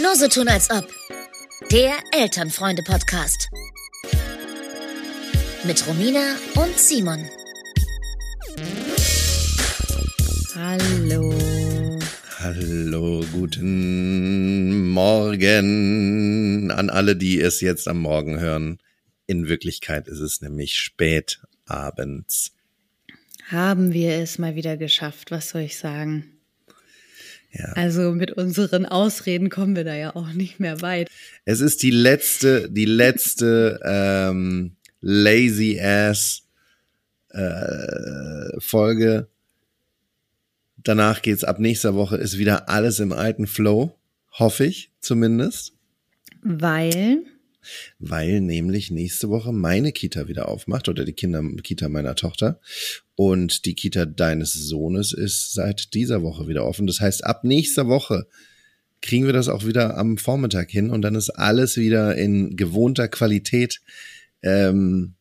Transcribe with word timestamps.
Nur 0.00 0.16
so 0.16 0.28
tun 0.28 0.48
als 0.48 0.70
ob. 0.70 0.88
Der 1.70 1.92
Elternfreunde-Podcast. 2.12 3.50
Mit 5.64 5.86
Romina 5.86 6.36
und 6.54 6.78
Simon. 6.78 7.28
Hallo. 10.54 11.34
Hallo, 12.38 13.24
guten 13.32 14.88
Morgen 14.88 16.70
an 16.70 16.90
alle, 16.90 17.14
die 17.16 17.40
es 17.40 17.60
jetzt 17.60 17.88
am 17.88 18.00
Morgen 18.00 18.40
hören. 18.40 18.78
In 19.26 19.48
Wirklichkeit 19.48 20.08
ist 20.08 20.20
es 20.20 20.40
nämlich 20.40 20.74
spät 20.74 21.42
abends. 21.66 22.52
Haben 23.48 23.92
wir 23.92 24.14
es 24.14 24.38
mal 24.38 24.54
wieder 24.54 24.76
geschafft, 24.76 25.30
was 25.30 25.50
soll 25.50 25.62
ich 25.62 25.76
sagen? 25.76 26.41
Ja. 27.52 27.72
Also 27.74 28.12
mit 28.12 28.32
unseren 28.32 28.86
Ausreden 28.86 29.50
kommen 29.50 29.76
wir 29.76 29.84
da 29.84 29.94
ja 29.94 30.16
auch 30.16 30.32
nicht 30.32 30.58
mehr 30.58 30.80
weit. 30.80 31.10
Es 31.44 31.60
ist 31.60 31.82
die 31.82 31.90
letzte, 31.90 32.70
die 32.70 32.86
letzte 32.86 33.78
ähm, 33.84 34.76
lazy 35.00 35.78
ass 35.80 36.44
äh, 37.28 38.58
Folge. 38.58 39.28
Danach 40.78 41.22
geht's 41.22 41.44
ab 41.44 41.58
nächster 41.58 41.94
Woche 41.94 42.16
ist 42.16 42.38
wieder 42.38 42.68
alles 42.68 43.00
im 43.00 43.12
alten 43.12 43.46
Flow, 43.46 43.96
hoffe 44.32 44.64
ich 44.64 44.90
zumindest. 45.00 45.74
Weil 46.42 47.24
weil 47.98 48.40
nämlich 48.40 48.90
nächste 48.90 49.28
Woche 49.28 49.52
meine 49.52 49.92
Kita 49.92 50.28
wieder 50.28 50.48
aufmacht 50.48 50.88
oder 50.88 51.04
die 51.04 51.12
Kinder 51.12 51.42
Kita 51.62 51.88
meiner 51.88 52.14
Tochter 52.14 52.60
und 53.14 53.64
die 53.64 53.74
Kita 53.74 54.06
deines 54.06 54.52
Sohnes 54.52 55.12
ist 55.12 55.52
seit 55.52 55.94
dieser 55.94 56.22
Woche 56.22 56.48
wieder 56.48 56.64
offen. 56.64 56.86
Das 56.86 57.00
heißt, 57.00 57.24
ab 57.24 57.44
nächster 57.44 57.88
Woche 57.88 58.26
kriegen 59.02 59.26
wir 59.26 59.32
das 59.32 59.48
auch 59.48 59.66
wieder 59.66 59.98
am 59.98 60.16
Vormittag 60.16 60.70
hin 60.70 60.88
und 60.90 61.02
dann 61.02 61.14
ist 61.14 61.30
alles 61.30 61.76
wieder 61.76 62.16
in 62.16 62.56
gewohnter 62.56 63.08
Qualität, 63.08 63.80
ähm, 64.42 65.14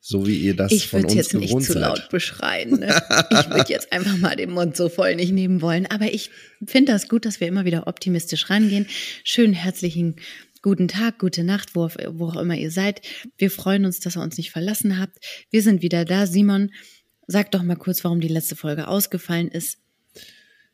so 0.00 0.26
wie 0.26 0.36
ihr 0.36 0.56
das 0.56 0.72
ich 0.72 0.88
von 0.88 1.04
uns 1.04 1.14
jetzt 1.14 1.30
gewohnt 1.30 1.52
nicht 1.52 1.66
zu 1.66 1.74
seid. 1.74 1.82
laut 1.82 2.08
beschreien. 2.10 2.80
Ne? 2.80 2.88
Ich 3.30 3.50
würde 3.50 3.70
jetzt 3.72 3.92
einfach 3.92 4.16
mal 4.16 4.34
den 4.34 4.50
Mund 4.50 4.76
so 4.76 4.88
voll 4.88 5.14
nicht 5.14 5.30
nehmen 5.30 5.62
wollen. 5.62 5.86
Aber 5.86 6.12
ich 6.12 6.30
finde 6.66 6.90
das 6.90 7.08
gut, 7.08 7.24
dass 7.24 7.38
wir 7.38 7.46
immer 7.46 7.64
wieder 7.64 7.86
optimistisch 7.86 8.50
rangehen. 8.50 8.86
Schönen 9.22 9.52
herzlichen 9.52 10.16
guten 10.62 10.88
Tag, 10.88 11.18
gute 11.18 11.44
Nacht, 11.44 11.74
wo, 11.74 11.88
wo 12.12 12.28
auch 12.28 12.36
immer 12.36 12.56
ihr 12.56 12.70
seid. 12.70 13.02
Wir 13.36 13.50
freuen 13.50 13.84
uns, 13.84 14.00
dass 14.00 14.16
ihr 14.16 14.22
uns 14.22 14.36
nicht 14.36 14.52
verlassen 14.52 14.98
habt. 14.98 15.18
Wir 15.50 15.62
sind 15.62 15.82
wieder 15.82 16.04
da. 16.04 16.26
Simon, 16.26 16.70
sag 17.26 17.50
doch 17.50 17.62
mal 17.62 17.76
kurz, 17.76 18.04
warum 18.04 18.20
die 18.20 18.28
letzte 18.28 18.56
Folge 18.56 18.88
ausgefallen 18.88 19.48
ist. 19.48 19.78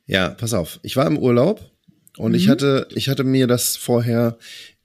Ja, 0.07 0.31
pass 0.31 0.55
auf. 0.55 0.79
Ich 0.83 0.97
war 0.97 1.07
im 1.07 1.19
Urlaub 1.19 1.73
und 2.17 2.35
ich 2.35 2.49
hatte, 2.49 2.89
ich 2.95 3.09
hatte 3.09 3.25
mir 3.25 3.47
das 3.47 3.77
vorher 3.77 4.39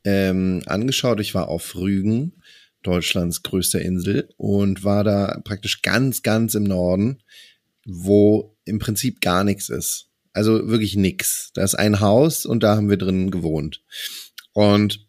ähm, 0.04 0.62
angeschaut. 0.66 1.20
Ich 1.20 1.34
war 1.34 1.48
auf 1.48 1.76
Rügen, 1.76 2.42
Deutschlands 2.82 3.44
größter 3.44 3.82
Insel, 3.82 4.30
und 4.38 4.84
war 4.84 5.04
da 5.04 5.42
praktisch 5.44 5.82
ganz, 5.82 6.24
ganz 6.24 6.56
im 6.56 6.64
Norden, 6.64 7.24
wo 7.86 8.58
im 8.66 8.80
Prinzip 8.80 9.22
gar 9.22 9.44
nichts 9.44 9.70
ist. 9.70 10.10
Also 10.34 10.68
wirklich 10.68 10.96
nix. 10.96 11.52
Da 11.54 11.64
ist 11.64 11.76
ein 11.76 12.00
Haus 12.00 12.46
und 12.46 12.64
da 12.64 12.76
haben 12.76 12.90
wir 12.90 12.98
drin 12.98 13.32
gewohnt. 13.32 13.82
Und 14.54 15.06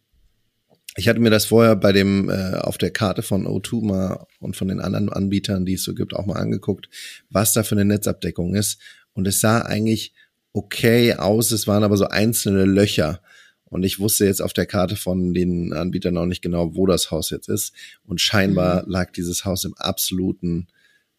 ich 0.97 1.09
hatte 1.09 1.21
mir 1.21 1.31
das 1.31 1.47
vorher 1.47 1.77
bei 1.77 1.93
dem 1.93 2.31
äh, 2.31 2.55
auf 2.57 2.79
der 2.79 2.91
Karte 2.91 3.23
von 3.23 3.47
O2 3.47 3.85
mal 3.85 4.27
und 4.39 4.57
von 4.57 4.69
den 4.69 4.81
anderen 4.81 5.09
Anbietern, 5.09 5.67
die 5.67 5.75
es 5.75 5.85
so 5.85 5.95
gibt, 5.95 6.15
auch 6.15 6.27
mal 6.27 6.37
angeguckt, 6.37 6.89
was 7.31 7.53
da 7.53 7.63
für 7.63 7.75
eine 7.75 7.85
Netzabdeckung 7.85 8.55
ist. 8.55 8.81
Und 9.13 9.27
es 9.27 9.41
sah 9.41 9.61
eigentlich 9.61 10.13
okay 10.53 11.15
aus. 11.15 11.51
Es 11.51 11.67
waren 11.67 11.85
aber 11.85 11.97
so 11.97 12.07
einzelne 12.07 12.65
Löcher. 12.65 13.21
Und 13.65 13.83
ich 13.83 13.99
wusste 13.99 14.25
jetzt 14.25 14.41
auf 14.41 14.53
der 14.53 14.67
Karte 14.67 14.95
von 14.95 15.35
den 15.35 15.73
Anbietern 15.73 16.17
auch 16.17 16.27
nicht 16.27 16.43
genau, 16.43 16.77
wo 16.77 16.87
das 16.87 17.11
Haus 17.11 17.31
jetzt 17.31 17.49
ist. 17.49 17.73
Und 18.05 18.21
scheinbar 18.21 18.85
lag 18.87 19.11
dieses 19.11 19.45
Haus 19.45 19.65
im 19.65 19.75
absoluten 19.75 20.69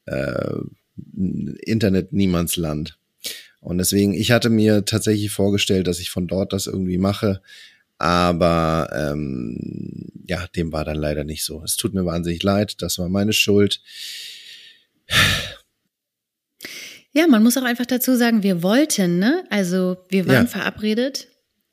äh, 0.06 0.56
Internet-Niemandsland. 1.16 2.98
Und 3.60 3.78
deswegen, 3.80 4.14
ich 4.14 4.32
hatte 4.32 4.50
mir 4.50 4.86
tatsächlich 4.86 5.32
vorgestellt, 5.32 5.88
dass 5.88 6.00
ich 6.00 6.12
von 6.12 6.28
dort 6.28 6.54
das 6.54 6.68
irgendwie 6.68 6.98
mache. 6.98 7.42
Aber 7.98 8.90
ähm, 8.94 10.10
ja, 10.28 10.46
dem 10.56 10.72
war 10.74 10.84
dann 10.86 10.98
leider 10.98 11.24
nicht 11.24 11.44
so. 11.46 11.64
Es 11.64 11.78
tut 11.78 11.94
mir 11.94 12.06
wahnsinnig 12.06 12.44
leid, 12.44 12.82
das 12.82 12.98
war 13.00 13.08
meine 13.10 13.34
Schuld. 13.34 13.82
Ja, 17.14 17.28
man 17.28 17.44
muss 17.44 17.56
auch 17.58 17.64
einfach 17.64 17.86
dazu 17.86 18.16
sagen, 18.16 18.44
wir 18.44 18.62
wollten, 18.62 19.20
ne? 19.20 19.46
Also 19.50 19.98
wir 20.10 20.28
waren 20.28 20.46
Ja. 20.46 20.48
verabredet. 20.48 21.28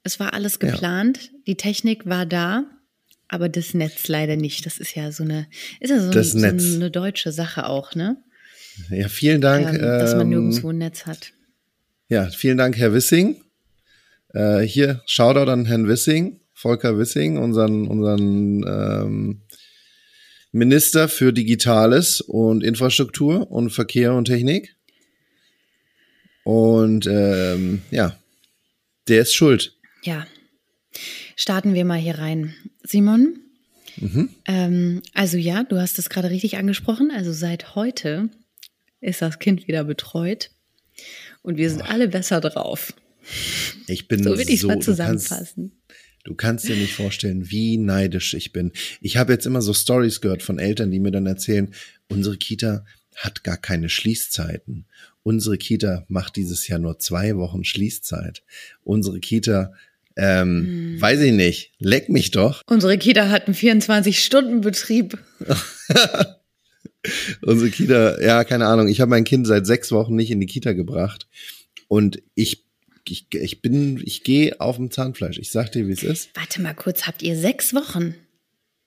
Es 0.04 0.20
war 0.20 0.34
alles 0.34 0.58
Ja. 0.62 0.70
geplant. 0.70 1.30
Die 1.46 1.56
Technik 1.56 2.06
war 2.06 2.26
da. 2.26 2.64
Aber 3.28 3.48
das 3.48 3.72
Netz 3.74 4.08
leider 4.08 4.36
nicht. 4.36 4.66
Das 4.66 4.78
ist 4.78 4.94
ja 4.94 5.10
so 5.10 5.24
eine, 5.24 5.48
ist 5.80 5.90
ja 5.90 5.98
so, 6.00 6.22
so 6.22 6.46
eine 6.76 6.90
deutsche 6.90 7.32
Sache 7.32 7.66
auch, 7.66 7.94
ne? 7.94 8.22
Ja, 8.90 9.08
vielen 9.08 9.40
Dank. 9.40 9.72
Ähm, 9.72 9.80
dass 9.80 10.12
man 10.12 10.22
ähm, 10.22 10.28
nirgendwo 10.28 10.68
ein 10.70 10.78
Netz 10.78 11.06
hat. 11.06 11.32
Ja, 12.08 12.28
vielen 12.28 12.58
Dank, 12.58 12.76
Herr 12.76 12.92
Wissing. 12.92 13.42
Äh, 14.32 14.60
hier, 14.60 15.02
Shoutout 15.06 15.50
an 15.50 15.66
Herrn 15.66 15.88
Wissing, 15.88 16.40
Volker 16.54 16.98
Wissing, 16.98 17.38
unseren, 17.38 17.86
unseren 17.88 18.64
ähm, 18.66 19.42
Minister 20.52 21.08
für 21.08 21.32
Digitales 21.32 22.20
und 22.20 22.62
Infrastruktur 22.62 23.50
und 23.50 23.70
Verkehr 23.70 24.14
und 24.14 24.26
Technik. 24.26 24.76
Und 26.44 27.06
ähm, 27.06 27.82
ja, 27.90 28.16
der 29.08 29.22
ist 29.22 29.34
schuld. 29.34 29.76
Ja. 30.02 30.26
Starten 31.36 31.74
wir 31.74 31.84
mal 31.84 31.98
hier 31.98 32.18
rein. 32.18 32.54
Simon, 32.84 33.38
Mhm. 33.96 34.30
ähm, 34.46 35.02
also 35.14 35.36
ja, 35.36 35.64
du 35.64 35.78
hast 35.78 35.98
es 35.98 36.08
gerade 36.08 36.30
richtig 36.30 36.56
angesprochen. 36.56 37.10
Also 37.14 37.32
seit 37.32 37.74
heute 37.74 38.30
ist 39.00 39.22
das 39.22 39.38
Kind 39.38 39.68
wieder 39.68 39.84
betreut. 39.84 40.50
Und 41.42 41.56
wir 41.56 41.68
sind 41.70 41.82
alle 41.82 42.08
besser 42.08 42.40
drauf. 42.40 42.94
Ich 43.86 44.08
bin 44.08 44.22
So 44.22 44.36
will 44.38 44.48
ich 44.48 44.54
es 44.56 44.62
mal 44.62 44.74
du 44.74 44.74
kannst- 44.74 44.84
zusammenfassen. 44.86 45.72
Du 46.24 46.34
kannst 46.36 46.68
dir 46.68 46.76
nicht 46.76 46.94
vorstellen, 46.94 47.50
wie 47.50 47.78
neidisch 47.78 48.34
ich 48.34 48.52
bin. 48.52 48.70
Ich 49.00 49.16
habe 49.16 49.32
jetzt 49.32 49.44
immer 49.44 49.60
so 49.60 49.74
Stories 49.74 50.20
gehört 50.20 50.44
von 50.44 50.60
Eltern, 50.60 50.92
die 50.92 51.00
mir 51.00 51.10
dann 51.10 51.26
erzählen, 51.26 51.74
unsere 52.08 52.36
Kita 52.36 52.84
hat 53.16 53.42
gar 53.42 53.56
keine 53.56 53.88
Schließzeiten. 53.88 54.86
Unsere 55.24 55.58
Kita 55.58 56.04
macht 56.08 56.36
dieses 56.36 56.68
Jahr 56.68 56.78
nur 56.78 57.00
zwei 57.00 57.36
Wochen 57.36 57.64
Schließzeit. 57.64 58.44
Unsere 58.84 59.18
Kita, 59.18 59.72
ähm, 60.16 60.96
weiß 61.00 61.20
ich 61.22 61.32
nicht, 61.32 61.72
leck 61.80 62.08
mich 62.08 62.30
doch. 62.30 62.62
Unsere 62.66 62.98
Kita 62.98 63.28
hat 63.30 63.46
einen 63.48 63.56
24-Stunden-Betrieb. 63.56 65.18
Unsere 67.42 67.70
Kita, 67.70 68.20
ja, 68.22 68.44
keine 68.44 68.66
Ahnung. 68.66 68.86
Ich 68.88 69.00
habe 69.00 69.10
mein 69.10 69.24
Kind 69.24 69.46
seit 69.46 69.66
sechs 69.66 69.90
Wochen 69.90 70.14
nicht 70.14 70.30
in 70.30 70.38
die 70.40 70.46
Kita 70.46 70.72
gebracht 70.72 71.26
und 71.88 72.22
ich, 72.36 72.64
ich, 73.08 73.26
ich 73.32 73.62
bin, 73.62 74.00
ich 74.04 74.22
gehe 74.24 74.60
auf 74.60 74.76
dem 74.76 74.90
Zahnfleisch. 74.90 75.38
Ich 75.38 75.50
sag 75.50 75.72
dir, 75.72 75.88
wie 75.88 75.92
es 75.92 76.02
ist. 76.02 76.30
Warte 76.34 76.60
mal 76.60 76.74
kurz, 76.74 77.06
habt 77.06 77.22
ihr 77.22 77.36
sechs 77.36 77.74
Wochen? 77.74 78.14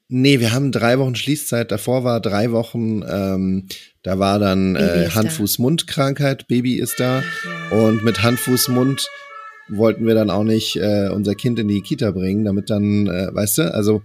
Nee, 0.08 0.40
wir 0.40 0.53
haben 0.53 0.72
drei 0.72 1.00
Wochen 1.00 1.16
Schließzeit. 1.16 1.72
Davor 1.72 2.03
war 2.03 2.22
drei 2.22 2.52
Wochen, 2.52 3.02
ähm, 3.09 3.68
da 4.03 4.20
war 4.20 4.38
dann 4.38 4.76
äh. 4.76 5.09
Hand-Fuß-Mund-Krankheit, 5.09 6.48
Baby 6.48 6.76
ist 6.76 7.00
da. 7.00 7.24
Und 7.72 8.03
mit 8.03 8.22
Hand-Fuß-Mund 8.22 9.08
wollten 9.68 10.06
wir 10.06 10.14
dann 10.14 10.30
auch 10.30 10.44
nicht 10.44 10.76
äh, 10.76 11.09
unser 11.09 11.34
Kind 11.34 11.58
in 11.58 11.68
die 11.68 11.82
Kita 11.82 12.12
bringen, 12.12 12.46
damit 12.46 12.70
dann, 12.70 13.08
äh, 13.08 13.34
weißt 13.34 13.58
du, 13.58 13.74
also 13.74 14.03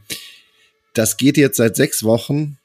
das 0.94 1.18
geht 1.18 1.36
jetzt 1.36 1.58
seit 1.58 1.76
sechs 1.76 2.02
Wochen. 2.02 2.56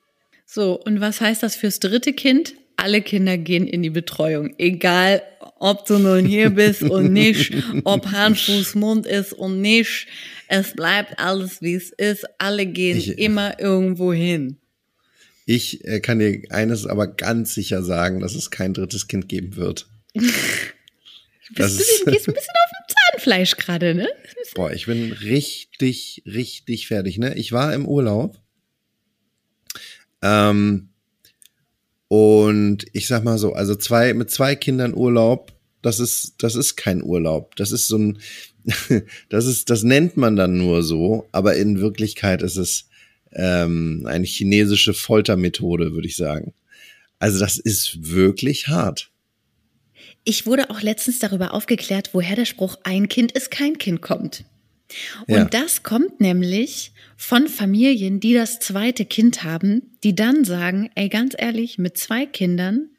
So, 0.46 0.80
und 0.80 1.02
was 1.02 1.20
heißt 1.20 1.44
das 1.44 1.58
fürs 1.58 1.80
dritte 1.80 2.14
Kind? 2.14 2.54
Alle 2.78 3.02
Kinder 3.02 3.38
gehen 3.38 3.68
in 3.68 3.84
die 3.84 3.90
Betreuung. 3.90 4.54
Egal, 4.58 5.22
ob 5.56 5.86
du 5.86 5.98
nun 5.98 6.26
hier 6.26 6.50
bist 6.50 6.82
und 6.84 7.12
nicht, 7.14 7.54
ob 7.86 8.08
Hand, 8.12 8.38
Fuß, 8.46 8.76
Mund 8.76 9.06
ist 9.06 9.34
und 9.34 9.62
nicht. 9.62 10.08
Es 10.48 10.74
bleibt 10.74 11.18
alles, 11.20 11.62
wie 11.62 11.74
es 11.76 11.90
ist. 11.92 12.26
Alle 12.38 12.66
gehen 12.66 12.98
Ich- 12.98 13.18
immer 13.18 13.60
irgendwo 13.60 14.14
hin. 14.14 14.58
Ich 15.48 15.86
äh, 15.86 16.00
kann 16.00 16.18
dir 16.20 16.42
eines 16.50 16.88
aber 16.88 17.06
ganz 17.08 17.54
sicher 17.54 17.84
sagen, 17.84 18.20
dass 18.20 18.34
es 18.34 18.50
kein 18.50 18.74
drittes 18.74 19.08
Kind 19.08 19.30
geben 19.30 19.56
wird. 19.56 19.88
Das 21.54 21.78
Bist 21.78 22.02
du 22.08 22.12
gehst 22.12 22.28
ein 22.28 22.34
bisschen 22.34 22.54
auf 22.56 22.72
dem 22.72 22.96
Zahnfleisch 23.14 23.56
gerade, 23.58 23.94
ne? 23.94 24.08
Boah, 24.56 24.72
ich 24.72 24.88
bin 24.88 25.12
richtig, 25.12 26.24
richtig 26.26 26.88
fertig. 26.88 27.20
Ne? 27.20 27.36
Ich 27.36 27.52
war 27.52 27.72
im 27.72 27.86
Urlaub. 27.88 28.42
Ähm, 30.24 30.90
und 32.08 32.86
ich 32.94 33.08
sag 33.08 33.24
mal 33.24 33.38
so, 33.38 33.54
also 33.54 33.76
zwei, 33.76 34.16
mit 34.16 34.32
zwei 34.32 34.56
Kindern 34.56 34.96
Urlaub, 34.96 35.54
das 35.86 36.00
ist, 36.00 36.36
das 36.40 36.56
ist 36.56 36.76
kein 36.76 37.04
Urlaub. 37.04 37.56
Das 37.56 37.72
ist 37.72 37.88
so 37.88 37.98
ein, 37.98 38.18
das 39.30 39.46
ist, 39.46 39.70
das 39.70 39.84
nennt 39.84 40.18
man 40.18 40.36
dann 40.36 40.58
nur 40.58 40.84
so, 40.84 41.28
aber 41.32 41.56
in 41.56 41.80
Wirklichkeit 41.80 42.42
ist 42.42 42.58
es 42.58 42.90
ähm, 43.32 44.04
eine 44.08 44.26
chinesische 44.26 44.94
Foltermethode, 44.94 45.94
würde 45.94 46.08
ich 46.08 46.16
sagen. 46.16 46.54
Also 47.20 47.40
das 47.40 47.58
ist 47.58 47.98
wirklich 48.12 48.68
hart. 48.68 49.12
ich 50.24 50.46
wurde 50.48 50.70
auch 50.72 50.82
letztens 50.82 51.20
darüber 51.20 51.54
aufgeklärt, 51.54 52.10
woher 52.14 52.36
der 52.36 52.46
Spruch 52.46 52.78
ein 52.84 53.08
Kind 53.08 53.32
ist 53.32 53.52
kein 53.52 53.78
Kind 53.78 54.02
kommt. 54.02 54.44
Und 55.28 55.36
Ja. 55.36 55.46
das 55.46 55.84
kommt 55.84 56.20
nämlich 56.20 56.92
von 57.18 57.48
Familien, 57.48 58.20
die 58.20 58.34
das 58.34 58.60
zweite 58.60 59.06
Kind 59.06 59.44
haben, 59.44 59.98
die 60.04 60.16
dann 60.16 60.44
sagen, 60.46 60.90
ey, 60.96 61.10
ganz 61.10 61.36
ehrlich, 61.38 61.78
mit 61.78 61.98
zwei 61.98 62.26
Kindern 62.26 62.90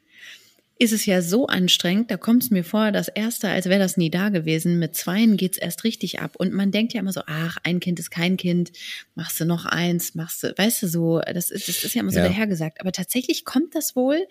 ist 0.79 0.93
es 0.93 1.05
ja 1.05 1.21
so 1.21 1.47
anstrengend, 1.47 2.11
da 2.11 2.17
kommt 2.17 2.43
es 2.43 2.51
mir 2.51 2.63
vor, 2.63 2.91
das 2.91 3.07
erste, 3.07 3.49
als 3.49 3.65
wäre 3.65 3.79
das 3.79 3.97
nie 3.97 4.09
da 4.09 4.29
gewesen. 4.29 4.79
Mit 4.79 4.95
zweien 4.95 5.35
geht's 5.37 5.57
erst 5.57 5.83
richtig 5.83 6.19
ab. 6.19 6.35
Und 6.37 6.53
man 6.53 6.71
denkt 6.71 6.93
ja 6.93 6.99
immer 6.99 7.13
so, 7.13 7.21
ach, 7.25 7.57
ein 7.63 7.79
Kind 7.79 7.99
ist 7.99 8.11
kein 8.11 8.37
Kind, 8.37 8.71
machst 9.15 9.39
du 9.39 9.45
noch 9.45 9.65
eins, 9.65 10.15
machst 10.15 10.43
du, 10.43 10.53
weißt 10.55 10.83
du 10.83 10.87
so, 10.87 11.19
das 11.21 11.49
ist, 11.51 11.67
das 11.67 11.83
ist 11.83 11.95
ja 11.95 12.01
immer 12.01 12.11
so 12.11 12.19
Ja. 12.19 12.27
dahergesagt. 12.27 12.79
Aber 12.81 12.91
tatsächlich 12.91 13.43
kommt 13.45 13.73
das 13.75 13.95
wohl, 13.95 14.25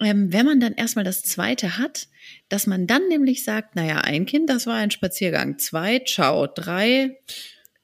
ähm, 0.00 0.32
wenn 0.32 0.46
man 0.46 0.58
dann 0.58 0.74
erstmal 0.74 1.04
das 1.04 1.22
zweite 1.22 1.78
hat, 1.78 2.08
dass 2.48 2.66
man 2.66 2.86
dann 2.86 3.06
nämlich 3.08 3.44
sagt, 3.44 3.76
naja, 3.76 3.98
ein 3.98 4.26
Kind, 4.26 4.50
das 4.50 4.66
war 4.66 4.74
ein 4.74 4.90
Spaziergang. 4.90 5.58
Zwei, 5.58 6.00
ciao. 6.00 6.46
Drei, 6.48 7.18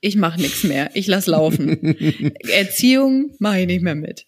ich 0.00 0.16
mache 0.16 0.40
nichts 0.40 0.64
mehr. 0.64 0.90
Ich 0.94 1.06
lass 1.06 1.26
laufen. 1.26 1.94
Erziehung 2.48 3.34
mache 3.38 3.60
ich 3.60 3.66
nicht 3.66 3.82
mehr 3.82 3.94
mit. 3.94 4.26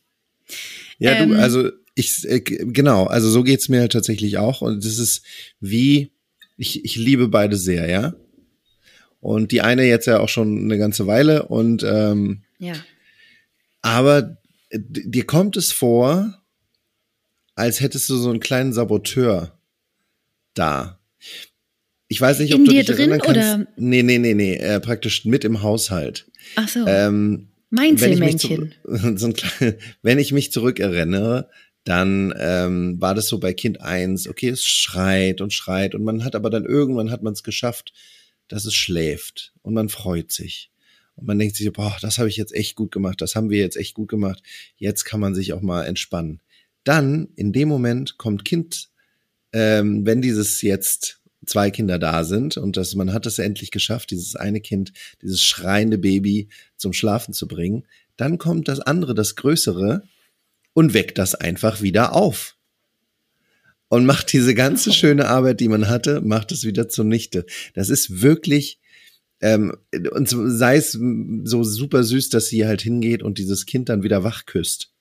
Ja, 0.98 1.12
Ähm, 1.14 1.30
du, 1.30 1.38
also 1.40 1.70
ich, 1.94 2.24
äh, 2.28 2.40
genau, 2.40 3.04
also 3.06 3.28
so 3.30 3.42
geht's 3.42 3.68
mir 3.68 3.88
tatsächlich 3.88 4.38
auch. 4.38 4.60
Und 4.62 4.84
das 4.84 4.98
ist 4.98 5.22
wie, 5.60 6.12
ich, 6.56 6.84
ich 6.84 6.96
liebe 6.96 7.28
beide 7.28 7.56
sehr, 7.56 7.88
ja. 7.88 8.14
Und 9.20 9.52
die 9.52 9.60
eine 9.60 9.84
jetzt 9.84 10.06
ja 10.06 10.20
auch 10.20 10.28
schon 10.28 10.64
eine 10.64 10.78
ganze 10.78 11.06
Weile. 11.06 11.46
Und 11.46 11.82
ähm, 11.82 12.42
Ja. 12.58 12.74
aber 13.82 14.38
äh, 14.70 14.78
dir 14.80 15.26
kommt 15.26 15.56
es 15.56 15.72
vor, 15.72 16.40
als 17.54 17.80
hättest 17.80 18.08
du 18.08 18.16
so 18.16 18.30
einen 18.30 18.40
kleinen 18.40 18.72
Saboteur 18.72 19.58
da. 20.54 20.98
Ich 22.08 22.20
weiß 22.20 22.38
nicht, 22.40 22.54
ob 22.54 22.60
In 22.60 22.64
du 22.64 22.70
dir 22.72 22.78
dich 22.84 22.86
drin 22.96 23.10
erinnern 23.10 23.20
kannst. 23.20 23.36
oder- 23.40 23.66
Nee, 23.76 24.02
nee, 24.02 24.18
nee, 24.18 24.34
nee, 24.34 24.54
äh, 24.56 24.80
praktisch 24.80 25.24
mit 25.26 25.44
im 25.44 25.62
Haushalt. 25.62 26.28
Ach 26.56 26.68
so. 26.68 26.84
Ähm, 26.86 27.48
mein 27.68 28.00
wenn 28.00 28.12
ich, 28.14 28.18
mich 28.20 28.38
Zellmännchen. 28.38 28.74
zu, 28.84 29.16
so 29.18 29.32
klein, 29.32 29.74
wenn 30.02 30.18
ich 30.18 30.32
mich 30.32 30.50
zurückerinnere, 30.50 31.50
dann 31.84 32.34
ähm, 32.38 33.00
war 33.00 33.14
das 33.14 33.28
so 33.28 33.38
bei 33.38 33.54
Kind 33.54 33.80
eins. 33.80 34.28
okay, 34.28 34.50
es 34.50 34.64
schreit 34.64 35.40
und 35.40 35.52
schreit 35.52 35.94
und 35.94 36.04
man 36.04 36.24
hat 36.24 36.34
aber 36.34 36.50
dann 36.50 36.64
irgendwann 36.64 37.10
hat 37.10 37.22
man 37.22 37.32
es 37.32 37.42
geschafft, 37.42 37.92
dass 38.48 38.64
es 38.64 38.74
schläft 38.74 39.52
und 39.62 39.74
man 39.74 39.88
freut 39.88 40.32
sich. 40.32 40.70
Und 41.16 41.26
man 41.26 41.38
denkt 41.38 41.56
sich, 41.56 41.72
boah, 41.72 41.96
das 42.00 42.18
habe 42.18 42.28
ich 42.28 42.36
jetzt 42.36 42.54
echt 42.54 42.76
gut 42.76 42.92
gemacht, 42.92 43.20
das 43.20 43.36
haben 43.36 43.50
wir 43.50 43.58
jetzt 43.58 43.76
echt 43.76 43.94
gut 43.94 44.08
gemacht, 44.08 44.42
jetzt 44.76 45.04
kann 45.04 45.20
man 45.20 45.34
sich 45.34 45.52
auch 45.52 45.60
mal 45.60 45.84
entspannen. 45.84 46.40
Dann, 46.84 47.28
in 47.36 47.52
dem 47.52 47.68
Moment, 47.68 48.16
kommt 48.16 48.44
Kind, 48.44 48.88
ähm, 49.52 50.06
wenn 50.06 50.22
dieses 50.22 50.62
jetzt 50.62 51.20
zwei 51.46 51.70
Kinder 51.70 51.98
da 51.98 52.24
sind 52.24 52.56
und 52.56 52.76
das, 52.76 52.94
man 52.94 53.12
hat 53.12 53.26
es 53.26 53.38
endlich 53.38 53.70
geschafft, 53.70 54.10
dieses 54.10 54.36
eine 54.36 54.60
Kind, 54.60 54.92
dieses 55.22 55.42
schreiende 55.42 55.98
Baby 55.98 56.48
zum 56.76 56.92
Schlafen 56.92 57.34
zu 57.34 57.48
bringen, 57.48 57.86
dann 58.16 58.38
kommt 58.38 58.68
das 58.68 58.80
andere, 58.80 59.14
das 59.14 59.36
größere 59.36 60.02
und 60.72 60.94
weckt 60.94 61.18
das 61.18 61.34
einfach 61.34 61.82
wieder 61.82 62.14
auf. 62.14 62.56
Und 63.88 64.06
macht 64.06 64.32
diese 64.32 64.54
ganze 64.54 64.92
schöne 64.92 65.26
Arbeit, 65.26 65.58
die 65.60 65.68
man 65.68 65.88
hatte, 65.88 66.20
macht 66.20 66.52
es 66.52 66.64
wieder 66.64 66.88
zunichte. 66.88 67.44
Das 67.74 67.88
ist 67.88 68.22
wirklich, 68.22 68.78
ähm, 69.40 69.74
und 70.12 70.28
sei 70.28 70.76
es 70.76 70.92
so 70.92 71.64
super 71.64 72.04
süß, 72.04 72.28
dass 72.28 72.46
sie 72.46 72.66
halt 72.66 72.82
hingeht 72.82 73.22
und 73.24 73.38
dieses 73.38 73.66
Kind 73.66 73.88
dann 73.88 74.04
wieder 74.04 74.22
wach 74.22 74.46
küsst. 74.46 74.92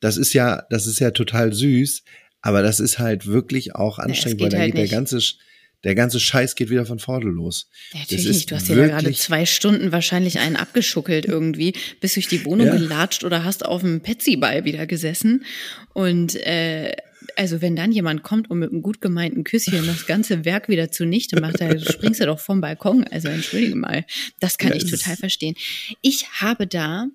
Das 0.00 0.18
ist 0.18 0.34
ja, 0.34 0.66
das 0.68 0.86
ist 0.86 0.98
ja 0.98 1.10
total 1.12 1.54
süß, 1.54 2.02
aber 2.42 2.60
das 2.62 2.80
ist 2.80 2.98
halt 2.98 3.26
wirklich 3.26 3.74
auch 3.74 3.98
anstrengend, 3.98 4.38
geht 4.38 4.44
weil 4.44 4.50
dann 4.50 4.60
halt 4.60 4.72
geht 4.72 4.76
der 4.76 4.82
nicht. 4.82 4.92
ganze, 4.92 5.16
Sch- 5.18 5.36
der 5.84 5.94
ganze 5.94 6.18
Scheiß 6.18 6.54
geht 6.56 6.70
wieder 6.70 6.86
von 6.86 6.98
vorne 6.98 7.26
los. 7.30 7.68
Ja, 7.92 8.00
Das 8.00 8.10
natürlich 8.10 8.26
ist 8.26 8.36
nicht. 8.36 8.50
Du 8.50 8.54
hast 8.56 8.68
dir 8.68 8.76
da 8.76 8.86
gerade 8.86 9.12
zwei 9.12 9.46
Stunden 9.46 9.92
wahrscheinlich 9.92 10.38
einen 10.40 10.56
abgeschuckelt 10.56 11.26
irgendwie, 11.26 11.74
bist 12.00 12.16
durch 12.16 12.26
die 12.28 12.44
Wohnung 12.44 12.66
Ja. 12.68 12.76
gelatscht 12.76 13.22
oder 13.24 13.44
hast 13.44 13.64
auf 13.64 13.82
dem 13.82 14.00
Petsy-Ball 14.00 14.64
wieder 14.64 14.86
gesessen. 14.86 15.44
Und 15.92 16.34
äh, 16.34 16.94
also 17.36 17.62
wenn 17.62 17.74
dann 17.76 17.90
jemand 17.92 18.22
kommt 18.22 18.50
und 18.50 18.58
mit 18.58 18.70
einem 18.70 18.82
gut 18.82 19.00
gemeinten 19.00 19.44
Küsschen 19.44 19.86
das 19.86 20.06
ganze 20.06 20.44
Werk 20.44 20.68
wieder 20.68 20.90
zunichte 20.90 21.40
macht, 21.40 21.60
dann 21.60 21.78
springst 21.80 22.20
du 22.20 22.26
doch 22.26 22.38
vom 22.38 22.60
Balkon. 22.60 23.04
Also 23.04 23.28
entschuldige 23.28 23.76
mal, 23.76 24.04
das 24.40 24.58
kann 24.58 24.70
Ja, 24.70 24.76
ich 24.76 24.90
total 24.90 25.16
verstehen. 25.16 25.54
Ich 26.02 26.28
habe 26.40 26.66
da 26.66 27.06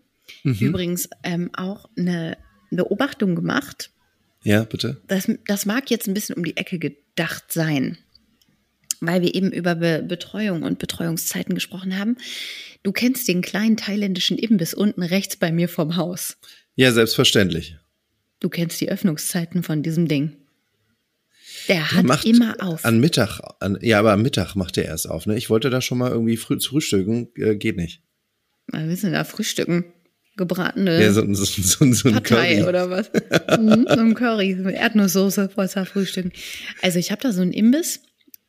Mhm. 0.44 0.54
übrigens 0.60 1.10
ähm, 1.24 1.50
auch 1.54 1.90
eine 1.98 2.38
Beobachtung 2.70 3.36
gemacht. 3.36 3.90
Ja, 4.44 4.64
bitte. 4.64 5.02
Das, 5.08 5.30
das 5.48 5.66
mag 5.66 5.90
jetzt 5.90 6.08
ein 6.08 6.14
bisschen 6.14 6.36
um 6.36 6.44
die 6.44 6.56
Ecke 6.56 6.78
gedacht 6.80 7.46
sein, 7.52 7.98
weil 9.02 9.22
wir 9.22 9.36
eben 9.36 9.52
über 9.52 9.76
Be 9.76 10.04
Betreuung 10.08 10.64
und 10.64 10.80
Betreuungszeiten 10.80 11.56
gesprochen 11.56 11.98
haben. 11.98 12.18
Du 12.84 12.92
kennst 12.92 13.28
den 13.28 13.42
kleinen 13.42 13.78
thailändischen 13.78 14.38
Imbiss 14.38 14.74
unten 14.74 15.04
rechts 15.04 15.36
bei 15.38 15.52
mir 15.52 15.70
vom 15.70 15.96
Haus. 15.96 16.38
Ja, 16.76 16.92
selbstverständlich. 16.92 17.76
Du 18.40 18.50
kennst 18.50 18.80
die 18.80 18.90
Öffnungszeiten 18.90 19.64
von 19.64 19.84
diesem 19.84 20.08
Ding. 20.08 20.38
Der 21.68 21.76
Der 21.76 21.92
hat 21.92 22.06
macht 22.06 22.26
immer 22.26 22.56
auf. 22.60 22.86
An 22.86 23.00
Mittag, 23.00 23.42
an, 23.60 23.78
ja, 23.82 24.00
aber 24.00 24.14
am 24.14 24.22
Mittag 24.22 24.56
macht 24.56 24.78
er 24.78 24.86
erst 24.86 25.10
auf. 25.10 25.26
Ne? 25.26 25.38
Ich 25.38 25.50
wollte 25.50 25.70
da 25.70 25.82
schon 25.82 25.98
mal 25.98 26.12
irgendwie 26.12 26.38
früh 26.38 26.58
zu 26.58 26.72
frühstücken, 26.72 27.28
äh, 27.36 27.56
geht 27.56 27.76
nicht. 27.76 28.02
Willst 28.68 29.04
du 29.04 29.08
denn 29.08 29.14
da 29.14 29.24
frühstücken? 29.24 29.86
Gebratene 30.38 31.02
Ja, 31.04 31.12
so, 31.12 31.22
so, 31.34 31.44
so, 31.44 31.92
so 31.92 32.12
Partei 32.12 32.56
Curry. 32.56 32.64
oder 32.64 32.90
was? 32.90 33.12
mhm, 33.60 33.86
so 33.90 34.00
ein 34.00 34.14
Curry, 34.14 34.58
so 34.62 34.70
Erdnusssoße 34.70 35.50
vor 35.50 35.68
Frühstücken. 35.68 36.32
Also 36.82 36.98
ich 36.98 37.12
habe 37.12 37.22
da 37.22 37.34
so 37.34 37.42
einen 37.42 37.52
Imbiss. 37.52 38.00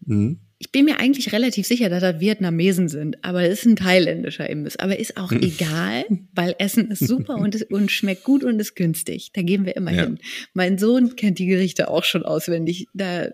Mhm. 0.05 0.41
Ich 0.63 0.71
bin 0.73 0.85
mir 0.85 0.99
eigentlich 1.01 1.33
relativ 1.33 1.67
sicher, 1.67 1.89
dass 1.89 2.03
das 2.03 2.21
Vietnamesen 2.21 2.89
sind, 2.89 3.25
aber 3.25 3.45
es 3.45 3.61
ist 3.61 3.65
ein 3.67 3.77
thailändischer 3.77 4.49
Imbiss. 4.51 4.77
Aber 4.77 4.99
ist 4.99 5.17
auch 5.17 5.31
Hm. 5.31 5.43
egal, 5.43 6.05
weil 6.35 6.55
Essen 6.59 6.91
ist 6.91 7.07
super 7.07 7.37
und, 7.37 7.55
ist, 7.55 7.71
und 7.71 7.91
schmeckt 7.91 8.25
gut 8.25 8.45
und 8.45 8.61
ist 8.61 8.77
günstig. 8.77 9.31
Da 9.33 9.41
gehen 9.41 9.65
wir 9.65 9.75
immer 9.75 9.91
Ja. 9.93 10.03
hin. 10.03 10.19
Mein 10.53 10.77
Sohn 10.77 11.17
kennt 11.17 11.39
die 11.39 11.47
Gerichte 11.47 11.89
auch 11.89 12.05
schon 12.05 12.25
auswendig. 12.25 12.89
Da 12.93 13.31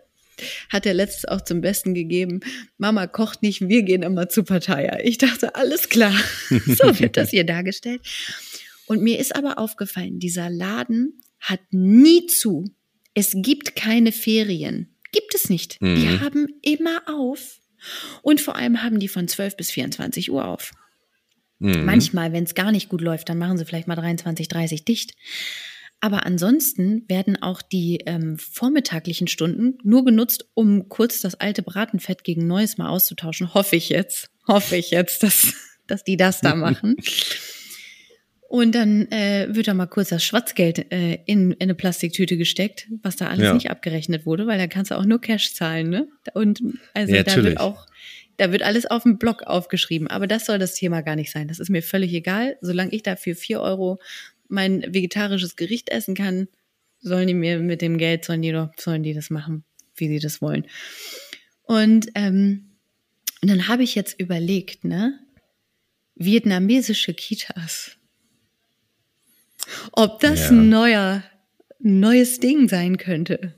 hat 0.68 0.86
er 0.86 0.94
letztens 0.94 1.24
auch 1.24 1.40
zum 1.40 1.62
Besten 1.62 1.94
gegeben, 1.94 2.40
Mama 2.78 3.06
kocht 3.08 3.42
nicht, 3.42 3.66
wir 3.68 3.82
gehen 3.82 4.02
immer 4.04 4.28
zu 4.28 4.44
Partei. 4.44 5.00
Ich 5.02 5.18
dachte, 5.18 5.56
alles 5.56 5.88
klar. 5.88 6.14
so 6.48 7.00
wird 7.00 7.16
das 7.16 7.30
hier 7.30 7.44
dargestellt. 7.44 8.02
Und 8.86 9.02
mir 9.02 9.18
ist 9.18 9.34
aber 9.34 9.58
aufgefallen, 9.58 10.20
dieser 10.20 10.48
Laden 10.48 11.18
hat 11.40 11.60
nie 11.72 12.26
zu. 12.26 12.64
Es 13.14 13.32
gibt 13.36 13.74
keine 13.74 14.12
Ferien. 14.12 14.95
Gibt 15.16 15.34
es 15.34 15.48
nicht. 15.48 15.80
Die 15.80 15.86
Mhm. 15.86 16.20
haben 16.20 16.46
immer 16.60 17.00
auf. 17.06 17.58
Und 18.20 18.42
vor 18.42 18.54
allem 18.56 18.82
haben 18.82 18.98
die 18.98 19.08
von 19.08 19.28
12 19.28 19.56
bis 19.56 19.70
24 19.70 20.30
Uhr 20.30 20.44
auf. 20.46 20.72
Mhm. 21.58 21.86
Manchmal, 21.86 22.32
wenn 22.34 22.44
es 22.44 22.54
gar 22.54 22.70
nicht 22.70 22.90
gut 22.90 23.00
läuft, 23.00 23.30
dann 23.30 23.38
machen 23.38 23.56
sie 23.56 23.64
vielleicht 23.64 23.88
mal 23.88 23.94
23, 23.96 24.48
30 24.48 24.84
dicht. 24.84 25.14
Aber 26.00 26.26
ansonsten 26.26 27.04
werden 27.08 27.40
auch 27.42 27.62
die 27.62 28.00
ähm, 28.04 28.36
vormittaglichen 28.38 29.26
Stunden 29.28 29.78
nur 29.82 30.04
genutzt, 30.04 30.50
um 30.52 30.90
kurz 30.90 31.22
das 31.22 31.34
alte 31.36 31.62
Bratenfett 31.62 32.22
gegen 32.24 32.46
neues 32.46 32.76
mal 32.76 32.88
auszutauschen. 32.90 33.54
Hoffe 33.54 33.76
ich 33.76 33.88
jetzt. 33.88 34.28
Hoffe 34.46 34.76
ich 34.76 34.90
jetzt, 34.90 35.22
dass, 35.22 35.54
dass 35.86 36.04
die 36.04 36.18
das 36.18 36.42
da 36.42 36.54
machen. 36.54 36.96
Und 38.48 38.76
dann 38.76 39.10
äh, 39.10 39.48
wird 39.50 39.66
da 39.66 39.74
mal 39.74 39.86
kurz 39.86 40.10
das 40.10 40.22
Schwarzgeld 40.22 40.92
äh, 40.92 41.14
in, 41.26 41.50
in 41.52 41.56
eine 41.62 41.74
Plastiktüte 41.74 42.36
gesteckt, 42.36 42.86
was 43.02 43.16
da 43.16 43.26
alles 43.28 43.44
Ja. 43.46 43.54
nicht 43.54 43.70
abgerechnet 43.70 44.24
wurde, 44.24 44.46
weil 44.46 44.56
da 44.58 44.68
kannst 44.68 44.92
du 44.92 44.94
auch 44.96 45.04
nur 45.04 45.20
Cash 45.20 45.52
zahlen, 45.54 45.90
ne? 45.90 46.08
Und 46.32 46.60
also 46.94 47.12
Ja, 47.12 47.24
da 47.24 47.32
natürlich. 47.32 47.50
wird 47.50 47.60
auch, 47.60 47.86
da 48.36 48.52
wird 48.52 48.62
alles 48.62 48.86
auf 48.86 49.02
dem 49.02 49.18
Block 49.18 49.42
aufgeschrieben. 49.42 50.06
Aber 50.06 50.28
das 50.28 50.46
soll 50.46 50.58
das 50.60 50.74
Thema 50.74 51.00
gar 51.00 51.16
nicht 51.16 51.32
sein. 51.32 51.48
Das 51.48 51.58
ist 51.58 51.70
mir 51.70 51.82
völlig 51.82 52.12
egal. 52.14 52.56
Solange 52.60 52.92
ich 52.92 53.02
da 53.02 53.16
für 53.16 53.34
vier 53.34 53.60
Euro 53.60 53.98
mein 54.48 54.82
vegetarisches 54.94 55.56
Gericht 55.56 55.88
essen 55.90 56.14
kann, 56.14 56.46
sollen 57.00 57.26
die 57.26 57.34
mir 57.34 57.58
mit 57.58 57.82
dem 57.82 57.98
Geld, 57.98 58.24
sollen 58.24 58.42
die 58.42 58.52
doch, 58.52 58.70
sollen 58.78 59.02
die 59.02 59.12
das 59.14 59.28
machen, 59.28 59.64
wie 59.96 60.08
sie 60.08 60.20
das 60.20 60.40
wollen. 60.40 60.66
Und, 61.62 62.08
ähm, 62.14 62.76
und 63.42 63.50
dann 63.50 63.66
habe 63.66 63.82
ich 63.82 63.96
jetzt 63.96 64.20
überlegt, 64.20 64.84
ne? 64.84 65.18
Vietnamesische 66.14 67.12
Kitas. 67.12 67.95
Ob 69.92 70.20
das 70.20 70.40
Ja. 70.40 70.48
ein 70.50 70.68
neuer, 70.68 71.22
neues 71.80 72.40
Ding 72.40 72.68
sein 72.68 72.96
könnte. 72.98 73.54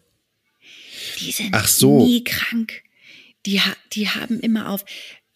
Die 1.20 1.32
sind 1.32 1.50
Ach 1.52 1.68
so. 1.68 2.04
nie 2.04 2.24
krank. 2.24 2.82
Die, 3.46 3.60
die 3.92 4.08
haben 4.08 4.40
immer 4.40 4.68
auf. 4.70 4.84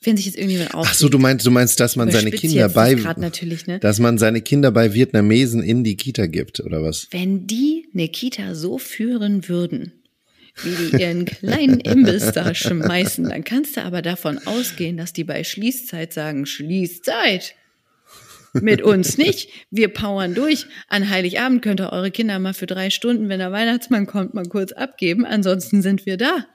Wenn 0.04 0.16
sich 0.16 0.26
jetzt 0.26 0.36
irgendjemand 0.36 0.74
auf. 0.74 0.86
Ach 0.90 0.94
so, 0.94 1.08
du 1.08 1.18
meinst, 1.18 1.46
du 1.46 1.50
meinst, 1.52 1.78
dass 1.78 1.94
man 1.94 2.10
seine 2.10 2.32
Kinder 2.32 2.68
bei, 2.68 2.94
ne? 2.94 3.78
dass 3.78 4.00
man 4.00 4.18
seine 4.18 4.40
Kinder 4.42 4.72
bei 4.72 4.94
Vietnamesen 4.94 5.62
in 5.62 5.84
die 5.84 5.94
Kita 5.96 6.26
gibt, 6.26 6.58
oder 6.58 6.82
was? 6.82 7.06
Wenn 7.12 7.46
die 7.46 7.86
eine 7.94 8.08
Kita 8.08 8.56
so 8.56 8.78
führen 8.78 9.48
würden, 9.48 9.92
wie 10.64 10.74
die 10.90 11.00
ihren 11.00 11.24
kleinen 11.26 11.78
Imbiss 11.78 12.32
da 12.32 12.52
schmeißen, 12.52 13.28
dann 13.28 13.44
kannst 13.44 13.76
du 13.76 13.84
aber 13.84 14.02
davon 14.02 14.38
ausgehen, 14.44 14.96
dass 14.96 15.12
die 15.12 15.22
bei 15.24 15.44
Schließzeit 15.44 16.12
sagen, 16.12 16.46
Schließzeit. 16.46 17.54
Mit 18.54 18.82
uns 18.82 19.16
nicht. 19.16 19.48
Wir 19.70 19.88
powern 19.88 20.34
durch. 20.34 20.66
An 20.88 21.08
Heiligabend 21.08 21.62
könnt 21.62 21.80
ihr 21.80 21.92
eure 21.92 22.10
Kinder 22.10 22.38
mal 22.38 22.52
für 22.52 22.66
drei 22.66 22.90
Stunden, 22.90 23.28
wenn 23.28 23.38
der 23.38 23.52
Weihnachtsmann 23.52 24.06
kommt, 24.06 24.34
mal 24.34 24.46
kurz 24.46 24.72
abgeben. 24.72 25.24
Ansonsten 25.24 25.80
sind 25.80 26.04
wir 26.04 26.18
da. 26.18 26.46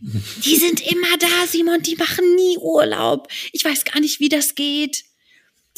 Die 0.00 0.56
sind 0.56 0.80
immer 0.80 1.18
da, 1.18 1.46
Simon. 1.46 1.82
Die 1.82 1.96
machen 1.96 2.24
nie 2.36 2.58
Urlaub. 2.58 3.28
Ich 3.52 3.64
weiß 3.64 3.84
gar 3.84 4.00
nicht, 4.00 4.20
wie 4.20 4.28
das 4.28 4.54
geht. 4.54 5.04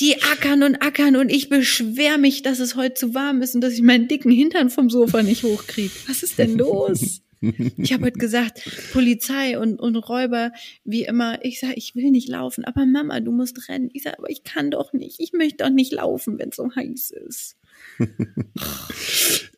Die 0.01 0.23
ackern 0.23 0.63
und 0.63 0.77
ackern 0.77 1.17
und 1.17 1.29
ich 1.29 1.49
beschwer 1.49 2.19
mich, 2.19 2.43
dass 2.43 2.61
es 2.61 2.77
heute 2.77 2.95
zu 2.95 3.15
warm 3.15 3.43
ist 3.43 3.57
und 3.57 3.61
dass 3.61 3.73
ich 3.73 3.83
meinen 3.83 4.07
dicken 4.07 4.31
Hintern 4.31 4.71
vom 4.71 4.91
Sofa 4.91 5.25
nicht 5.25 5.43
hochkriege. 5.43 5.93
Was 6.07 6.23
ist 6.23 6.39
denn 6.39 6.57
los? 6.57 7.21
Ich 7.41 7.93
habe 7.93 8.05
heute 8.05 8.19
gesagt, 8.19 8.63
Polizei 8.93 9.59
und, 9.59 9.81
und 9.81 9.97
Räuber, 9.97 10.53
wie 10.85 11.05
immer. 11.05 11.45
Ich 11.45 11.61
sage, 11.61 11.75
ich 11.77 11.95
will 11.95 12.11
nicht 12.11 12.29
laufen, 12.29 12.65
aber 12.65 12.87
Mama, 12.87 13.21
du 13.21 13.31
musst 13.31 13.69
rennen. 13.69 13.91
Ich 13.93 14.03
sage, 14.03 14.19
aber 14.19 14.31
ich 14.31 14.45
kann 14.45 14.71
doch 14.71 14.93
nicht. 14.93 15.21
Ich 15.21 15.33
möchte 15.33 15.65
doch 15.65 15.71
nicht 15.71 15.93
laufen, 15.93 16.39
wenn 16.39 16.49
es 16.49 16.57
so 16.57 16.75
heiß 16.75 17.13
ist. 17.27 17.57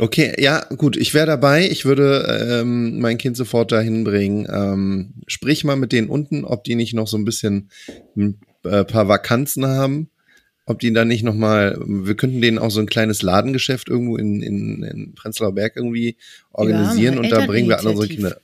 Okay, 0.00 0.40
ja, 0.40 0.64
gut, 0.76 0.96
ich 0.96 1.12
wäre 1.12 1.26
dabei. 1.26 1.68
Ich 1.68 1.84
würde 1.84 2.60
ähm, 2.60 3.00
mein 3.00 3.18
Kind 3.18 3.36
sofort 3.36 3.72
dahin 3.72 4.04
bringen. 4.04 4.46
Ähm, 4.48 5.14
sprich 5.26 5.64
mal 5.64 5.74
mit 5.74 5.90
denen 5.90 6.08
unten, 6.08 6.44
ob 6.44 6.62
die 6.62 6.76
nicht 6.76 6.94
noch 6.94 7.08
so 7.08 7.16
ein 7.16 7.24
bisschen 7.24 7.68
ein 8.16 8.38
äh, 8.62 8.84
paar 8.84 9.08
Vakanzen 9.08 9.66
haben. 9.66 10.08
Ob 10.68 10.80
die 10.80 10.92
da 10.92 11.06
nicht 11.06 11.22
noch 11.22 11.34
mal, 11.34 11.78
wir 11.86 12.14
könnten 12.14 12.42
denen 12.42 12.58
auch 12.58 12.70
so 12.70 12.80
ein 12.80 12.86
kleines 12.86 13.22
Ladengeschäft 13.22 13.88
irgendwo 13.88 14.18
in, 14.18 14.42
in, 14.42 14.82
in 14.82 15.14
Prenzlauer 15.14 15.54
Berg 15.54 15.76
irgendwie 15.76 16.16
organisieren 16.52 17.14
Ja, 17.14 17.20
und 17.20 17.30
da 17.30 17.46
bringen 17.46 17.70
wir 17.70 17.78
alle 17.78 17.88
unsere. 17.88 18.06
Kinder. 18.06 18.38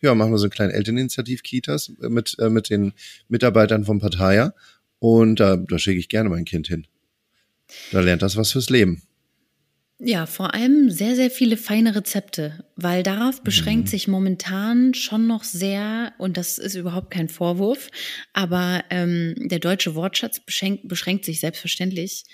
Ja, 0.00 0.14
machen 0.14 0.30
wir 0.30 0.38
so 0.38 0.46
ein 0.46 0.50
kleines 0.50 0.76
Elterninitiativ-Kitas 0.76 1.94
mit, 1.98 2.36
äh, 2.38 2.48
mit 2.48 2.70
den 2.70 2.92
Mitarbeitern 3.28 3.84
vom 3.84 3.98
Parteier. 3.98 4.54
Und 5.00 5.40
da, 5.40 5.56
da 5.56 5.78
schicke 5.80 5.98
ich 5.98 6.08
gerne 6.08 6.28
mein 6.28 6.44
Kind 6.44 6.68
hin. 6.68 6.86
Da 7.90 7.98
lernt 7.98 8.22
das 8.22 8.36
was 8.36 8.52
fürs 8.52 8.70
Leben. 8.70 9.02
Ja, 10.06 10.26
vor 10.26 10.52
allem 10.52 10.90
sehr, 10.90 11.16
sehr 11.16 11.30
viele 11.30 11.56
feine 11.56 11.94
Rezepte, 11.96 12.62
weil 12.76 13.02
darauf 13.02 13.42
beschränkt 13.42 13.88
sich 13.88 14.06
momentan 14.06 14.92
schon 14.92 15.26
noch 15.26 15.44
sehr, 15.44 16.12
und 16.18 16.36
das 16.36 16.58
ist 16.58 16.74
überhaupt 16.74 17.10
kein 17.10 17.30
Vorwurf, 17.30 17.88
aber 18.34 18.84
ähm, 18.90 19.34
der 19.38 19.60
deutsche 19.60 19.94
Wortschatz 19.94 20.40
beschränkt, 20.40 20.88
beschränkt 20.88 21.24
sich 21.24 21.40
selbstverständlich 21.40 22.24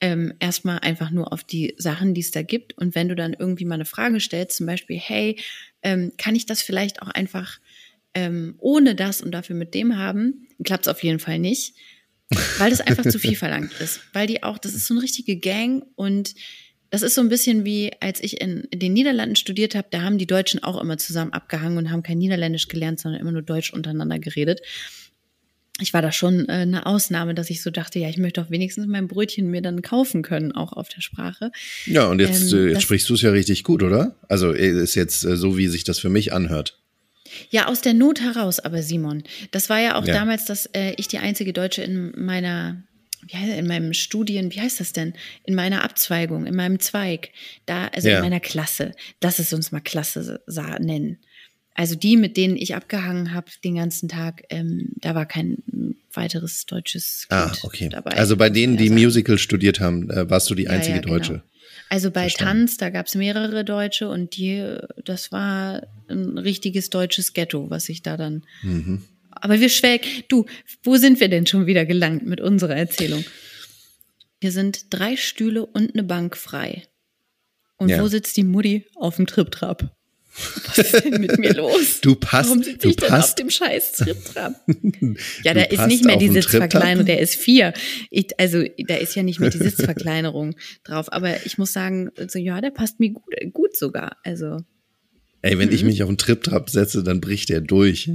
ähm, 0.00 0.32
erstmal 0.40 0.78
einfach 0.78 1.10
nur 1.10 1.30
auf 1.30 1.44
die 1.44 1.74
Sachen, 1.76 2.14
die 2.14 2.22
es 2.22 2.30
da 2.30 2.40
gibt. 2.40 2.78
Und 2.78 2.94
wenn 2.94 3.10
du 3.10 3.14
dann 3.14 3.34
irgendwie 3.38 3.66
mal 3.66 3.74
eine 3.74 3.84
Frage 3.84 4.20
stellst, 4.20 4.56
zum 4.56 4.64
Beispiel, 4.64 4.96
hey, 4.96 5.38
ähm, 5.82 6.12
kann 6.16 6.34
ich 6.34 6.46
das 6.46 6.62
vielleicht 6.62 7.02
auch 7.02 7.08
einfach 7.08 7.58
ähm, 8.14 8.54
ohne 8.56 8.94
das 8.94 9.20
und 9.20 9.32
dafür 9.32 9.54
mit 9.54 9.74
dem 9.74 9.98
haben, 9.98 10.48
klappt 10.64 10.86
es 10.86 10.88
auf 10.88 11.02
jeden 11.02 11.18
Fall 11.18 11.38
nicht, 11.38 11.74
weil 12.56 12.70
das 12.70 12.80
einfach 12.80 13.04
zu 13.04 13.18
viel 13.18 13.36
verlangt 13.36 13.72
ist. 13.80 14.00
Weil 14.14 14.26
die 14.26 14.42
auch, 14.42 14.56
das 14.56 14.72
ist 14.72 14.86
so 14.86 14.94
eine 14.94 15.02
richtige 15.02 15.36
Gang 15.36 15.84
und 15.94 16.34
das 16.90 17.02
ist 17.02 17.14
so 17.14 17.20
ein 17.20 17.28
bisschen 17.28 17.64
wie, 17.64 17.90
als 18.00 18.22
ich 18.22 18.40
in, 18.40 18.64
in 18.70 18.78
den 18.78 18.92
Niederlanden 18.92 19.36
studiert 19.36 19.74
habe, 19.74 19.88
da 19.90 20.02
haben 20.02 20.18
die 20.18 20.26
Deutschen 20.26 20.62
auch 20.62 20.80
immer 20.80 20.96
zusammen 20.98 21.32
abgehangen 21.32 21.76
und 21.78 21.90
haben 21.90 22.02
kein 22.02 22.18
Niederländisch 22.18 22.68
gelernt, 22.68 22.98
sondern 23.00 23.20
immer 23.20 23.32
nur 23.32 23.42
Deutsch 23.42 23.72
untereinander 23.72 24.18
geredet. 24.18 24.60
Ich 25.80 25.94
war 25.94 26.02
da 26.02 26.10
schon 26.10 26.48
äh, 26.48 26.52
eine 26.52 26.86
Ausnahme, 26.86 27.34
dass 27.34 27.50
ich 27.50 27.62
so 27.62 27.70
dachte, 27.70 27.98
ja, 28.00 28.08
ich 28.08 28.16
möchte 28.16 28.40
auch 28.42 28.50
wenigstens 28.50 28.86
mein 28.88 29.06
Brötchen 29.06 29.48
mir 29.48 29.62
dann 29.62 29.80
kaufen 29.82 30.22
können, 30.22 30.50
auch 30.50 30.72
auf 30.72 30.88
der 30.88 31.02
Sprache. 31.02 31.52
Ja, 31.86 32.06
und 32.08 32.20
jetzt, 32.20 32.52
Ähm, 32.52 32.58
äh, 32.66 32.70
jetzt 32.72 32.82
sprichst 32.82 33.08
du 33.08 33.14
es 33.14 33.22
ja 33.22 33.30
richtig 33.30 33.62
gut, 33.62 33.82
oder? 33.84 34.16
Also 34.28 34.52
äh, 34.52 34.70
ist 34.70 34.96
jetzt 34.96 35.24
äh, 35.24 35.36
so, 35.36 35.56
wie 35.56 35.68
sich 35.68 35.84
das 35.84 36.00
für 36.00 36.08
mich 36.08 36.32
anhört. 36.32 36.78
Ja, 37.50 37.66
aus 37.66 37.80
der 37.82 37.94
Not 37.94 38.20
heraus, 38.22 38.58
aber 38.58 38.82
Simon. 38.82 39.22
Das 39.52 39.68
war 39.68 39.78
ja 39.80 39.96
auch 39.96 40.06
Ja. 40.06 40.14
damals, 40.14 40.46
dass 40.46 40.66
äh, 40.72 40.94
ich 40.96 41.06
die 41.08 41.18
einzige 41.18 41.52
Deutsche 41.52 41.82
in 41.82 42.12
meiner, 42.16 42.82
in 43.32 43.66
meinem 43.66 43.92
Studien, 43.92 44.52
wie 44.52 44.60
heißt 44.60 44.80
das 44.80 44.92
denn? 44.92 45.14
In 45.44 45.54
meiner 45.54 45.84
Abzweigung, 45.84 46.46
in 46.46 46.54
meinem 46.54 46.78
Zweig, 46.80 47.30
da, 47.66 47.88
also 47.88 48.08
Ja. 48.08 48.16
in 48.16 48.22
meiner 48.22 48.40
Klasse. 48.40 48.92
Lass 49.22 49.38
es 49.38 49.52
uns 49.52 49.72
mal 49.72 49.80
Klasse 49.80 50.42
nennen. 50.80 51.18
Also 51.74 51.94
die, 51.94 52.16
mit 52.16 52.36
denen 52.36 52.56
ich 52.56 52.74
abgehangen 52.74 53.32
habe 53.34 53.50
den 53.62 53.76
ganzen 53.76 54.08
Tag, 54.08 54.42
ähm, 54.50 54.90
da 54.96 55.14
war 55.14 55.26
kein 55.26 55.58
weiteres 56.12 56.66
deutsches 56.66 57.26
Kind 57.28 57.40
Ah, 57.40 57.52
okay. 57.62 57.88
dabei. 57.88 58.12
Also 58.12 58.36
bei 58.36 58.50
denen, 58.50 58.76
die 58.76 58.84
ja 58.84 58.90
sagen. 58.90 59.00
Musical 59.00 59.38
studiert 59.38 59.78
haben, 59.78 60.10
äh, 60.10 60.28
warst 60.28 60.50
du 60.50 60.56
die 60.56 60.64
Ja, 60.64 60.70
einzige 60.70 60.96
ja, 60.96 61.00
genau. 61.02 61.14
Deutsche. 61.18 61.42
Also 61.88 62.10
bei 62.10 62.22
Verstanden. 62.22 62.66
Tanz, 62.66 62.76
da 62.78 62.90
gab 62.90 63.06
es 63.06 63.14
mehrere 63.14 63.64
Deutsche 63.64 64.08
und 64.08 64.36
die, 64.36 64.76
das 65.04 65.30
war 65.30 65.86
ein 66.08 66.36
richtiges 66.38 66.90
deutsches 66.90 67.32
Ghetto, 67.32 67.70
was 67.70 67.88
ich 67.88 68.02
da 68.02 68.16
dann. 68.16 68.44
Mhm. 68.62 69.04
Aber 69.40 69.60
wir 69.60 69.68
schwelg, 69.68 70.28
du, 70.28 70.46
wo 70.82 70.96
sind 70.96 71.20
wir 71.20 71.28
denn 71.28 71.46
schon 71.46 71.66
wieder 71.66 71.84
gelangt 71.86 72.26
mit 72.26 72.40
unserer 72.40 72.76
Erzählung? 72.76 73.24
Hier 74.40 74.52
sind 74.52 74.86
drei 74.90 75.16
Stühle 75.16 75.66
und 75.66 75.94
eine 75.94 76.02
Bank 76.04 76.36
frei. 76.36 76.84
Und 77.76 77.88
Ja. 77.90 78.02
wo 78.02 78.08
sitzt 78.08 78.36
die 78.36 78.44
Mutti? 78.44 78.86
Auf 78.94 79.16
dem 79.16 79.26
Triptrap. 79.26 79.94
Was 80.66 80.78
ist 80.78 81.04
denn 81.04 81.20
mit 81.20 81.36
mir 81.38 81.54
los? 81.56 82.00
Du 82.00 82.14
passt- 82.14 82.48
Warum 82.50 82.62
sitze 82.62 82.88
ich 82.88 82.96
denn 82.96 83.08
passt- 83.08 83.30
auf 83.30 83.34
dem 83.36 83.50
scheiß 83.50 83.92
Triptrap? 83.92 84.54
Ja, 85.44 85.54
da 85.54 85.62
ist 85.62 85.86
nicht 85.88 86.04
mehr 86.04 86.16
die 86.16 86.28
Sitzverkleinerung, 86.28 87.06
der 87.06 87.18
ist 87.18 87.34
vier. 87.34 87.72
Ich, 88.10 88.38
also 88.38 88.62
da 88.86 88.96
ist 88.96 89.16
ja 89.16 89.24
nicht 89.24 89.40
mehr 89.40 89.50
die 89.50 89.58
Sitzverkleinerung 89.58 90.54
drauf. 90.84 91.12
Aber 91.12 91.44
ich 91.44 91.58
muss 91.58 91.72
sagen, 91.72 92.10
also, 92.16 92.38
ja, 92.38 92.60
der 92.60 92.70
passt 92.70 93.00
mir 93.00 93.10
gut, 93.10 93.24
gut 93.52 93.76
sogar. 93.76 94.16
Also, 94.22 94.58
Ey, 95.42 95.58
wenn 95.58 95.72
ich 95.72 95.82
Mhm. 95.82 95.88
mich 95.88 96.02
auf 96.02 96.08
den 96.08 96.18
Triptrap 96.18 96.68
setze, 96.70 97.02
dann 97.04 97.20
bricht 97.20 97.48
der 97.48 97.60
durch. 97.60 98.08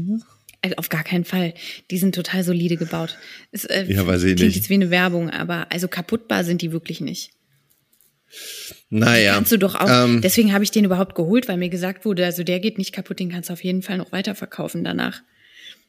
Also 0.63 0.75
auf 0.77 0.89
gar 0.89 1.03
keinen 1.03 1.25
Fall. 1.25 1.53
Die 1.91 1.98
sind 1.98 2.15
total 2.15 2.43
solide 2.43 2.77
gebaut. 2.77 3.17
Es, 3.51 3.65
äh, 3.65 3.86
Ja, 3.88 4.08
weiß 4.08 4.24
ich 4.24 4.36
klingt 4.36 4.48
nicht. 4.50 4.55
jetzt 4.55 4.70
wie 4.70 4.75
eine 4.75 4.89
Werbung, 4.89 5.29
aber 5.29 5.67
also 5.72 5.88
kaputtbar 5.88 6.43
sind 6.43 6.62
die 6.62 6.72
wirklich 6.72 7.01
nicht. 7.01 7.32
Naja. 8.89 9.36
Kannst 9.36 9.51
du 9.51 9.58
doch 9.58 9.75
auch. 9.75 10.05
Ähm, 10.05 10.22
deswegen 10.22 10.53
habe 10.53 10.63
ich 10.63 10.72
den 10.72 10.86
überhaupt 10.86 11.15
geholt, 11.15 11.48
weil 11.48 11.58
mir 11.58 11.70
gesagt 11.70 12.05
wurde, 12.05 12.25
also 12.25 12.43
der 12.43 12.60
geht 12.60 12.77
nicht 12.77 12.93
kaputt, 12.93 13.20
den 13.20 13.29
kannst 13.29 13.50
du 13.50 13.53
auf 13.53 13.63
jeden 13.63 13.82
Fall 13.84 13.98
noch 13.98 14.12
weiterverkaufen 14.12 14.84
danach. 14.84 15.22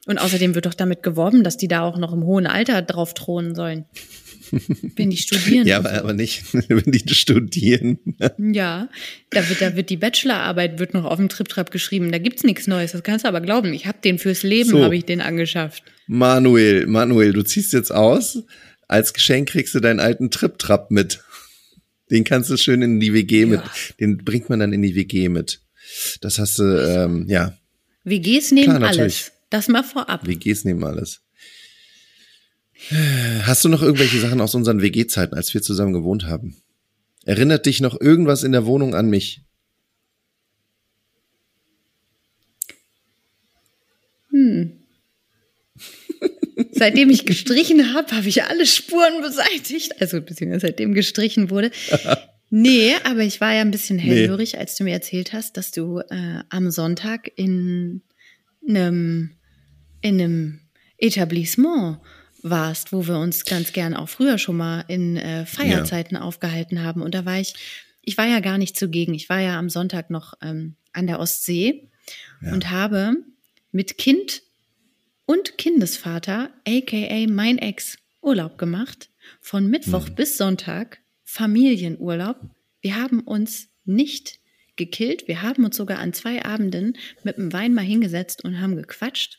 Und 0.06 0.18
außerdem 0.18 0.54
wird 0.54 0.66
doch 0.66 0.74
damit 0.74 1.02
geworben, 1.02 1.44
dass 1.44 1.56
die 1.56 1.68
da 1.68 1.80
auch 1.82 1.96
noch 1.96 2.12
im 2.12 2.24
hohen 2.24 2.46
Alter 2.46 2.82
drauf 2.82 3.14
thronen 3.14 3.54
sollen. 3.54 3.86
Wenn 4.50 5.10
die 5.10 5.16
studieren. 5.16 5.66
ja, 5.66 5.78
aber, 5.78 5.92
aber 5.92 6.12
nicht, 6.12 6.42
wenn 6.68 6.90
die 6.92 7.14
studieren. 7.14 7.98
Ja, 8.38 8.88
da 9.30 9.48
wird, 9.48 9.60
da 9.60 9.76
wird 9.76 9.90
die 9.90 9.96
Bachelorarbeit 9.96 10.78
wird 10.78 10.94
noch 10.94 11.04
auf 11.04 11.16
dem 11.16 11.28
Triptrap 11.28 11.70
geschrieben. 11.70 12.12
Da 12.12 12.18
gibt's 12.18 12.44
nichts 12.44 12.66
Neues. 12.66 12.92
Das 12.92 13.02
kannst 13.02 13.24
du 13.24 13.28
aber 13.28 13.40
glauben. 13.40 13.72
Ich 13.72 13.86
habe 13.86 13.98
den 14.02 14.18
fürs 14.18 14.42
Leben, 14.42 14.70
So. 14.70 14.84
habe 14.84 14.96
ich 14.96 15.04
den 15.04 15.20
angeschafft. 15.20 15.82
Manuel, 16.06 16.86
Manuel, 16.86 17.32
du 17.32 17.42
ziehst 17.42 17.72
jetzt 17.72 17.92
aus. 17.92 18.42
Als 18.88 19.14
Geschenk 19.14 19.48
kriegst 19.48 19.74
du 19.74 19.80
deinen 19.80 20.00
alten 20.00 20.30
Triptrap 20.30 20.90
mit. 20.90 21.20
Den 22.10 22.24
kannst 22.24 22.50
du 22.50 22.56
schön 22.56 22.82
in 22.82 23.00
die 23.00 23.14
WG 23.14 23.46
mit. 23.46 23.62
Den 23.98 24.18
bringt 24.18 24.50
man 24.50 24.60
dann 24.60 24.72
in 24.72 24.82
die 24.82 24.94
WG 24.94 25.28
mit. 25.30 25.60
Das 26.20 26.38
hast 26.38 26.58
du, 26.58 26.64
ähm, 26.64 27.26
ja, 27.28 27.56
WGs 28.04 28.52
nehmen 28.52 28.76
Klar, 28.76 28.90
alles. 28.90 29.32
Das 29.50 29.68
mal 29.68 29.82
vorab. 29.82 30.26
WGs 30.26 30.64
nehmen 30.64 30.84
alles. 30.84 31.22
Hast 33.42 33.64
du 33.64 33.68
noch 33.68 33.82
irgendwelche 33.82 34.20
Sachen 34.20 34.40
aus 34.40 34.54
unseren 34.54 34.82
WG-Zeiten, 34.82 35.34
als 35.34 35.54
wir 35.54 35.62
zusammen 35.62 35.92
gewohnt 35.92 36.26
haben? 36.26 36.56
Erinnert 37.24 37.66
dich 37.66 37.80
noch 37.80 38.00
irgendwas 38.00 38.42
in 38.42 38.52
der 38.52 38.66
Wohnung 38.66 38.94
an 38.94 39.08
mich? 39.08 39.42
Seitdem 46.72 47.10
ich 47.10 47.24
gestrichen 47.24 47.94
habe, 47.94 48.14
habe 48.14 48.28
ich 48.28 48.42
alle 48.42 48.66
Spuren 48.66 49.22
beseitigt. 49.22 50.00
Also 50.00 50.20
beziehungsweise 50.20 50.66
seitdem 50.68 50.94
gestrichen 50.94 51.50
wurde. 51.50 51.70
Nee, 52.56 52.92
aber 53.02 53.22
ich 53.22 53.40
war 53.40 53.52
ja 53.52 53.62
ein 53.62 53.72
bisschen 53.72 53.98
hellhörig, 53.98 54.58
als 54.58 54.76
du 54.76 54.84
mir 54.84 54.92
erzählt 54.92 55.32
hast, 55.32 55.56
dass 55.56 55.72
du 55.72 55.98
äh, 55.98 56.38
am 56.50 56.70
Sonntag 56.70 57.28
in 57.34 58.02
einem, 58.68 59.32
in 60.02 60.20
einem 60.20 60.60
Etablissement 60.96 61.98
warst, 62.44 62.92
wo 62.92 63.06
wir 63.06 63.18
uns 63.18 63.44
ganz 63.44 63.72
gern 63.72 63.94
auch 63.94 64.08
früher 64.08 64.38
schon 64.38 64.58
mal 64.58 64.84
in 64.86 65.16
äh, 65.16 65.46
Feierzeiten 65.46 66.16
aufgehalten 66.16 66.82
haben. 66.82 67.02
Und 67.02 67.14
da 67.14 67.24
war 67.24 67.40
ich, 67.40 67.54
ich 68.02 68.18
war 68.18 68.26
ja 68.26 68.40
gar 68.40 68.58
nicht 68.58 68.78
zugegen. 68.78 69.14
Ich 69.14 69.28
war 69.28 69.40
ja 69.40 69.58
am 69.58 69.70
Sonntag 69.70 70.10
noch 70.10 70.34
ähm, 70.42 70.76
an 70.92 71.06
der 71.06 71.18
Ostsee 71.20 71.88
und 72.42 72.70
habe 72.70 73.16
mit 73.72 73.96
Kind 73.96 74.42
und 75.24 75.56
Kindesvater, 75.56 76.50
aka 76.68 77.26
mein 77.28 77.58
Ex, 77.58 77.96
Urlaub 78.20 78.58
gemacht. 78.58 79.08
Von 79.40 79.68
Mittwoch 79.68 80.10
bis 80.10 80.36
Sonntag 80.36 80.98
Familienurlaub. 81.24 82.36
Wir 82.82 82.96
haben 82.96 83.20
uns 83.20 83.68
nicht 83.86 84.38
gekillt. 84.76 85.26
Wir 85.28 85.40
haben 85.40 85.64
uns 85.64 85.76
sogar 85.76 85.98
an 85.98 86.12
zwei 86.12 86.44
Abenden 86.44 86.98
mit 87.22 87.38
dem 87.38 87.54
Wein 87.54 87.72
mal 87.72 87.84
hingesetzt 87.84 88.44
und 88.44 88.60
haben 88.60 88.76
gequatscht. 88.76 89.38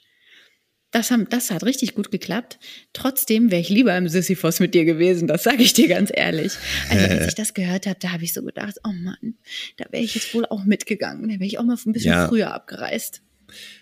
Das, 0.95 1.11
haben, 1.11 1.27
das 1.29 1.51
hat 1.51 1.65
richtig 1.65 1.93
gut 1.93 2.09
geklappt. 2.09 2.57
Trotzdem 2.93 3.51
wäre 3.51 3.59
ich 3.59 3.67
lieber 3.67 3.97
im 3.97 4.07
Sisyphos 4.07 4.61
mit 4.61 4.73
dir 4.73 4.85
gewesen, 4.85 5.27
das 5.27 5.43
sage 5.43 5.61
ich 5.61 5.73
dir 5.73 5.89
ganz 5.89 6.09
ehrlich. 6.13 6.53
Also 6.89 7.05
als 7.07 7.27
ich 7.27 7.35
das 7.35 7.53
gehört 7.53 7.85
habe, 7.85 7.97
da 7.99 8.13
habe 8.13 8.23
ich 8.23 8.33
so 8.33 8.41
gedacht, 8.41 8.75
oh 8.85 8.93
Mann, 8.93 9.35
da 9.75 9.83
wäre 9.91 10.01
ich 10.03 10.15
jetzt 10.15 10.33
wohl 10.33 10.45
auch 10.45 10.63
mitgegangen. 10.63 11.27
Da 11.27 11.33
wäre 11.33 11.43
ich 11.43 11.59
auch 11.59 11.65
mal 11.65 11.75
ein 11.85 11.91
bisschen 11.91 12.13
Ja. 12.13 12.29
früher 12.29 12.53
abgereist. 12.53 13.21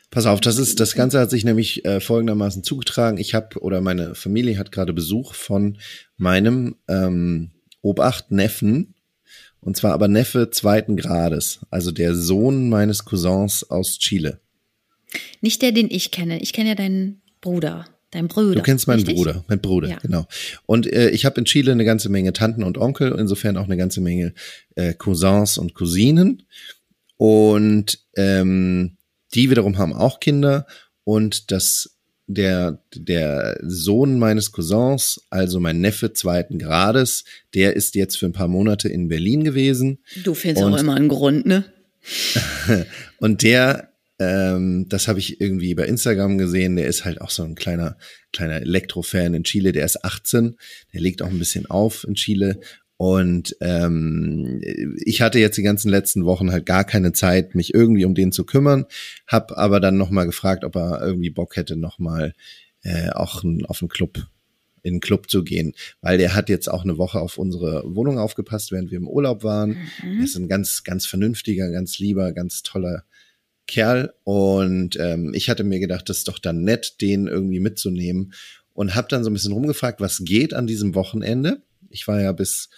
Pass 0.10 0.26
auf, 0.26 0.42
das 0.42 0.58
ist 0.58 0.80
das 0.80 0.96
Ganze 0.96 1.20
hat 1.20 1.30
sich 1.30 1.44
nämlich 1.46 1.86
äh, 1.86 2.00
folgendermaßen 2.00 2.64
zugetragen. 2.64 3.20
Ich 3.20 3.36
habe 3.36 3.60
oder 3.62 3.80
meine 3.80 4.16
Familie 4.16 4.58
hat 4.58 4.72
gerade 4.72 4.92
Besuch 4.92 5.36
von 5.36 5.78
meinem 6.18 6.78
ähm, 6.88 7.52
Obacht 7.84 8.32
Neffen 8.32 8.96
und 9.60 9.78
zwar 9.78 9.94
aber 9.94 10.08
Neffe 10.08 10.50
zweiten 10.50 10.98
Grades, 10.98 11.60
also 11.70 11.92
der 11.92 12.16
Sohn 12.16 12.70
meines 12.70 13.06
Cousins 13.06 13.70
aus 13.70 14.00
Chile. 14.00 14.40
Nicht 15.42 15.62
der, 15.62 15.72
den 15.72 15.90
ich 15.92 16.12
kenne. 16.12 16.40
Ich 16.42 16.54
kenne 16.54 16.70
ja 16.70 16.76
deinen 16.76 17.22
Bruder. 17.42 17.86
Dein 18.12 18.28
Bruder. 18.28 18.56
Du 18.56 18.62
kennst 18.62 18.88
meinen 18.88 18.98
richtig? 19.00 19.16
Bruder, 19.16 19.44
mein 19.48 19.60
Bruder, 19.60 19.90
Ja. 19.90 19.98
genau. 19.98 20.28
Und 20.68 20.86
äh, 20.92 21.10
ich 21.10 21.26
habe 21.26 21.40
in 21.40 21.46
Chile 21.46 21.72
eine 21.72 21.84
ganze 21.84 22.10
Menge 22.10 22.32
Tanten 22.32 22.64
und 22.64 22.78
Onkel, 22.78 23.12
insofern 23.18 23.58
auch 23.58 23.66
eine 23.66 23.76
ganze 23.78 24.02
Menge 24.02 24.34
äh, 24.76 24.94
Cousins 24.94 25.58
und 25.58 25.74
Cousinen. 25.74 26.44
Und 27.18 28.00
ähm, 28.16 28.98
die 29.34 29.50
wiederum 29.50 29.78
haben 29.78 29.94
auch 29.94 30.20
Kinder 30.20 30.68
und 31.04 31.52
das 31.52 31.90
der 32.28 32.80
der 32.94 33.60
Sohn 33.64 34.18
meines 34.18 34.52
Cousins, 34.52 35.22
also 35.30 35.60
mein 35.60 35.82
Neffe 35.82 36.14
zweiten 36.14 36.58
Grades, 36.60 37.26
der 37.54 37.76
ist 37.76 37.96
jetzt 37.96 38.18
für 38.18 38.28
ein 38.28 38.32
paar 38.34 38.48
Monate 38.48 38.88
in 38.90 39.10
Berlin 39.10 39.44
gewesen 39.44 40.00
Du 40.24 40.34
findest 40.34 40.64
Und- 40.66 40.74
auch 40.74 40.80
immer 40.80 40.96
einen 40.96 41.10
Grund, 41.10 41.46
ne? 41.46 41.66
und 43.20 43.44
der, 43.44 43.90
ähm, 44.30 44.88
das 44.90 45.08
habe 45.08 45.20
ich 45.20 45.42
irgendwie 45.42 45.76
bei 45.76 45.86
Instagram 45.86 46.38
gesehen, 46.38 46.76
der 46.76 46.88
ist 46.88 47.06
halt 47.06 47.22
auch 47.22 47.30
so 47.30 47.44
ein 47.44 47.56
kleiner, 47.56 47.98
kleiner 48.32 48.62
Elektrofan 48.62 49.34
in 49.34 49.44
Chile, 49.44 49.72
der 49.72 49.86
ist 49.86 50.04
18, 50.04 50.56
der 50.94 51.02
legt 51.02 51.22
auch 51.22 51.30
ein 51.30 51.40
bisschen 51.40 51.66
auf 51.66 52.04
in 52.04 52.16
Chile. 52.16 52.60
Und 52.98 53.56
ähm, 53.60 54.62
ich 55.04 55.22
hatte 55.22 55.40
jetzt 55.40 55.58
die 55.58 55.64
ganzen 55.64 55.90
letzten 55.90 56.26
Wochen 56.26 56.52
halt 56.52 56.66
gar 56.66 56.84
keine 56.84 57.12
Zeit, 57.12 57.56
mich 57.56 57.74
irgendwie 57.74 58.06
um 58.06 58.16
den 58.16 58.32
zu 58.32 58.46
kümmern, 58.46 58.86
hab 59.28 59.52
aber 59.58 59.80
dann 59.80 59.98
nochmal 59.98 60.26
gefragt, 60.26 60.64
ob 60.64 60.76
er 60.76 61.02
irgendwie 61.02 61.30
Bock 61.30 61.56
hätte, 61.56 61.76
nochmal 61.76 62.34
äh, 62.84 63.10
auch 63.10 63.44
ein, 63.44 63.66
auf 63.66 63.82
einen 63.82 63.90
Club 63.90 64.28
in 64.84 64.96
den 64.96 65.00
Club 65.00 65.30
zu 65.30 65.44
gehen, 65.44 65.74
weil 66.02 66.18
der 66.18 66.36
hat 66.36 66.50
jetzt 66.50 66.70
auch 66.70 66.84
eine 66.84 66.98
Woche 66.98 67.20
auf 67.20 67.38
unsere 67.38 67.84
Wohnung 67.96 68.20
aufgepasst, 68.20 68.72
während 68.72 68.92
wir 68.92 68.98
im 68.98 69.08
Urlaub 69.08 69.44
waren. 69.44 69.78
Er 70.02 70.24
ist 70.24 70.36
ein 70.36 70.50
ganz, 70.50 70.84
ganz 70.84 71.06
vernünftiger, 71.06 71.72
ganz 71.72 72.00
lieber, 72.00 72.34
ganz 72.34 72.64
toller 72.64 73.06
Kerl 73.68 74.14
und 74.24 74.98
ähm, 75.00 75.34
ich 75.34 75.50
hatte 75.50 75.64
mir 75.64 75.80
gedacht, 75.80 76.10
das 76.10 76.20
ist 76.20 76.28
doch 76.28 76.40
dann 76.40 76.64
nett, 76.64 77.02
den 77.02 77.28
irgendwie 77.28 77.60
mitzunehmen 77.60 78.34
und 78.74 78.96
habe 78.96 79.08
dann 79.10 79.24
so 79.24 79.30
ein 79.30 79.34
bisschen 79.34 79.54
rumgefragt, 79.54 80.02
was 80.02 80.24
geht 80.24 80.54
an 80.54 80.68
diesem 80.68 80.96
Wochenende. 80.96 81.62
Ich 81.90 82.08
war 82.08 82.20
ja 82.20 82.32
bis 82.32 82.70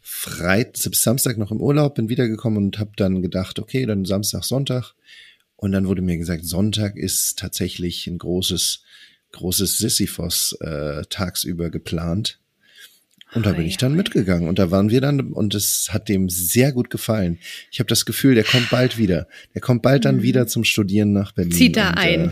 Freitag, 0.00 0.90
bis 0.90 1.02
Samstag 1.02 1.38
noch 1.38 1.50
im 1.50 1.60
Urlaub, 1.60 1.94
bin 1.94 2.08
wiedergekommen 2.08 2.64
und 2.64 2.78
habe 2.78 2.92
dann 2.96 3.22
gedacht, 3.22 3.58
okay, 3.58 3.86
dann 3.86 4.04
Samstag, 4.04 4.44
Sonntag. 4.44 4.94
Und 5.56 5.72
dann 5.72 5.86
wurde 5.86 6.02
mir 6.02 6.18
gesagt, 6.18 6.44
Sonntag 6.44 6.96
ist 6.96 7.38
tatsächlich 7.38 8.06
ein 8.06 8.18
großes, 8.18 8.82
großes 9.32 9.78
Sisyphos 9.78 10.52
äh, 10.60 11.02
tagsüber 11.08 11.70
geplant. 11.70 12.38
Und 13.34 13.46
da 13.46 13.50
bin 13.50 13.62
Hoi, 13.62 13.66
ich 13.68 13.76
dann 13.76 13.94
mitgegangen 13.94 14.48
und 14.48 14.58
da 14.58 14.70
waren 14.70 14.90
wir 14.90 15.00
dann 15.00 15.20
und 15.32 15.54
es 15.54 15.88
hat 15.90 16.08
dem 16.08 16.28
sehr 16.30 16.72
gut 16.72 16.88
gefallen. 16.90 17.38
Ich 17.70 17.80
habe 17.80 17.88
das 17.88 18.04
Gefühl, 18.04 18.34
der 18.34 18.44
kommt 18.44 18.70
bald 18.70 18.96
wieder. 18.96 19.26
Der 19.54 19.60
kommt 19.60 19.82
bald 19.82 20.04
dann 20.04 20.22
wieder 20.22 20.46
zum 20.46 20.64
Studieren 20.64 21.12
nach 21.12 21.32
Berlin. 21.32 21.52
Mhm. 21.52 21.56
Zieht 21.56 21.76
da 21.76 21.90
und, 21.90 21.98
ein. 21.98 22.30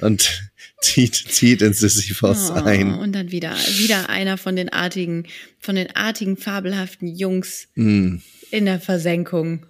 Äh, 0.00 0.04
und 0.06 0.50
zieht, 0.80 1.14
zieht 1.14 1.60
ins 1.62 1.78
Sisyphos 1.80 2.50
Oh, 2.50 2.54
ein. 2.54 2.94
Und 2.94 3.12
dann 3.12 3.30
wieder, 3.30 3.54
wieder 3.78 4.08
einer 4.08 4.38
von 4.38 4.56
den 4.56 4.70
artigen, 4.70 5.26
von 5.58 5.74
den 5.74 5.94
artigen, 5.94 6.36
fabelhaften 6.38 7.08
Jungs 7.08 7.68
Mm, 7.74 8.16
in 8.50 8.64
der 8.64 8.80
Versenkung. 8.80 9.66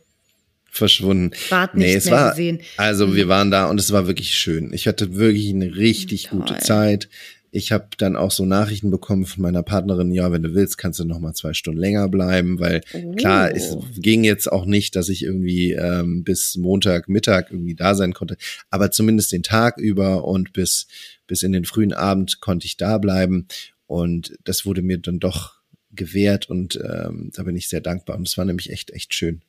verschwunden. 0.70 1.32
Wart 1.48 1.74
nicht 1.74 1.96
es 1.96 2.04
mehr 2.04 2.14
war, 2.14 2.30
gesehen. 2.30 2.56
Mhm. 2.58 2.62
Also 2.76 3.16
wir 3.16 3.26
waren 3.26 3.50
da 3.50 3.66
und 3.66 3.80
es 3.80 3.90
war 3.90 4.06
wirklich 4.06 4.36
schön. 4.36 4.72
Ich 4.72 4.86
hatte 4.86 5.16
wirklich 5.16 5.50
eine 5.50 5.74
richtig 5.74 6.26
Toll. 6.26 6.38
gute 6.38 6.58
Zeit. 6.58 7.08
Ich 7.52 7.72
habe 7.72 7.88
dann 7.98 8.16
auch 8.16 8.30
so 8.30 8.44
Nachrichten 8.44 8.90
bekommen 8.90 9.26
von 9.26 9.42
meiner 9.42 9.62
Partnerin, 9.62 10.12
ja, 10.12 10.30
wenn 10.30 10.42
du 10.42 10.54
willst, 10.54 10.78
kannst 10.78 11.00
du 11.00 11.04
noch 11.04 11.18
mal 11.18 11.34
zwei 11.34 11.52
Stunden 11.52 11.80
länger 11.80 12.08
bleiben, 12.08 12.60
weil 12.60 12.80
Oh. 12.94 13.12
klar, 13.12 13.54
es 13.54 13.76
ging 13.96 14.24
jetzt 14.24 14.50
auch 14.50 14.64
nicht, 14.66 14.94
dass 14.96 15.08
ich 15.08 15.24
irgendwie 15.24 15.72
ähm, 15.72 16.22
bis 16.24 16.56
Montag 16.56 17.08
Mittag 17.08 17.50
irgendwie 17.50 17.74
da 17.74 17.94
sein 17.94 18.12
konnte, 18.12 18.36
aber 18.70 18.90
zumindest 18.90 19.32
den 19.32 19.42
Tag 19.42 19.78
über 19.78 20.24
und 20.24 20.52
bis 20.52 20.86
bis 21.26 21.42
in 21.42 21.52
den 21.52 21.64
frühen 21.64 21.92
Abend 21.92 22.40
konnte 22.40 22.66
ich 22.66 22.76
da 22.76 22.98
bleiben 22.98 23.46
und 23.86 24.36
das 24.44 24.64
wurde 24.66 24.82
mir 24.82 24.98
dann 24.98 25.18
doch 25.20 25.54
gewährt 25.92 26.48
und 26.48 26.76
ähm, 26.76 27.30
da 27.34 27.42
bin 27.42 27.56
ich 27.56 27.68
sehr 27.68 27.80
dankbar 27.80 28.16
und 28.16 28.28
es 28.28 28.38
war 28.38 28.44
nämlich 28.44 28.70
echt 28.70 28.90
echt 28.90 29.14
schön. 29.14 29.42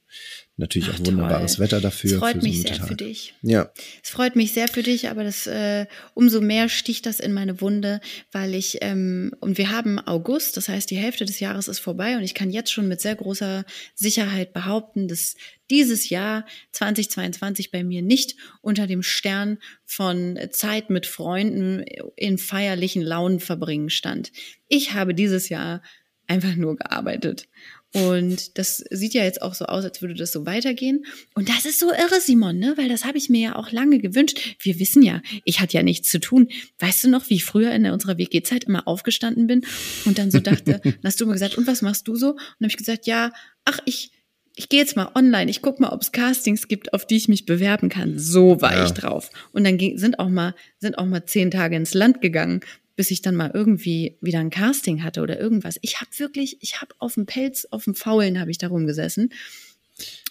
Natürlich 0.62 0.90
Ach, 0.92 1.00
auch 1.00 1.06
wunderbares 1.08 1.56
toll. 1.56 1.66
Wetter 1.66 1.82
dafür. 1.82 2.12
Es 2.12 2.18
freut 2.20 2.38
für 2.38 2.44
mich 2.44 2.62
sehr 2.62 2.78
Tag. 2.78 2.88
für 2.88 2.96
dich. 2.96 3.34
Ja, 3.42 3.72
Es 4.04 4.12
freut 4.12 4.36
mich 4.36 4.54
sehr 4.54 4.68
für 4.68 4.84
dich, 4.84 5.10
aber 5.10 5.24
das 5.24 5.48
äh, 5.48 5.88
umso 6.14 6.40
mehr 6.40 6.70
sticht 6.70 7.08
das 7.08 7.20
in 7.20 7.34
meine 7.34 7.62
Wunde, 7.62 8.00
weil 8.32 8.54
ich 8.54 8.78
ähm, 8.82 9.34
und 9.40 9.58
wir 9.58 9.72
haben 9.72 9.98
August, 9.98 10.58
das 10.58 10.70
heißt 10.70 10.92
die 10.92 10.98
Hälfte 10.98 11.26
des 11.26 11.40
Jahres 11.40 11.68
ist 11.68 11.80
vorbei 11.80 12.16
und 12.16 12.22
ich 12.22 12.36
kann 12.36 12.52
jetzt 12.52 12.72
schon 12.72 12.88
mit 12.88 13.02
sehr 13.02 13.16
großer 13.16 13.66
Sicherheit 13.96 14.54
behaupten, 14.54 15.08
dass 15.08 15.36
dieses 15.72 16.10
Jahr 16.10 16.46
2022 16.74 17.72
bei 17.72 17.84
mir 17.84 18.04
nicht 18.04 18.36
unter 18.62 18.86
dem 18.86 19.02
Stern 19.02 19.58
von 19.84 20.38
Zeit 20.52 20.92
mit 20.92 21.08
Freunden 21.08 21.84
in 22.16 22.38
feierlichen 22.38 23.02
Launen 23.02 23.40
verbringen 23.40 23.90
stand. 23.90 24.32
Ich 24.68 24.94
habe 24.94 25.16
dieses 25.16 25.50
Jahr 25.50 25.82
einfach 26.28 26.56
nur 26.56 26.76
gearbeitet. 26.76 27.48
Und 27.94 28.58
das 28.58 28.78
sieht 28.90 29.14
ja 29.14 29.24
jetzt 29.24 29.42
auch 29.42 29.54
so 29.54 29.66
aus, 29.66 29.84
als 29.84 30.02
würde 30.02 30.14
das 30.14 30.32
so 30.32 30.46
weitergehen. 30.46 31.06
Und 31.36 31.50
das 31.50 31.66
ist 31.66 31.78
so 31.80 31.92
irre, 31.92 32.22
Simon, 32.22 32.58
ne? 32.58 32.74
Weil 32.78 32.88
das 32.88 33.04
habe 33.04 33.18
ich 33.18 33.30
mir 33.30 33.42
ja 33.42 33.56
auch 33.58 33.72
lange 33.72 34.00
gewünscht. 34.00 34.56
Wir 34.60 34.80
wissen 34.80 35.04
ja, 35.04 35.22
ich 35.44 35.60
hatte 35.60 35.76
ja 35.76 35.84
nichts 35.84 36.10
zu 36.10 36.20
tun. 36.20 36.48
Weißt 36.80 37.04
du 37.04 37.10
noch, 37.10 37.30
wie 37.30 37.36
ich 37.36 37.44
früher 37.44 37.72
in 37.72 37.86
unserer 37.88 38.18
WG-Zeit 38.18 38.64
immer 38.64 38.88
aufgestanden 38.88 39.48
bin 39.48 39.66
und 40.06 40.18
dann 40.18 40.32
so 40.32 40.40
dachte, 40.40 40.80
dann 40.84 40.94
hast 41.04 41.20
du 41.20 41.26
mir 41.26 41.34
gesagt, 41.34 41.58
und 41.58 41.68
was 41.68 41.82
machst 41.82 42.08
du 42.08 42.16
so? 42.16 42.30
Und 42.32 42.38
dann 42.38 42.68
habe 42.68 42.72
ich 42.72 42.78
gesagt, 42.78 43.08
ja, 43.08 43.32
ach, 43.66 43.80
ich, 43.86 44.12
ich 44.56 44.70
gehe 44.70 44.80
jetzt 44.80 44.96
mal 44.96 45.10
online, 45.16 45.50
ich 45.52 45.62
guck 45.62 45.80
mal, 45.82 45.90
ob 45.90 46.02
es 46.02 46.12
Castings 46.14 46.68
gibt, 46.70 46.94
auf 46.94 47.06
die 47.06 47.18
ich 47.18 47.28
mich 47.28 47.46
bewerben 47.46 47.90
kann. 47.90 48.18
So 48.20 48.62
war 48.62 48.74
Ja. 48.74 48.86
ich 48.86 48.92
drauf. 48.92 49.30
Und 49.52 49.66
dann 49.66 49.78
ging, 49.78 49.98
sind 49.98 50.18
auch 50.20 50.30
mal, 50.30 50.56
sind 50.80 50.98
auch 50.98 51.06
mal 51.06 51.26
zehn 51.26 51.52
Tage 51.52 51.76
ins 51.76 51.94
Land 51.94 52.22
gegangen, 52.22 52.62
bis 52.96 53.12
ich 53.12 53.22
dann 53.22 53.36
mal 53.36 53.52
irgendwie 53.54 54.18
wieder 54.22 54.40
ein 54.40 54.50
Casting 54.50 55.04
hatte 55.04 55.22
oder 55.22 55.40
irgendwas. 55.40 55.78
Ich 55.82 56.00
habe 56.02 56.10
wirklich, 56.18 56.58
ich 56.62 56.82
habe 56.82 56.94
auf 57.00 57.16
dem 57.16 57.26
Pelz, 57.26 57.68
auf 57.72 57.86
dem 57.86 57.96
Faulen 57.96 58.40
habe 58.40 58.52
ich 58.52 58.58
da 58.58 58.68
rumgesessen 58.68 59.32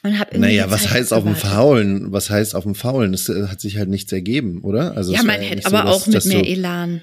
und 0.03 0.13
irgendwie 0.33 0.39
naja, 0.39 0.71
was 0.71 0.91
heißt 0.91 1.13
auf 1.13 1.25
dem. 1.25 1.37
Faulen? 1.37 2.13
Was 2.13 2.31
heißt 2.31 2.55
auf 2.55 2.65
dem 2.65 2.75
Faulen? 2.75 3.13
Das 3.13 3.29
äh, 3.29 3.47
hat 3.49 3.61
sich 3.61 3.77
halt 3.79 3.89
nichts 3.89 4.11
ergeben, 4.13 4.63
oder? 4.63 4.97
Also 4.97 5.13
Ja, 5.13 5.21
es 5.21 5.25
man 5.25 5.41
hätte 5.41 5.67
aber 5.67 5.79
so, 5.79 5.85
dass- 5.85 5.95
auch 6.03 6.07
mit 6.07 6.25
mehr 6.27 6.47
Elan 6.49 7.01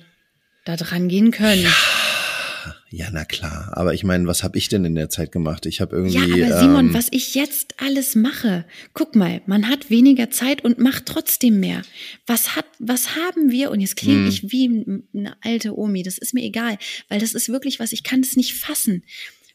da 0.66 0.76
dran 0.76 1.08
gehen 1.08 1.32
können. 1.32 1.64
Ja, 1.64 1.70
na 3.12 3.26
klar. 3.26 3.72
Aber 3.74 3.94
ich 3.94 4.04
meine, 4.04 4.28
was 4.28 4.44
habe 4.44 4.58
ich 4.58 4.70
denn 4.70 4.86
in 4.86 4.96
der 4.96 5.10
Zeit 5.10 5.32
gemacht? 5.32 5.66
Ich 5.66 5.82
habe 5.82 5.96
Ja, 6.08 6.22
irgendwie. 6.26 6.44
aber 6.46 6.60
Simon, 6.62 6.88
ähm, 6.88 6.94
was 6.94 7.08
ich 7.12 7.36
jetzt 7.36 7.76
alles 7.82 8.16
mache, 8.16 8.66
guck 8.94 9.16
mal, 9.16 9.42
man 9.46 9.68
hat 9.70 9.90
weniger 9.90 10.30
Zeit 10.30 10.64
und 10.64 10.80
macht 10.80 11.06
trotzdem 11.06 11.60
mehr. 11.60 11.82
Was 12.26 12.56
hat, 12.56 12.66
was 12.80 13.16
haben 13.16 13.52
wir? 13.52 13.72
Und 13.72 13.82
jetzt 13.82 13.98
klinge 13.98 14.22
Hm. 14.22 14.28
ich 14.30 14.52
wie 14.52 15.02
eine 15.14 15.36
alte 15.42 15.78
Omi. 15.78 16.02
Das 16.04 16.18
ist 16.18 16.34
mir 16.34 16.44
egal, 16.44 16.78
weil 17.10 17.20
das 17.20 17.34
ist 17.34 17.50
wirklich 17.50 17.80
was. 17.80 17.92
Ich 17.92 18.04
kann 18.04 18.22
das 18.22 18.36
nicht 18.38 18.54
fassen. 18.54 19.04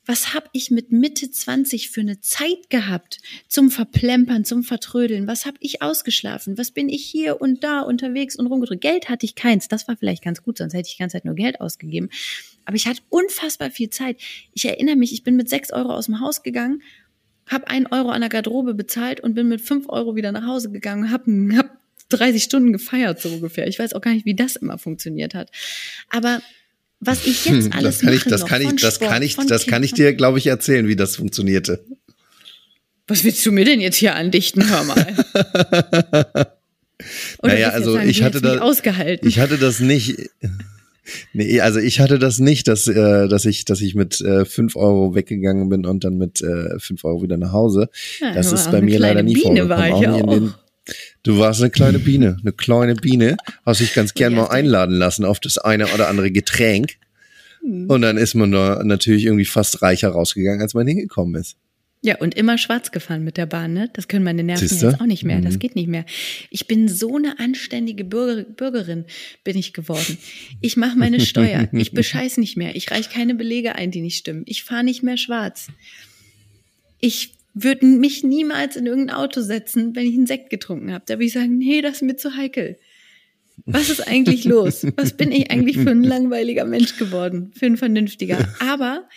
Was 0.04 0.34
habe 0.34 0.46
ich 0.52 0.72
mit 0.72 0.90
Mitte 0.90 1.30
20 1.30 1.88
für 1.90 2.00
eine 2.00 2.20
Zeit 2.20 2.70
gehabt 2.70 3.18
zum 3.46 3.70
Verplempern, 3.70 4.44
zum 4.44 4.64
Vertrödeln? 4.64 5.28
Was 5.28 5.46
habe 5.46 5.56
ich 5.60 5.80
ausgeschlafen? 5.80 6.58
Was 6.58 6.72
bin 6.72 6.88
ich 6.88 7.04
hier 7.04 7.40
und 7.40 7.62
da 7.62 7.82
unterwegs 7.82 8.34
und 8.34 8.48
rumgedrückt? 8.48 8.80
Geld 8.80 9.08
hatte 9.08 9.24
ich 9.26 9.36
keins. 9.36 9.68
Das 9.68 9.86
war 9.86 9.96
vielleicht 9.96 10.24
ganz 10.24 10.42
gut, 10.42 10.58
sonst 10.58 10.74
hätte 10.74 10.88
ich 10.88 10.96
die 10.96 10.98
ganze 10.98 11.14
Zeit 11.18 11.24
nur 11.24 11.36
Geld 11.36 11.60
ausgegeben. 11.60 12.10
Aber 12.64 12.76
ich 12.76 12.86
hatte 12.86 13.00
unfassbar 13.08 13.70
viel 13.70 13.90
Zeit. 13.90 14.16
Ich 14.52 14.64
erinnere 14.64 14.96
mich, 14.96 15.12
ich 15.12 15.24
bin 15.24 15.36
mit 15.36 15.48
sechs 15.48 15.72
Euro 15.72 15.94
aus 15.94 16.06
dem 16.06 16.20
Haus 16.20 16.42
gegangen, 16.42 16.82
habe 17.46 17.68
einen 17.68 17.86
Euro 17.86 18.10
an 18.10 18.20
der 18.20 18.30
Garderobe 18.30 18.74
bezahlt 18.74 19.20
und 19.20 19.34
bin 19.34 19.48
mit 19.48 19.60
fünf 19.60 19.88
Euro 19.88 20.14
wieder 20.16 20.32
nach 20.32 20.46
Hause 20.46 20.70
gegangen, 20.70 21.10
habe 21.10 21.56
hab 21.56 21.76
30 22.10 22.42
Stunden 22.42 22.72
gefeiert 22.72 23.20
so 23.20 23.28
ungefähr. 23.30 23.66
Ich 23.66 23.78
weiß 23.78 23.94
auch 23.94 24.00
gar 24.00 24.12
nicht, 24.12 24.26
wie 24.26 24.34
das 24.34 24.56
immer 24.56 24.78
funktioniert 24.78 25.34
hat. 25.34 25.50
Aber 26.10 26.40
was 27.00 27.26
ich 27.26 27.44
jetzt 27.46 27.72
alles 27.74 27.98
das 27.98 28.00
kann 28.00 28.12
ich, 28.12 28.20
mache 28.20 28.30
das 28.30 28.40
noch, 28.42 28.48
kann 28.48 28.62
ich, 28.62 28.80
das 28.80 28.94
Sport, 28.94 29.10
kann 29.10 29.22
ich, 29.22 29.36
das 29.36 29.66
kann 29.66 29.82
ich 29.82 29.92
dir, 29.92 30.12
glaube 30.14 30.38
ich, 30.38 30.46
erzählen, 30.46 30.86
wie 30.88 30.96
das 30.96 31.16
funktionierte. 31.16 31.84
Was 33.08 33.24
willst 33.24 33.44
du 33.44 33.50
mir 33.50 33.64
denn 33.64 33.80
jetzt 33.80 33.96
hier 33.96 34.14
andichten? 34.14 34.68
Hör 34.68 34.84
mal. 34.84 35.16
Oder 37.42 37.54
Naja, 37.54 37.70
also 37.70 37.94
sagen, 37.94 38.08
ich 38.08 38.22
hatte 38.22 38.38
hättest 38.38 38.44
mich 38.44 38.60
da- 38.60 38.64
ausgehalten. 38.64 39.28
Ich 39.28 39.40
hatte 39.40 39.58
das 39.58 39.80
nicht. 39.80 40.30
Nee, 41.32 41.60
also 41.60 41.78
ich 41.80 42.00
hatte 42.00 42.18
das 42.18 42.38
nicht, 42.38 42.68
dass, 42.68 42.86
äh, 42.86 43.28
dass 43.28 43.44
ich, 43.44 43.64
dass 43.64 43.80
ich 43.80 43.94
mit 43.94 44.20
äh, 44.20 44.44
fünf 44.44 44.76
Euro 44.76 45.14
weggegangen 45.14 45.68
bin 45.68 45.84
und 45.84 46.04
dann 46.04 46.16
mit 46.16 46.40
äh, 46.42 46.78
fünf 46.78 47.04
Euro 47.04 47.22
wieder 47.22 47.36
nach 47.36 47.52
Hause. 47.52 47.88
Ja, 48.20 48.34
das 48.34 48.52
ist 48.52 48.70
bei 48.70 48.80
mir 48.80 48.98
leider 48.98 49.22
nie 49.22 49.34
Biene, 49.34 49.68
war 49.68 49.88
vorgekommen. 49.88 50.28
auch. 50.28 50.34
den, 50.34 50.54
du 51.22 51.38
warst 51.38 51.60
eine 51.60 51.70
kleine 51.70 51.98
Biene, 51.98 52.36
eine 52.40 52.52
kleine 52.52 52.94
Biene. 52.94 53.36
Hast 53.66 53.80
dich 53.80 53.94
ganz 53.94 54.14
gern 54.14 54.34
mal 54.34 54.46
einladen 54.46 54.96
lassen 54.96 55.24
auf 55.24 55.40
das 55.40 55.58
eine 55.58 55.88
oder 55.88 56.08
andere 56.08 56.30
Getränk. 56.30 56.94
Hm. 57.62 57.86
Und 57.88 58.02
dann 58.02 58.16
ist 58.16 58.34
man 58.34 58.52
da 58.52 58.82
natürlich 58.84 59.24
irgendwie 59.24 59.44
fast 59.44 59.82
reicher 59.82 60.10
rausgegangen, 60.10 60.60
als 60.60 60.74
man 60.74 60.86
hingekommen 60.86 61.40
ist. 61.40 61.56
Ja, 62.04 62.16
und 62.18 62.34
immer 62.34 62.58
schwarz 62.58 62.90
gefahren 62.90 63.22
mit 63.22 63.36
der 63.36 63.46
Bahn, 63.46 63.74
ne? 63.74 63.88
Das 63.92 64.08
können 64.08 64.24
meine 64.24 64.42
Nerven 64.42 64.66
Siehste? 64.66 64.86
jetzt 64.88 65.00
auch 65.00 65.06
nicht 65.06 65.22
mehr. 65.22 65.40
Das 65.40 65.54
Mhm. 65.54 65.58
geht 65.60 65.76
nicht 65.76 65.86
mehr. 65.86 66.04
Ich 66.50 66.66
bin 66.66 66.88
so 66.88 67.16
eine 67.16 67.38
anständige 67.38 68.04
Bürger, 68.04 68.42
Bürgerin, 68.42 69.04
bin 69.44 69.56
ich 69.56 69.72
geworden. 69.72 70.18
Ich 70.60 70.76
mache 70.76 70.98
meine 70.98 71.20
Steuer. 71.20 71.68
Ich 71.72 71.92
bescheiß 71.92 72.38
nicht 72.38 72.56
mehr. 72.56 72.74
Ich 72.74 72.90
reiche 72.90 73.08
keine 73.08 73.36
Belege 73.36 73.76
ein, 73.76 73.92
die 73.92 74.00
nicht 74.00 74.16
stimmen. 74.16 74.42
Ich 74.46 74.64
fahre 74.64 74.82
nicht 74.82 75.04
mehr 75.04 75.16
schwarz. 75.16 75.68
Ich 77.00 77.34
würde 77.54 77.86
mich 77.86 78.24
niemals 78.24 78.74
in 78.76 78.86
irgendein 78.86 79.14
Auto 79.16 79.40
setzen, 79.40 79.94
wenn 79.94 80.06
ich 80.06 80.14
einen 80.14 80.26
Sekt 80.26 80.50
getrunken 80.50 80.92
habe. 80.92 81.04
Da 81.06 81.14
würde 81.14 81.26
ich 81.26 81.32
sagen, 81.32 81.56
nee, 81.58 81.82
das 81.82 81.96
ist 81.96 82.02
mir 82.02 82.16
zu 82.16 82.34
heikel. 82.36 82.78
Was 83.64 83.90
ist 83.90 84.08
eigentlich 84.08 84.44
los? 84.44 84.84
Was 84.96 85.16
bin 85.16 85.30
ich 85.30 85.50
eigentlich 85.52 85.76
für 85.78 85.90
ein 85.90 86.02
langweiliger 86.02 86.64
Mensch 86.64 86.96
geworden? 86.96 87.52
Für 87.54 87.66
ein 87.66 87.76
vernünftiger. 87.76 88.48
Aber 88.60 89.08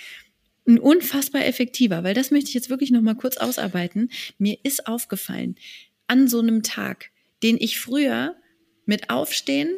ein 0.68 0.80
unfassbar 0.80 1.46
effektiver, 1.46 2.04
weil 2.04 2.14
das 2.14 2.32
möchte 2.32 2.50
ich 2.50 2.54
jetzt 2.56 2.70
wirklich 2.70 2.92
noch 2.92 3.02
mal 3.02 3.16
kurz 3.16 3.38
ausarbeiten. 3.38 4.10
Mir 4.38 4.58
ist 4.64 4.88
aufgefallen, 4.88 5.56
an 6.08 6.28
so 6.28 6.40
einem 6.40 6.64
Tag, 6.64 7.12
den 7.44 7.58
ich 7.60 7.80
früher 7.80 8.36
mit 8.86 9.10
Aufstehen, 9.10 9.70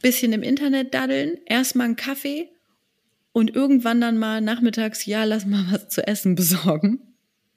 bisschen 0.00 0.32
im 0.32 0.42
Internet 0.42 0.94
daddeln, 0.94 1.38
erstmal 1.46 1.86
einen 1.86 1.96
Kaffee 1.96 2.48
und 3.32 3.54
irgendwann 3.54 4.00
dann 4.00 4.18
mal 4.18 4.40
nachmittags, 4.40 5.06
ja, 5.06 5.24
lass 5.24 5.46
mal 5.46 5.66
was 5.70 5.88
zu 5.88 6.06
essen 6.06 6.34
besorgen. 6.34 7.00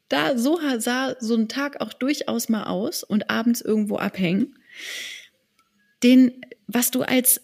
Da, 0.09 0.37
so 0.37 0.59
sah 0.77 1.15
so 1.19 1.35
ein 1.35 1.47
Tag 1.47 1.81
auch 1.81 1.93
durchaus 1.93 2.49
mal 2.49 2.65
aus 2.65 3.03
und 3.03 3.29
abends 3.29 3.61
irgendwo 3.61 3.97
abhängen. 3.97 4.55
Den, 6.03 6.41
was 6.67 6.91
du 6.91 7.01
als 7.01 7.41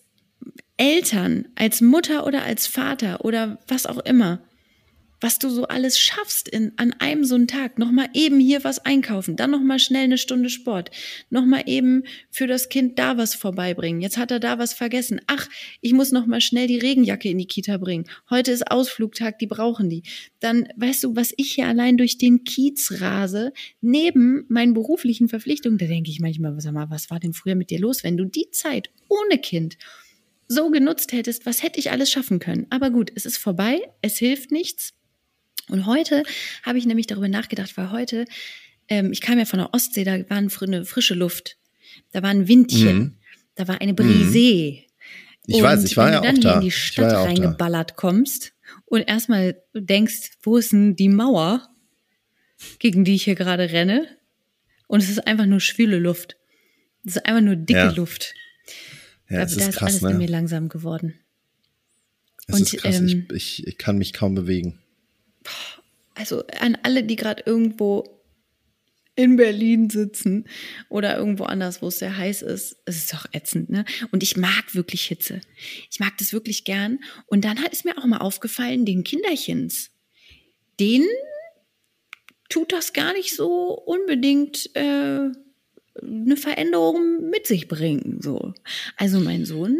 Eltern, 0.78 1.48
als 1.56 1.82
Mutter 1.82 2.28
oder 2.28 2.44
als 2.44 2.68
Vater 2.68 3.26
oder 3.26 3.58
was 3.68 3.86
auch 3.86 4.00
immer, 4.00 4.42
was 5.22 5.40
du 5.40 5.50
so 5.50 5.68
alles 5.68 6.00
schaffst 6.00 6.48
in, 6.48 6.74
an 6.78 6.94
einem 7.00 7.24
so 7.24 7.36
einen 7.36 7.48
Tag. 7.48 7.78
Nochmal 7.78 8.10
eben 8.14 8.40
hier 8.40 8.64
was 8.64 8.80
einkaufen, 8.80 9.36
dann 9.36 9.52
nochmal 9.52 9.80
schnell 9.80 10.04
eine 10.04 10.18
Stunde 10.18 10.50
Sport, 10.50 10.92
nochmal 11.30 11.64
eben 11.66 12.04
für 12.30 12.48
das 12.48 12.70
Kind 12.70 13.00
da 13.00 13.18
was 13.18 13.36
vorbeibringen. 13.36 14.02
Jetzt 14.02 14.18
hat 14.18 14.32
er 14.32 14.40
da 14.40 14.60
was 14.60 14.74
vergessen. 14.74 15.22
Ach, 15.28 15.48
ich 15.82 15.94
muss 15.94 16.12
nochmal 16.12 16.42
schnell 16.42 16.68
die 16.68 16.78
Regenjacke 16.78 17.30
in 17.30 17.38
die 17.38 17.48
Kita 17.48 17.78
bringen. 17.78 18.06
Heute 18.30 18.52
ist 18.52 18.70
Ausflugtag, 18.70 19.40
die 19.40 19.48
brauchen 19.48 19.90
die. 19.90 20.04
Dann, 20.40 20.68
weißt 20.78 21.04
du, 21.04 21.16
was 21.16 21.34
ich 21.38 21.52
hier 21.52 21.68
allein 21.68 21.98
durch 21.98 22.18
den 22.18 22.44
Kiez 22.44 23.02
rase, 23.02 23.54
neben 23.82 24.46
meinen 24.50 24.74
beruflichen 24.74 25.30
Verpflichtungen, 25.30 25.78
da 25.78 25.86
denke 25.86 26.10
ich 26.10 26.20
manchmal, 26.20 26.60
sag 26.60 26.74
mal, 26.74 26.90
was 26.90 27.10
war 27.10 27.20
denn 27.20 27.34
früher 27.34 27.56
mit 27.56 27.70
dir 27.70 27.80
los, 27.80 28.04
wenn 28.04 28.18
du 28.18 28.26
die 28.26 28.50
Zeit 28.52 28.90
ohne 29.08 29.40
Kind 29.40 29.78
so 30.48 30.72
genutzt 30.72 31.12
hättest, 31.12 31.46
was 31.46 31.62
hätte 31.62 31.80
ich 31.80 31.92
alles 31.92 32.10
schaffen 32.10 32.40
können? 32.40 32.66
Aber 32.70 32.90
gut, 32.90 33.12
es 33.16 33.26
ist 33.26 33.38
vorbei, 33.38 33.80
es 34.02 34.18
hilft 34.18 34.52
nichts. 34.52 34.94
Und 35.70 35.86
heute 35.86 36.24
habe 36.64 36.78
ich 36.78 36.86
nämlich 36.86 37.08
darüber 37.08 37.28
nachgedacht, 37.28 37.78
weil 37.78 37.92
heute, 37.92 38.26
ähm, 38.88 39.12
ich 39.12 39.22
kam 39.22 39.38
ja 39.40 39.46
von 39.46 39.60
der 39.60 39.74
Ostsee, 39.74 40.04
da 40.04 40.18
war 40.30 40.38
eine 40.38 40.86
frische 40.86 41.14
Luft, 41.14 41.58
da 42.12 42.22
war 42.24 42.30
ein 42.30 42.48
Windchen, 42.48 42.98
Mhm. 42.98 43.18
da 43.56 43.68
war 43.68 43.82
eine 43.82 43.94
Brise. 43.94 44.84
Ich 45.48 45.62
weiß, 45.64 45.84
ich 45.84 45.98
war 45.98 46.08
wenn 46.08 46.14
ja 46.14 46.20
du 46.22 46.26
dann 46.28 46.36
auch 46.38 46.42
hier 46.42 46.50
da. 46.52 46.56
in 46.56 46.62
die 46.62 46.72
Stadt 46.72 47.12
ja 47.12 47.20
auch 47.20 47.24
da. 47.24 47.30
reingeballert 47.30 47.96
kommst 47.96 48.54
und 48.86 49.02
erstmal 49.02 49.62
denkst, 49.74 50.32
wo 50.44 50.58
ist 50.58 50.72
denn 50.72 50.96
die 50.96 51.10
Mauer, 51.10 51.68
gegen 52.80 53.04
die 53.06 53.16
ich 53.16 53.24
hier 53.24 53.36
gerade 53.36 53.72
renne? 53.72 54.08
Und 54.88 55.02
es 55.04 55.10
ist 55.10 55.26
einfach 55.28 55.46
nur 55.46 55.60
schwüle 55.60 55.98
Luft. 56.00 56.36
Es 57.06 57.16
ist 57.16 57.26
einfach 57.26 57.42
nur 57.42 57.56
dicke 57.56 57.80
Ja. 57.80 57.92
Luft. 57.92 58.34
Ja, 59.30 59.38
da 59.38 59.44
es 59.44 59.56
da 59.56 59.62
ist 59.62 59.70
ist 59.70 59.76
krass, 59.78 59.90
alles 60.04 60.12
in 60.12 60.18
mir 60.18 60.26
ne? 60.26 60.32
langsam 60.32 60.70
geworden. 60.70 61.14
Es 62.48 62.56
Und, 62.56 62.62
ist 62.74 62.78
krass. 62.82 62.98
ähm, 63.00 63.28
ich, 63.32 63.36
ich, 63.62 63.68
ich 63.68 63.78
kann 63.78 63.98
mich 64.00 64.14
kaum 64.14 64.34
bewegen. 64.36 64.80
Also 66.16 66.44
an 66.60 66.78
alle, 66.84 67.04
die 67.04 67.16
gerade 67.16 67.44
irgendwo 67.46 68.20
in 69.16 69.36
Berlin 69.36 69.90
sitzen 69.90 70.46
oder 70.88 71.18
irgendwo 71.18 71.44
anders, 71.44 71.82
wo 71.82 71.88
es 71.88 72.00
sehr 72.00 72.16
heiß 72.16 72.42
ist, 72.42 72.78
es 72.86 72.98
ist 72.98 73.14
doch 73.14 73.26
ätzend, 73.34 73.70
ne? 73.70 73.84
Und 74.12 74.24
ich 74.24 74.38
mag 74.38 74.74
wirklich 74.74 75.08
Hitze. 75.08 75.42
Ich 75.92 76.00
mag 76.00 76.18
das 76.20 76.32
wirklich 76.32 76.64
gern. 76.64 77.00
Und 77.28 77.44
dann 77.44 77.62
hat 77.62 77.74
es 77.74 77.84
mir 77.84 77.98
auch 77.98 78.06
mal 78.06 78.20
aufgefallen, 78.20 78.86
den 78.86 79.04
Kinderchens, 79.04 79.92
denen 80.80 81.10
tut 82.48 82.72
das 82.72 82.94
gar 82.94 83.12
nicht 83.14 83.36
so 83.36 83.74
unbedingt 83.74 84.74
äh, 84.76 85.30
eine 86.02 86.38
Veränderung 86.38 87.30
mit 87.30 87.46
sich 87.46 87.68
bringen. 87.68 88.20
So. 88.22 88.54
Also 88.96 89.20
mein 89.20 89.44
Sohn, 89.44 89.80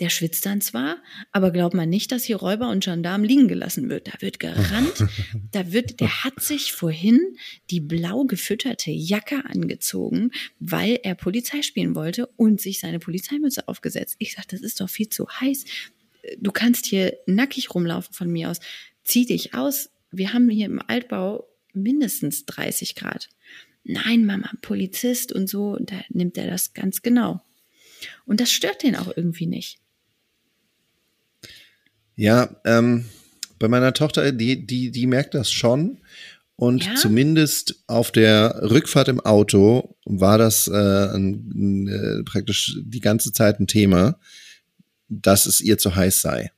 der 0.00 0.10
schwitzt 0.10 0.46
dann 0.46 0.60
zwar, 0.60 1.02
aber 1.32 1.50
glaubt 1.50 1.74
man 1.74 1.88
nicht, 1.88 2.12
dass 2.12 2.24
hier 2.24 2.36
Räuber 2.36 2.68
und 2.70 2.84
Gendarm 2.84 3.24
liegen 3.24 3.48
gelassen 3.48 3.88
wird. 3.88 4.08
Da 4.08 4.12
wird 4.20 4.38
gerannt, 4.38 5.04
da 5.50 5.72
wird, 5.72 6.00
der 6.00 6.24
hat 6.24 6.40
sich 6.40 6.72
vorhin 6.72 7.36
die 7.70 7.80
blau 7.80 8.24
gefütterte 8.24 8.90
Jacke 8.90 9.44
angezogen, 9.44 10.30
weil 10.60 11.00
er 11.02 11.14
Polizei 11.14 11.62
spielen 11.62 11.94
wollte 11.94 12.26
und 12.36 12.60
sich 12.60 12.80
seine 12.80 13.00
Polizeimütze 13.00 13.66
aufgesetzt. 13.66 14.16
Ich 14.18 14.34
sag, 14.34 14.46
das 14.48 14.60
ist 14.60 14.80
doch 14.80 14.88
viel 14.88 15.08
zu 15.08 15.28
heiß. 15.28 15.64
Du 16.38 16.52
kannst 16.52 16.86
hier 16.86 17.16
nackig 17.26 17.74
rumlaufen 17.74 18.14
von 18.14 18.30
mir 18.30 18.50
aus. 18.50 18.60
Zieh 19.02 19.26
dich 19.26 19.54
aus. 19.54 19.90
Wir 20.10 20.32
haben 20.32 20.48
hier 20.48 20.66
im 20.66 20.80
Altbau 20.86 21.48
mindestens 21.72 22.46
30 22.46 22.94
Grad. 22.94 23.28
Nein, 23.84 24.26
Mama, 24.26 24.50
Polizist 24.60 25.32
und 25.32 25.48
so, 25.48 25.70
und 25.70 25.90
da 25.90 26.00
nimmt 26.10 26.36
er 26.36 26.46
das 26.46 26.74
ganz 26.74 27.02
genau. 27.02 27.40
Und 28.26 28.40
das 28.40 28.52
stört 28.52 28.82
den 28.82 28.96
auch 28.96 29.16
irgendwie 29.16 29.46
nicht. 29.46 29.78
Ja, 32.18 32.48
ähm, 32.64 33.04
bei 33.60 33.68
meiner 33.68 33.92
Tochter, 33.92 34.32
die, 34.32 34.66
die, 34.66 34.90
die 34.90 35.06
merkt 35.06 35.34
das 35.34 35.50
schon. 35.52 35.98
Und 36.56 36.84
Ja? 36.84 36.94
zumindest 36.96 37.84
auf 37.86 38.10
der 38.10 38.58
Rückfahrt 38.68 39.06
im 39.06 39.20
Auto 39.20 39.94
war 40.04 40.36
das 40.38 40.66
äh, 40.66 40.72
ein, 41.14 41.86
äh, 41.86 42.24
praktisch 42.24 42.76
die 42.82 42.98
ganze 42.98 43.32
Zeit 43.32 43.60
ein 43.60 43.68
Thema, 43.68 44.18
dass 45.08 45.46
es 45.46 45.60
ihr 45.60 45.78
zu 45.78 45.94
heiß 45.94 46.20
sei. 46.20 46.50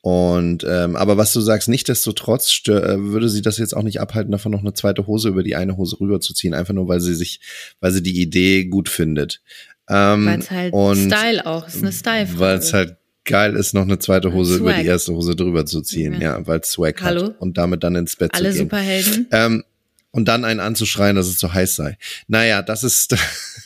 Und 0.00 0.64
ähm, 0.68 0.96
aber 0.96 1.16
was 1.16 1.32
du 1.32 1.40
sagst, 1.40 1.68
nichtdestotrotz 1.68 2.50
stör, 2.50 2.82
äh, 2.88 2.98
würde 3.00 3.28
sie 3.28 3.42
das 3.42 3.58
jetzt 3.58 3.76
auch 3.76 3.82
nicht 3.84 4.00
abhalten, 4.00 4.32
davon 4.32 4.50
noch 4.50 4.60
eine 4.62 4.72
zweite 4.74 5.06
Hose 5.06 5.28
über 5.28 5.44
die 5.44 5.54
eine 5.54 5.76
Hose 5.76 6.00
rüberzuziehen, 6.00 6.54
einfach 6.54 6.74
nur 6.74 6.88
weil 6.88 7.00
sie 7.00 7.14
sich, 7.14 7.40
weil 7.80 7.92
sie 7.92 8.02
die 8.02 8.20
Idee 8.20 8.64
gut 8.64 8.88
findet. 8.88 9.40
Ähm, 9.88 10.26
Weil 10.26 10.38
es 10.40 10.50
halt 10.50 10.72
und 10.72 11.12
Style 11.12 11.46
auch 11.46 11.66
ist, 11.68 11.76
eine 11.82 11.92
Style-Frage. 11.92 12.38
weil 12.40 12.58
es 12.58 12.72
halt 12.72 12.96
geil 13.28 13.54
ist, 13.54 13.74
noch 13.74 13.82
eine 13.82 13.98
zweite 13.98 14.32
Hose 14.32 14.56
Swag. 14.56 14.60
über 14.60 14.72
die 14.82 14.86
erste 14.88 15.12
Hose 15.12 15.36
drüber 15.36 15.64
zu 15.66 15.80
ziehen, 15.82 16.14
Ja. 16.14 16.38
ja, 16.38 16.46
weil 16.46 16.60
es 16.60 16.70
Swag 16.72 17.00
Hallo? 17.02 17.28
hat 17.28 17.40
und 17.40 17.56
damit 17.58 17.84
dann 17.84 17.94
ins 17.94 18.16
Bett 18.16 18.34
Alle 18.34 18.50
zu 18.50 18.56
gehen. 18.56 18.64
Superhelden. 18.64 19.26
Ähm, 19.30 19.64
und 20.10 20.26
dann 20.26 20.44
einen 20.44 20.58
anzuschreien, 20.60 21.16
dass 21.16 21.28
es 21.28 21.36
zu 21.38 21.52
heiß 21.52 21.76
sei. 21.76 21.98
Naja, 22.26 22.62
das 22.62 22.82
ist, 22.82 23.14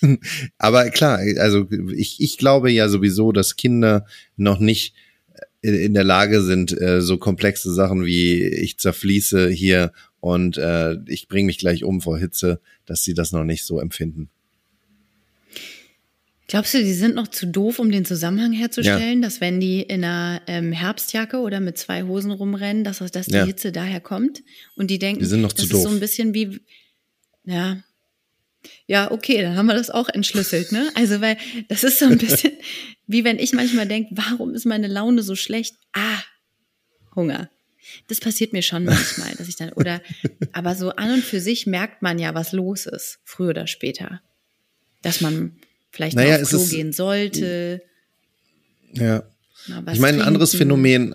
aber 0.58 0.90
klar, 0.90 1.20
also 1.38 1.68
ich, 1.94 2.20
ich 2.20 2.36
glaube 2.36 2.70
ja 2.70 2.88
sowieso, 2.88 3.32
dass 3.32 3.56
Kinder 3.56 4.04
noch 4.36 4.58
nicht 4.58 4.94
in, 5.62 5.74
in 5.74 5.94
der 5.94 6.04
Lage 6.04 6.42
sind, 6.42 6.78
äh, 6.78 7.00
so 7.00 7.16
komplexe 7.16 7.72
Sachen 7.72 8.04
wie 8.04 8.42
ich 8.42 8.78
zerfließe 8.78 9.48
hier 9.50 9.92
und 10.20 10.58
äh, 10.58 10.96
ich 11.06 11.28
bringe 11.28 11.46
mich 11.46 11.58
gleich 11.58 11.84
um 11.84 12.00
vor 12.00 12.18
Hitze, 12.18 12.60
dass 12.86 13.02
sie 13.04 13.14
das 13.14 13.32
noch 13.32 13.44
nicht 13.44 13.64
so 13.64 13.78
empfinden. 13.78 14.28
Glaubst 16.52 16.74
du, 16.74 16.84
die 16.84 16.92
sind 16.92 17.14
noch 17.14 17.28
zu 17.28 17.46
doof, 17.46 17.78
um 17.78 17.90
den 17.90 18.04
Zusammenhang 18.04 18.52
herzustellen, 18.52 19.22
dass 19.22 19.40
wenn 19.40 19.58
die 19.58 19.80
in 19.80 20.04
einer 20.04 20.42
ähm, 20.46 20.70
Herbstjacke 20.70 21.38
oder 21.38 21.60
mit 21.60 21.78
zwei 21.78 22.02
Hosen 22.02 22.30
rumrennen, 22.30 22.84
dass, 22.84 22.98
dass 22.98 23.24
die 23.26 23.36
Ja. 23.36 23.46
Hitze 23.46 23.72
daher 23.72 24.02
kommt? 24.02 24.42
Und 24.76 24.90
die 24.90 24.98
denken, 24.98 25.20
Die 25.20 25.24
sind 25.26 25.40
noch 25.40 25.54
das 25.54 25.66
zu 25.66 25.74
ist 25.74 25.82
so 25.82 25.88
doof. 25.88 25.94
ein 25.94 26.00
bisschen 26.00 26.34
wie, 26.34 26.60
ja, 27.46 27.82
ja, 28.86 29.10
okay, 29.10 29.40
dann 29.40 29.56
haben 29.56 29.64
wir 29.64 29.74
das 29.74 29.88
auch 29.88 30.10
entschlüsselt, 30.10 30.72
ne? 30.72 30.90
Also, 30.94 31.22
weil 31.22 31.38
das 31.68 31.84
ist 31.84 31.98
so 31.98 32.04
ein 32.04 32.18
bisschen 32.18 32.52
wie 33.06 33.24
wenn 33.24 33.38
ich 33.38 33.54
manchmal 33.54 33.88
denke, 33.88 34.10
warum 34.14 34.54
ist 34.54 34.66
meine 34.66 34.88
Laune 34.88 35.22
so 35.22 35.34
schlecht? 35.34 35.76
Ah, 35.94 36.18
Hunger. 37.16 37.48
Das 38.08 38.20
passiert 38.20 38.52
mir 38.52 38.60
schon 38.60 38.84
manchmal, 38.84 39.32
dass 39.38 39.48
ich 39.48 39.56
dann, 39.56 39.72
oder, 39.72 40.02
aber 40.52 40.74
so 40.74 40.90
an 40.90 41.12
und 41.14 41.24
für 41.24 41.40
sich 41.40 41.66
merkt 41.66 42.02
man 42.02 42.18
ja, 42.18 42.34
was 42.34 42.52
los 42.52 42.84
ist, 42.84 43.20
früher 43.24 43.48
oder 43.50 43.66
später. 43.66 44.20
Dass 45.00 45.22
man 45.22 45.56
vielleicht 45.92 46.16
Naja, 46.16 46.40
aufs 46.40 46.48
Klo 46.50 46.64
gehen 46.64 46.92
sollte. 46.92 47.82
Ja. 48.94 49.22
Ich 49.92 50.00
meine, 50.00 50.18
ein 50.18 50.26
anderes. 50.26 50.54
Phänomen, 50.54 51.14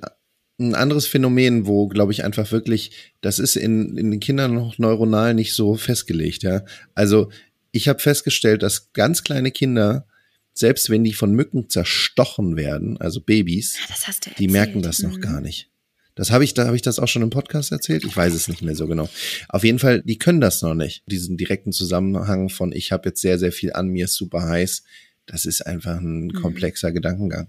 ein 0.59 0.73
anderes 0.73 1.05
Phänomen, 1.05 1.67
wo, 1.67 1.87
glaube 1.87 2.11
ich, 2.13 2.23
einfach 2.23 2.51
wirklich, 2.51 2.91
das 3.21 3.39
ist 3.39 3.57
in, 3.57 3.97
in 3.97 4.09
den 4.11 4.19
Kindern 4.19 4.53
noch 4.55 4.77
neuronal 4.77 5.33
nicht 5.33 5.53
so 5.53 5.75
festgelegt, 5.75 6.43
ja. 6.43 6.63
Also, 6.95 7.29
ich 7.71 7.87
habe 7.87 7.99
festgestellt, 7.99 8.63
dass 8.63 8.93
ganz 8.93 9.23
kleine 9.23 9.51
Kinder, 9.51 10.07
selbst 10.53 10.89
wenn 10.89 11.03
die 11.03 11.13
von 11.13 11.33
Mücken 11.33 11.69
zerstochen 11.69 12.55
werden, 12.55 12.97
also 12.99 13.19
Babys, 13.21 13.75
Ja, 13.77 14.13
die 14.39 14.47
merken 14.47 14.81
das 14.81 14.99
noch 14.99 15.17
Mhm. 15.17 15.21
gar 15.21 15.41
nicht. 15.41 15.69
Das 16.17 16.31
habe 16.31 16.43
ich, 16.43 16.55
da 16.55 16.65
habe 16.65 16.75
ich 16.75 16.81
das 16.81 16.97
auch 16.97 17.07
schon 17.07 17.21
im 17.21 17.29
Podcast 17.29 17.71
erzählt. 17.71 18.03
Ich 18.03 18.17
weiß 18.17 18.33
es 18.33 18.47
nicht 18.47 18.63
mehr 18.63 18.73
so 18.75 18.87
genau. 18.87 19.07
Auf 19.49 19.63
jeden 19.63 19.77
Fall, 19.77 20.01
die 20.01 20.17
können 20.17 20.41
das 20.41 20.63
noch 20.63 20.73
nicht. 20.73 21.03
Diesen 21.05 21.37
direkten 21.37 21.71
Zusammenhang 21.71 22.49
von 22.49 22.71
ich 22.71 22.91
habe 22.91 23.09
jetzt 23.09 23.21
sehr, 23.21 23.37
sehr 23.37 23.51
viel 23.51 23.71
an 23.73 23.89
mir, 23.89 24.05
ist 24.05 24.15
super 24.15 24.41
heiß. 24.41 24.83
Das 25.27 25.45
ist 25.45 25.61
einfach 25.61 25.97
ein 25.97 26.25
Mhm. 26.25 26.33
komplexer 26.33 26.91
Gedankengang. 26.91 27.47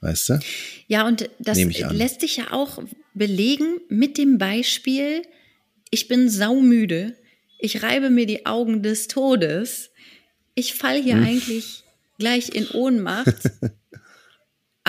Weißt 0.00 0.28
du? 0.28 0.38
Ja, 0.86 1.06
und 1.06 1.28
das 1.40 1.58
lässt 1.58 2.20
sich 2.20 2.36
ja 2.36 2.52
auch 2.52 2.80
belegen 3.12 3.80
mit 3.88 4.16
dem 4.16 4.38
Beispiel, 4.38 5.22
Ich 5.92 6.06
bin 6.06 6.30
saumüde. 6.30 7.16
Ich 7.58 7.82
reibe 7.82 8.10
mir 8.10 8.24
die 8.24 8.46
Augen 8.46 8.80
des 8.84 9.08
Todes. 9.08 9.90
Ich 10.54 10.74
fall 10.74 11.02
hier 11.02 11.16
hm. 11.16 11.24
eigentlich 11.24 11.82
gleich 12.18 12.54
in 12.54 12.68
Ohnmacht. 12.68 13.34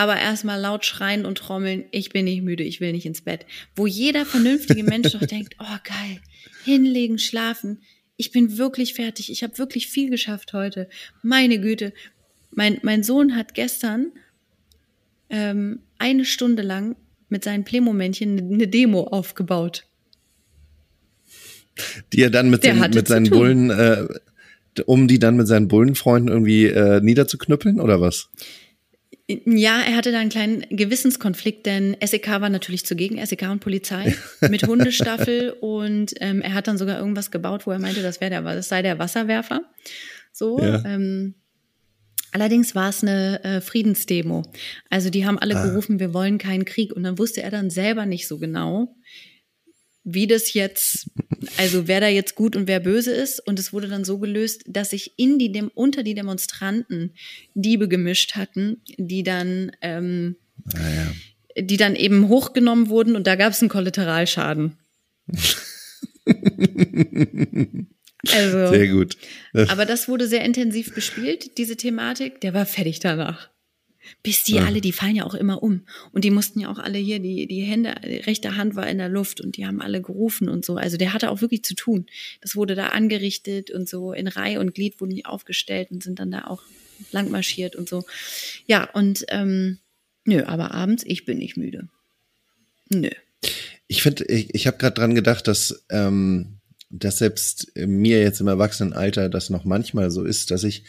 aber 0.02 0.20
erstmal 0.20 0.60
laut 0.60 0.84
schreien 0.84 1.28
und 1.28 1.38
trommeln, 1.38 1.86
ich 1.92 2.10
bin 2.10 2.26
nicht 2.26 2.42
müde, 2.42 2.64
ich 2.64 2.82
will 2.82 2.92
nicht 2.92 3.06
ins 3.06 3.22
Bett. 3.22 3.46
Wo 3.76 3.86
jeder 3.86 4.26
vernünftige 4.26 4.84
Mensch 4.84 5.12
doch 5.12 5.24
denkt, 5.28 5.56
oh 5.60 5.78
geil, 5.84 6.20
hinlegen, 6.66 7.20
schlafen, 7.20 7.84
ich 8.18 8.32
bin 8.32 8.58
wirklich 8.58 8.96
fertig, 8.96 9.32
ich 9.32 9.44
habe 9.44 9.60
wirklich 9.60 9.90
viel 9.90 10.10
geschafft 10.10 10.54
heute. 10.54 10.90
Meine 11.22 11.62
Güte, 11.62 11.94
mein, 12.50 12.80
mein 12.82 13.04
Sohn 13.04 13.36
hat 13.36 13.54
gestern 13.54 14.12
ähm, 15.30 15.82
eine 16.00 16.26
Stunde 16.26 16.64
lang 16.64 16.96
mit 17.30 17.44
seinen 17.44 17.64
Playmomentchen 17.64 18.40
eine 18.40 18.68
Demo 18.68 19.04
aufgebaut. 19.04 19.86
Die 22.12 22.24
er 22.24 22.32
dann 22.32 22.50
mit, 22.50 22.64
den, 22.64 22.80
mit 22.80 23.08
seinen 23.08 23.30
Bullen, 23.30 23.70
äh, 23.70 24.08
um 24.88 25.08
die 25.08 25.20
dann 25.20 25.36
mit 25.36 25.48
seinen 25.48 25.68
Bullenfreunden 25.68 26.32
irgendwie 26.32 26.66
äh, 26.66 27.02
niederzuknüppeln 27.02 27.80
oder 27.80 28.02
was? 28.02 28.30
Ja, 29.46 29.82
er 29.82 29.96
hatte 29.96 30.12
da 30.12 30.20
einen 30.20 30.30
kleinen 30.30 30.65
Gewissenskonflikt, 30.70 31.65
denn 31.65 31.96
SEK 32.04 32.41
war 32.41 32.50
natürlich 32.50 32.86
zugegen, 32.86 33.24
SEK 33.26 33.50
und 33.50 33.60
Polizei 33.60 34.15
mit 34.50 34.63
Hundestaffel 34.63 35.52
und 35.62 36.13
ähm, 36.20 36.41
er 36.41 36.54
hat 36.54 36.67
dann 36.67 36.78
sogar 36.78 36.98
irgendwas 37.00 37.32
gebaut, 37.32 37.67
wo 37.67 37.72
er 37.72 37.80
meinte, 37.80 38.02
das 38.02 38.20
der, 38.20 38.41
das 38.41 38.70
sei 38.70 38.82
der 38.82 39.00
Wasserwerfer. 39.00 39.62
So. 40.32 40.60
Ja. 40.60 40.84
Ähm, 40.86 41.36
allerdings 42.32 42.76
war 42.76 42.89
es 42.89 43.04
eine 43.04 43.44
äh, 43.44 43.62
Friedensdemo. 43.62 44.44
Also 44.89 45.10
die 45.10 45.26
haben 45.26 45.39
alle 45.39 45.56
ah. 45.56 45.65
gerufen, 45.65 46.00
wir 46.00 46.13
wollen 46.13 46.38
keinen 46.38 46.65
Krieg 46.65 46.94
und 46.94 47.04
dann 47.04 47.17
wusste 47.17 47.41
er 47.41 47.52
dann 47.52 47.70
selber 47.70 48.06
nicht 48.06 48.28
so 48.28 48.38
genau, 48.38 48.96
wie 50.04 50.28
das 50.28 50.54
jetzt, 50.54 51.10
also 51.58 51.88
wer 51.88 52.02
da 52.02 52.08
jetzt 52.08 52.36
gut 52.36 52.56
und 52.56 52.68
wer 52.68 52.80
böse 52.80 53.12
ist. 53.12 53.40
Und 53.46 53.60
es 53.60 53.72
wurde 53.72 53.88
dann 53.88 54.04
so 54.04 54.18
gelöst, 54.18 54.64
dass 54.68 54.90
sich 54.92 55.14
in 55.18 55.38
die 55.40 55.52
Dem 55.52 55.70
unter 55.74 56.04
die 56.04 56.16
Demonstranten 56.16 57.14
Diebe 57.54 57.88
gemischt 57.88 58.36
hatten, 58.36 58.82
die 58.98 59.24
dann, 59.24 59.72
ähm. 59.82 60.36
Ah, 60.76 61.12
die 61.60 61.78
dann 61.78 61.96
eben 61.96 62.30
hochgenommen 62.30 62.90
wurden 62.90 63.16
und 63.16 63.28
da 63.28 63.36
gab 63.36 63.52
es 63.52 63.62
einen 63.62 63.70
Kollateralschaden. 63.70 64.78
also, 68.32 68.68
sehr 68.68 68.88
gut. 68.88 69.18
aber 69.54 69.86
das 69.86 70.08
wurde 70.08 70.28
sehr 70.28 70.46
intensiv 70.46 70.94
bespielt, 70.94 71.58
diese 71.58 71.76
Thematik. 71.78 72.40
Der 72.42 72.54
war 72.54 72.66
fertig 72.66 73.00
danach. 73.00 73.50
Bis 74.24 74.44
die 74.44 74.56
ja. 74.56 74.66
alle, 74.66 74.82
die 74.82 74.92
fallen 74.92 75.16
ja 75.16 75.26
auch 75.26 75.34
immer 75.34 75.62
um. 75.64 75.86
Und 76.12 76.24
die 76.24 76.32
mussten 76.32 76.60
ja 76.60 76.72
auch 76.72 76.80
alle 76.80 76.98
hier, 76.98 77.20
die, 77.20 77.48
die 77.48 77.62
Hände, 77.62 77.96
die 78.04 78.18
rechte 78.18 78.56
Hand 78.56 78.76
war 78.76 78.88
in 78.88 78.98
der 78.98 79.10
Luft 79.10 79.42
und 79.42 79.58
die 79.58 79.66
haben 79.66 79.82
alle 79.82 80.02
gerufen 80.02 80.50
und 80.50 80.66
so. 80.66 80.76
Also 80.76 80.98
der 80.98 81.14
hatte 81.14 81.30
auch 81.30 81.42
wirklich 81.42 81.64
zu 81.64 81.76
tun. 81.76 82.06
Das 82.42 82.56
wurde 82.56 82.76
da 82.76 82.88
angerichtet 82.88 83.72
und 83.72 83.88
so 83.88 84.14
in 84.14 84.28
Reihe 84.28 84.60
und 84.60 84.74
Glied 84.74 85.00
wurden 85.02 85.16
die 85.16 85.26
aufgestellt 85.26 85.92
und 85.92 86.04
sind 86.04 86.20
dann 86.20 86.32
da 86.32 86.46
auch 86.46 86.64
langmarschiert 87.12 87.76
und 87.76 87.90
so. 87.90 88.06
Ja, 88.68 88.90
und 88.92 89.26
ähm, 89.30 89.80
nö, 90.26 90.44
aber 90.44 90.74
abends, 90.74 91.04
ich 91.06 91.26
bin 91.26 91.38
nicht 91.38 91.58
müde. 91.58 91.88
Nö. 92.90 93.10
Ich 93.88 94.04
finde, 94.04 94.26
ich, 94.26 94.54
ich 94.54 94.68
habe 94.68 94.78
gerade 94.78 94.94
dran 94.94 95.16
gedacht, 95.16 95.48
dass, 95.48 95.86
ähm, 95.90 96.60
dass 96.90 97.18
selbst 97.18 97.72
mir 97.76 98.22
jetzt 98.22 98.42
im 98.42 98.48
Erwachsenenalter 98.48 99.30
das 99.30 99.50
noch 99.50 99.66
manchmal 99.66 100.12
so 100.12 100.24
ist, 100.24 100.52
dass 100.52 100.64
ich 100.64 100.84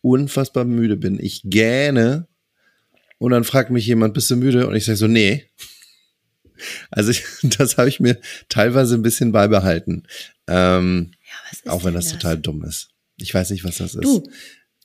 unfassbar 0.00 0.64
müde 0.64 0.96
bin. 0.96 1.18
Ich 1.18 1.42
gähne 1.44 2.28
und 3.18 3.30
dann 3.32 3.44
fragt 3.44 3.70
mich 3.70 3.86
jemand, 3.86 4.14
bist 4.14 4.30
du 4.30 4.36
müde? 4.36 4.66
Und 4.66 4.74
ich 4.74 4.84
sage 4.84 4.96
so, 4.96 5.06
nee. 5.06 5.48
Also 6.90 7.10
ich, 7.10 7.24
das 7.58 7.76
habe 7.78 7.88
ich 7.88 8.00
mir 8.00 8.18
teilweise 8.48 8.94
ein 8.94 9.02
bisschen 9.02 9.32
beibehalten. 9.32 10.06
Ähm, 10.48 11.12
ja, 11.64 11.72
auch 11.72 11.84
wenn 11.84 11.94
das, 11.94 12.06
das, 12.06 12.14
total 12.14 12.38
dumm 12.38 12.64
ist. 12.64 12.90
Ich 13.18 13.32
weiß 13.32 13.50
nicht, 13.50 13.64
was 13.64 13.78
das 13.78 13.94
ist. 13.94 14.04
Du, 14.04 14.22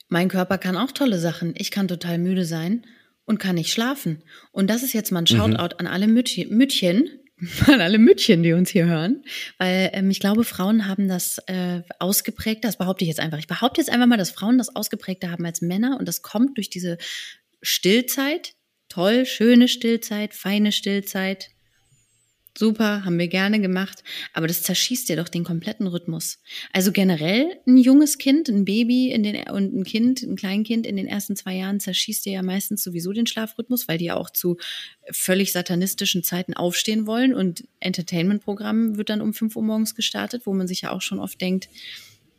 mein 0.08 0.30
Körper 0.30 0.58
kann 0.58 0.78
auch 0.78 0.91
tolle 0.91 1.20
Sachen. 1.20 1.54
Ich 1.58 1.72
kann 1.72 1.88
total 1.88 2.17
müde 2.17 2.46
sein 2.46 2.86
und 3.26 3.39
kann 3.39 3.56
nicht 3.56 3.72
schlafen. 3.72 4.24
Und 4.52 4.70
das 4.70 4.84
ist 4.84 4.94
jetzt 4.94 5.12
mal 5.12 5.20
ein 5.20 5.28
mhm. 5.30 5.38
Shoutout 5.38 5.76
mhm. 5.76 5.80
an 5.80 5.88
alle 5.88 6.08
Mütchen, 6.08 6.56
Mütchen, 6.56 7.10
an 7.67 7.82
alle 7.82 7.98
Mütchen, 7.98 8.44
die 8.44 8.54
uns 8.54 8.70
hier 8.70 8.86
hören, 8.86 9.24
weil 9.58 9.89
ähm, 9.94 10.12
ich 10.12 10.20
glaube, 10.20 10.44
Frauen 10.44 10.88
haben 10.88 11.08
das 11.08 11.39
äh, 11.48 11.82
ausgeprägter, 12.00 12.67
das 12.67 12.78
behaupte 12.78 13.04
ich 13.04 13.10
jetzt 13.10 13.20
einfach. 13.20 13.39
Ich 13.39 13.48
behaupte 13.48 13.82
jetzt 13.82 13.89
einfach 13.89 14.06
mal, 14.06 14.17
dass 14.17 14.32
Frauen 14.32 14.58
das 14.58 14.76
ausgeprägter 14.76 15.32
haben 15.32 15.46
als 15.46 15.62
Männer 15.62 15.98
und 16.00 16.08
das 16.08 16.22
kommt 16.22 16.58
durch 16.58 16.70
diese 16.70 16.98
Stillzeit, 17.62 18.54
toll, 18.89 19.26
schöne 19.26 19.67
Stillzeit, 19.67 20.34
feine 20.34 20.71
Stillzeit. 20.71 21.50
Super, 22.58 23.06
haben 23.06 23.17
wir 23.17 23.30
gerne 23.30 23.62
gemacht, 23.62 24.04
aber 24.34 24.45
das 24.45 24.62
zerschießt 24.63 25.08
dir 25.08 25.15
doch 25.15 25.30
den 25.30 25.45
kompletten 25.45 25.88
Rhythmus. 25.88 26.39
Also 26.74 26.91
generell 26.91 27.58
ein 27.65 27.78
junges 27.78 28.17
Kind, 28.17 28.50
ein 28.50 28.65
Baby 28.65 29.10
in 29.10 29.24
den, 29.24 29.50
und 29.50 29.74
ein 29.74 29.84
Kind, 29.86 30.21
ein 30.21 30.36
Kleinkind 30.36 30.86
in 30.86 30.97
den 30.97 31.08
ersten 31.08 31.38
zwei 31.38 31.56
Jahren 31.56 31.80
zerschießt 31.80 32.26
dir 32.26 32.34
ja 32.34 32.43
meistens 32.43 32.84
sowieso 32.84 33.13
den 33.13 33.26
Schlafrhythmus, 33.26 33.88
weil 33.88 34.00
die 34.00 34.06
ja 34.06 34.17
auch 34.17 34.30
zu 34.30 34.58
völlig 35.12 35.54
satanistischen 35.54 36.24
Zeiten 36.24 36.54
aufstehen 36.54 37.08
wollen 37.08 37.34
und 37.34 37.63
Entertainment-Programm 37.80 38.97
wird 38.97 39.10
dann 39.10 39.21
um 39.21 39.34
fünf 39.34 39.56
Uhr 39.56 39.63
morgens 39.63 39.95
gestartet, 39.95 40.45
wo 40.45 40.54
man 40.54 40.67
sich 40.67 40.82
ja 40.82 40.91
auch 40.91 41.02
schon 41.02 41.19
oft 41.19 41.39
denkt, 41.39 41.69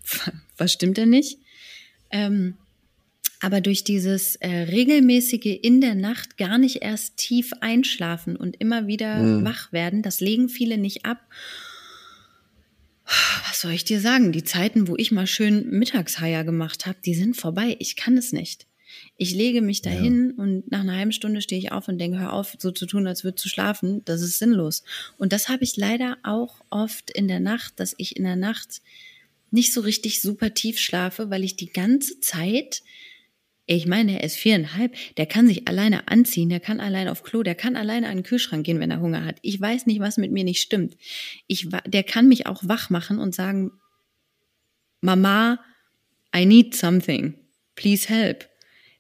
was 0.59 0.75
stimmt 0.75 0.99
denn 0.99 1.09
nicht? 1.09 1.39
Ähm, 2.11 2.59
aber 3.43 3.61
durch 3.61 3.83
dieses 3.83 4.37
äh, 4.37 4.49
regelmäßige 4.49 5.59
in 5.63 5.81
der 5.81 5.97
Nacht 5.97 6.37
gar 6.39 6.59
nicht 6.59 6.77
erst 6.83 7.17
tief 7.17 7.53
einschlafen 7.61 8.37
und 8.37 8.57
immer 8.61 8.87
wieder 8.87 9.19
mhm. 9.19 9.45
wach 9.45 9.73
werden, 9.73 10.01
das 10.03 10.21
legen 10.21 10.49
viele 10.49 10.79
nicht 10.79 11.05
ab. 11.05 11.19
Was 13.49 13.61
soll 13.61 13.73
ich 13.73 13.85
dir 13.85 14.01
sagen? 14.01 14.31
Die 14.31 14.45
Zeiten, 14.45 14.87
wo 14.87 14.95
ich 14.97 15.11
mal 15.11 15.27
schön 15.27 15.69
Mittagshaier 15.71 16.45
gemacht 16.45 16.87
habe, 16.87 16.99
die 17.05 17.15
sind 17.15 17.37
vorbei. 17.37 17.77
Ich 17.81 17.97
kann 17.97 18.17
es 18.17 18.33
nicht. 18.33 18.69
Ich 19.17 19.35
lege 19.35 19.61
mich 19.61 19.83
dahin 19.83 20.35
ja. 20.37 20.43
und 20.43 20.71
nach 20.71 20.81
einer 20.81 20.97
halben 20.97 21.13
Stunde 21.13 21.43
stehe 21.43 21.59
ich 21.59 21.73
auf 21.73 21.89
und 21.89 21.99
denke, 21.99 22.21
hör 22.21 22.33
auf, 22.33 22.55
so 22.59 22.71
zu 22.71 22.87
tun, 22.87 23.09
als 23.09 23.25
würde 23.25 23.35
zu 23.35 23.49
schlafen. 23.49 24.05
Das 24.05 24.23
ist 24.23 24.39
sinnlos. 24.39 24.85
Und 25.19 25.33
das 25.33 25.49
habe 25.49 25.65
ich 25.65 25.77
leider 25.77 26.17
auch 26.23 26.61
oft 26.71 27.11
in 27.11 27.27
der 27.27 27.41
Nacht, 27.41 27.81
dass 27.81 27.95
ich 27.99 28.17
in 28.17 28.23
der 28.23 28.37
Nacht 28.37 28.83
nicht 29.51 29.73
so 29.73 29.81
richtig 29.81 30.23
super 30.23 30.55
tief 30.55 30.79
schlafe, 30.79 31.29
weil 31.29 31.43
ich 31.43 31.57
die 31.57 31.73
ganze 31.73 32.21
Zeit 32.21 32.83
ich 33.67 33.87
meine, 33.87 34.21
er 34.21 34.25
ist 34.25 34.37
viereinhalb, 34.37 34.95
der 35.17 35.27
kann 35.27 35.47
sich 35.47 35.69
alleine 35.69 36.09
anziehen, 36.09 36.49
der 36.49 36.61
kann 36.61 36.81
alleine 36.81 37.13
auf 37.13 37.23
Klo, 37.23 37.43
der 37.43 37.55
kann 37.55 37.77
alleine 37.77 38.09
an 38.09 38.19
den 38.19 38.23
Kühlschrank 38.25 38.67
gehen, 38.67 38.81
wenn 38.81 38.91
er 38.91 39.01
Hunger 39.01 39.25
hat. 39.25 39.37
Ich 39.43 39.61
weiß 39.61 39.87
nicht, 39.87 40.01
was 40.01 40.17
mit 40.17 40.33
mir 40.33 40.45
nicht 40.45 40.61
stimmt. 40.61 40.97
Ich, 41.47 41.69
der 41.87 42.03
kann 42.03 42.29
mich 42.29 42.47
auch 42.47 42.63
wach 42.67 42.91
machen 42.91 43.19
und 43.19 43.35
sagen, 43.35 43.73
Mama, 45.01 45.61
I 46.35 46.45
need 46.45 46.75
something. 46.75 47.35
Please 47.77 48.09
help. 48.09 48.49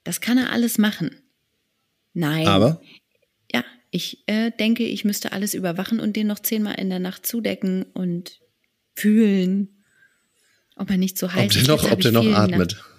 Das 0.04 0.20
kann 0.20 0.38
er 0.38 0.52
alles 0.52 0.78
machen. 0.78 1.10
Nein. 2.14 2.46
Aber? 2.46 2.80
Ja, 3.52 3.64
ich 3.90 4.22
äh, 4.26 4.52
denke, 4.52 4.84
ich 4.84 5.04
müsste 5.04 5.32
alles 5.32 5.54
überwachen 5.54 5.98
und 5.98 6.14
den 6.14 6.28
noch 6.28 6.40
zehnmal 6.40 6.78
in 6.78 6.88
der 6.88 6.98
Nacht 6.98 7.26
zudecken 7.26 7.84
und 7.94 8.40
fühlen, 8.94 9.84
ob 10.76 10.90
er 10.90 10.98
nicht 10.98 11.18
so 11.18 11.32
heiß 11.32 11.50
ob 11.50 11.56
ist. 11.56 11.66
Der 11.66 11.76
noch, 11.76 11.90
ob 11.90 12.00
der 12.00 12.12
noch 12.12 12.26
atmet. 12.26 12.76
Nacht 12.76 12.91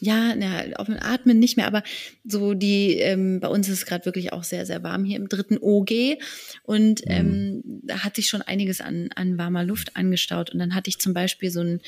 ja, 0.00 0.34
na, 0.36 0.76
auf 0.76 0.86
dem 0.86 0.98
Atmen 1.00 1.38
nicht 1.38 1.56
mehr, 1.56 1.66
aber 1.66 1.82
so 2.24 2.54
die, 2.54 2.98
ähm, 2.98 3.40
bei 3.40 3.48
uns 3.48 3.68
ist 3.68 3.78
es 3.78 3.86
gerade 3.86 4.04
wirklich 4.04 4.32
auch 4.32 4.44
sehr, 4.44 4.66
sehr 4.66 4.82
warm 4.82 5.04
hier 5.04 5.16
im 5.16 5.28
dritten 5.28 5.58
OG 5.60 6.18
und 6.62 7.04
mhm. 7.04 7.10
ähm, 7.12 7.62
da 7.84 8.04
hat 8.04 8.16
sich 8.16 8.28
schon 8.28 8.42
einiges 8.42 8.80
an, 8.80 9.10
an 9.14 9.38
warmer 9.38 9.64
Luft 9.64 9.96
angestaut 9.96 10.50
und 10.50 10.58
dann 10.58 10.74
hatte 10.74 10.88
ich 10.88 10.98
zum 10.98 11.14
Beispiel 11.14 11.50
so 11.50 11.60
ein 11.60 11.80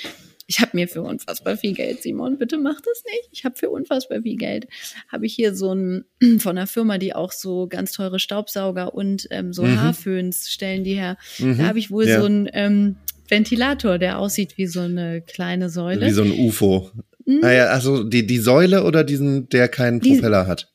ich 0.50 0.60
habe 0.60 0.70
mir 0.72 0.88
für 0.88 1.02
unfassbar 1.02 1.58
viel 1.58 1.74
Geld, 1.74 2.02
Simon, 2.02 2.38
bitte 2.38 2.56
mach 2.56 2.80
das 2.80 3.04
nicht. 3.04 3.28
Ich 3.32 3.44
habe 3.44 3.54
für 3.56 3.68
unfassbar 3.68 4.22
viel 4.22 4.36
Geld, 4.36 4.66
habe 5.08 5.26
ich 5.26 5.34
hier 5.34 5.54
so 5.54 5.74
ein 5.74 6.06
von 6.38 6.56
einer 6.56 6.66
Firma, 6.66 6.96
die 6.96 7.14
auch 7.14 7.32
so 7.32 7.68
ganz 7.68 7.92
teure 7.92 8.18
Staubsauger 8.18 8.94
und 8.94 9.28
ähm, 9.30 9.52
so 9.52 9.62
mhm. 9.62 9.78
Haarföhns 9.78 10.50
stellen 10.50 10.84
die 10.84 10.94
her. 10.94 11.18
Mhm. 11.38 11.58
Da 11.58 11.64
habe 11.64 11.78
ich 11.78 11.90
wohl 11.90 12.08
ja. 12.08 12.18
so 12.18 12.26
ein 12.26 12.48
ähm, 12.54 12.96
Ventilator, 13.28 13.98
der 13.98 14.18
aussieht 14.18 14.56
wie 14.56 14.66
so 14.66 14.80
eine 14.80 15.20
kleine 15.20 15.68
Säule. 15.68 16.06
Wie 16.06 16.10
so 16.10 16.22
ein 16.22 16.32
UFO. 16.32 16.90
Hm? 17.28 17.40
Naja, 17.40 17.66
also 17.66 18.04
die, 18.04 18.26
die 18.26 18.38
Säule 18.38 18.84
oder 18.84 19.04
diesen, 19.04 19.50
der 19.50 19.68
keinen 19.68 20.00
Propeller 20.00 20.44
die, 20.44 20.50
hat? 20.50 20.72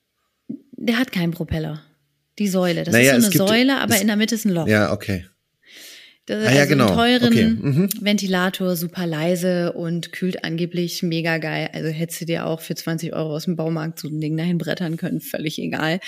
Der 0.74 1.00
hat 1.00 1.12
keinen 1.12 1.32
Propeller. 1.32 1.82
Die 2.38 2.48
Säule. 2.48 2.84
Das 2.84 2.94
naja, 2.94 3.16
ist 3.16 3.24
so 3.24 3.26
eine 3.26 3.32
gibt, 3.32 3.48
Säule, 3.48 3.82
aber 3.82 3.96
es, 3.96 4.02
in 4.02 4.08
der 4.08 4.18
Mitte 4.18 4.36
ist 4.36 4.46
ein 4.46 4.52
Loch. 4.52 4.68
Ja, 4.68 4.92
okay. 4.92 5.26
Das 6.28 6.44
ist 6.44 6.48
ah, 6.48 6.52
ja, 6.54 6.60
also 6.62 6.70
genau. 6.70 6.88
einen 6.88 6.96
teuren 6.96 7.34
okay. 7.34 7.48
mhm. 7.48 7.90
Ventilator, 8.02 8.76
super 8.76 9.08
leise 9.08 9.74
und 9.74 10.12
kühlt 10.12 10.44
angeblich 10.44 11.02
mega 11.02 11.40
geil. 11.40 11.70
Also 11.74 11.90
hättest 11.90 12.22
du 12.22 12.26
dir 12.26 12.46
auch 12.46 12.62
für 12.62 12.76
20 12.76 13.14
Euro 13.14 13.36
aus 13.36 13.46
dem 13.46 13.56
Baumarkt 13.56 14.00
so 14.00 14.08
ein 14.08 14.22
Ding 14.22 14.38
dahin 14.38 14.60
brettern 14.60 14.96
können, 14.96 15.22
völlig 15.22 15.60
egal. 15.60 16.00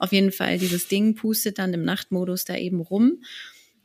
Auf 0.00 0.12
jeden 0.12 0.32
Fall, 0.32 0.58
dieses 0.58 0.88
Ding 0.88 1.14
pustet 1.14 1.58
dann 1.58 1.72
im 1.72 1.84
Nachtmodus 1.84 2.44
da 2.44 2.56
eben 2.56 2.80
rum 2.80 3.22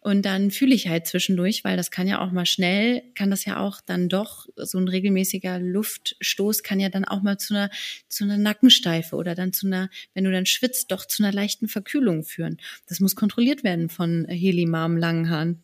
und 0.07 0.21
dann 0.21 0.51
fühle 0.51 0.73
ich 0.73 0.87
halt 0.87 1.05
zwischendurch, 1.05 1.65
weil 1.65 1.75
das 1.75 1.91
kann 1.91 2.07
ja 2.07 2.21
auch 2.21 2.31
mal 2.31 2.45
schnell, 2.45 3.03
kann 3.13 3.29
das 3.29 3.43
ja 3.43 3.59
auch 3.59 3.81
dann 3.85 4.07
doch, 4.07 4.47
so 4.55 4.77
ein 4.77 4.87
regelmäßiger 4.87 5.59
Luftstoß 5.59 6.63
kann 6.63 6.79
ja 6.79 6.87
dann 6.87 7.03
auch 7.03 7.21
mal 7.21 7.37
zu 7.37 7.53
einer, 7.53 7.69
zu 8.07 8.23
einer 8.23 8.37
Nackensteife 8.37 9.17
oder 9.17 9.35
dann 9.35 9.51
zu 9.51 9.67
einer, 9.67 9.89
wenn 10.13 10.23
du 10.23 10.31
dann 10.31 10.45
schwitzt, 10.45 10.91
doch 10.91 11.03
zu 11.05 11.23
einer 11.23 11.33
leichten 11.33 11.67
Verkühlung 11.67 12.23
führen. 12.23 12.55
Das 12.87 13.01
muss 13.01 13.17
kontrolliert 13.17 13.65
werden 13.65 13.89
von 13.89 14.25
Helimarm 14.29 14.95
Langenhahn. 14.95 15.61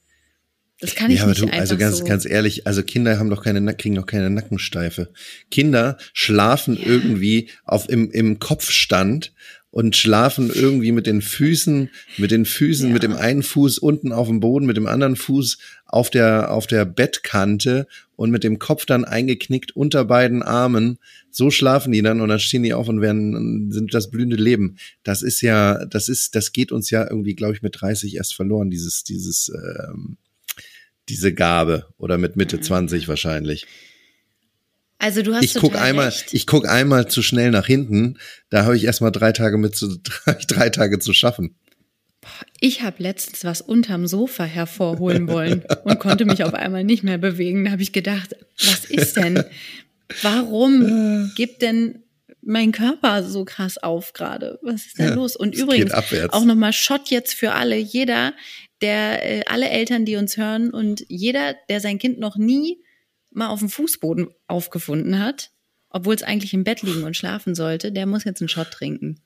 Das 0.81 0.93
kann 0.95 1.09
ich 1.09 1.19
ja, 1.19 1.23
aber 1.23 1.31
nicht 1.31 1.43
du, 1.43 1.47
also 1.47 1.77
ganz, 1.77 1.99
so. 1.99 2.03
ganz 2.03 2.25
ehrlich, 2.25 2.67
also 2.67 2.83
Kinder 2.83 3.17
haben 3.19 3.29
doch 3.29 3.45
keine, 3.45 3.73
kriegen 3.77 3.95
doch 3.95 4.07
keine 4.07 4.29
Nackensteife. 4.29 5.13
Kinder 5.51 5.95
schlafen 6.11 6.75
irgendwie 6.75 7.49
auf 7.63 7.87
im, 7.87 8.11
im 8.11 8.39
Kopfstand 8.39 9.31
und 9.73 9.95
schlafen 9.95 10.51
irgendwie 10.53 10.91
mit 10.91 11.07
den 11.07 11.23
Füßen, 11.23 11.89
mit 12.17 12.29
den 12.29 12.45
Füßen, 12.45 12.89
Ja. 12.89 12.93
mit 12.93 13.01
dem 13.01 13.15
einen 13.15 13.41
Fuß 13.41 13.79
unten 13.79 14.11
auf 14.11 14.27
dem 14.27 14.39
Boden, 14.39 14.67
mit 14.67 14.77
dem 14.77 14.85
anderen 14.85 15.15
Fuß 15.15 15.57
auf 15.87 16.11
der, 16.11 16.51
auf 16.51 16.67
der 16.67 16.85
Bettkante 16.85 17.87
und 18.15 18.29
mit 18.29 18.43
dem 18.43 18.59
Kopf 18.59 18.85
dann 18.85 19.03
eingeknickt 19.03 19.75
unter 19.75 20.05
beiden 20.05 20.43
Armen. 20.43 20.99
So 21.31 21.49
schlafen 21.49 21.91
die 21.91 22.03
dann 22.03 22.21
und 22.21 22.29
dann 22.29 22.37
stehen 22.37 22.61
die 22.61 22.75
auf 22.75 22.87
und 22.87 23.01
werden, 23.01 23.71
sind 23.71 23.95
das 23.95 24.11
blühende 24.11 24.35
Leben. 24.35 24.77
Das 25.01 25.23
ist 25.23 25.41
ja, 25.41 25.83
das 25.85 26.07
ist, 26.07 26.35
das 26.35 26.51
geht 26.51 26.71
uns 26.71 26.91
ja 26.91 27.09
irgendwie, 27.09 27.33
glaube 27.33 27.55
ich, 27.55 27.63
mit 27.63 27.81
30 27.81 28.15
erst 28.17 28.35
verloren, 28.35 28.69
dieses, 28.69 29.03
dieses, 29.03 29.51
ähm, 29.55 30.17
diese 31.09 31.33
Gabe 31.33 31.87
oder 31.97 32.19
mit 32.19 32.35
Mitte 32.35 32.61
20 32.61 33.07
wahrscheinlich. 33.07 33.65
Also 35.03 35.21
du 35.21 35.35
hast 35.35 35.43
Ich 35.43 35.53
guck 35.55 35.75
einmal, 35.75 36.05
recht. 36.05 36.33
ich 36.33 36.47
guck 36.47 36.65
einmal 36.65 37.09
zu 37.09 37.21
schnell 37.21 37.51
nach 37.51 37.67
hinten. 37.67 38.17
Da 38.49 38.63
habe 38.63 38.77
ich 38.77 38.85
erstmal 38.85 39.11
drei 39.11 39.33
Tage 39.33 39.57
mit 39.57 39.75
zu 39.75 39.97
drei, 40.03 40.37
drei 40.47 40.69
Tage 40.69 40.97
zu 40.99 41.11
schaffen. 41.11 41.57
Ich 42.61 42.83
habe 42.83 43.03
letztens 43.03 43.43
was 43.43 43.59
unterm 43.59 44.07
Sofa 44.07 44.45
hervorholen 44.45 45.27
wollen 45.27 45.65
und 45.83 45.99
konnte 45.99 46.23
mich 46.23 46.45
auf 46.45 46.53
einmal 46.53 46.85
nicht 46.85 47.03
mehr 47.03 47.17
bewegen. 47.17 47.65
Da 47.65 47.71
habe 47.71 47.81
ich 47.81 47.91
gedacht, 47.91 48.33
was 48.65 48.85
ist 48.85 49.17
denn? 49.17 49.43
Warum 50.21 51.31
gibt 51.35 51.61
denn 51.61 52.03
mein 52.41 52.71
Körper 52.71 53.23
so 53.23 53.43
krass 53.43 53.77
auf 53.77 54.13
gerade? 54.13 54.57
Was 54.61 54.85
ist 54.85 54.99
denn 54.99 55.09
Ja, 55.09 55.15
los? 55.15 55.35
Und 55.35 55.53
übrigens 55.53 55.91
auch 56.29 56.45
nochmal 56.45 56.71
Shot 56.71 57.09
jetzt 57.09 57.33
für 57.33 57.51
alle. 57.51 57.75
Jeder, 57.75 58.33
der, 58.81 59.39
äh, 59.39 59.43
alle 59.47 59.67
Eltern, 59.67 60.05
die 60.05 60.15
uns 60.15 60.37
hören 60.37 60.69
und 60.69 61.03
jeder, 61.09 61.55
der 61.67 61.81
sein 61.81 61.99
Kind 61.99 62.19
noch 62.19 62.37
nie 62.37 62.77
mal 63.33 63.47
auf 63.49 63.59
dem 63.59 63.69
Fußboden 63.69 64.27
aufgefunden 64.47 65.19
hat, 65.19 65.51
obwohl 65.89 66.15
es 66.15 66.23
eigentlich 66.23 66.53
im 66.53 66.63
Bett 66.63 66.81
liegen 66.81 67.03
und 67.03 67.15
schlafen 67.17 67.55
sollte, 67.55 67.91
der 67.91 68.05
muss 68.05 68.23
jetzt 68.23 68.41
einen 68.41 68.49
Shot 68.49 68.71
trinken. 68.71 69.19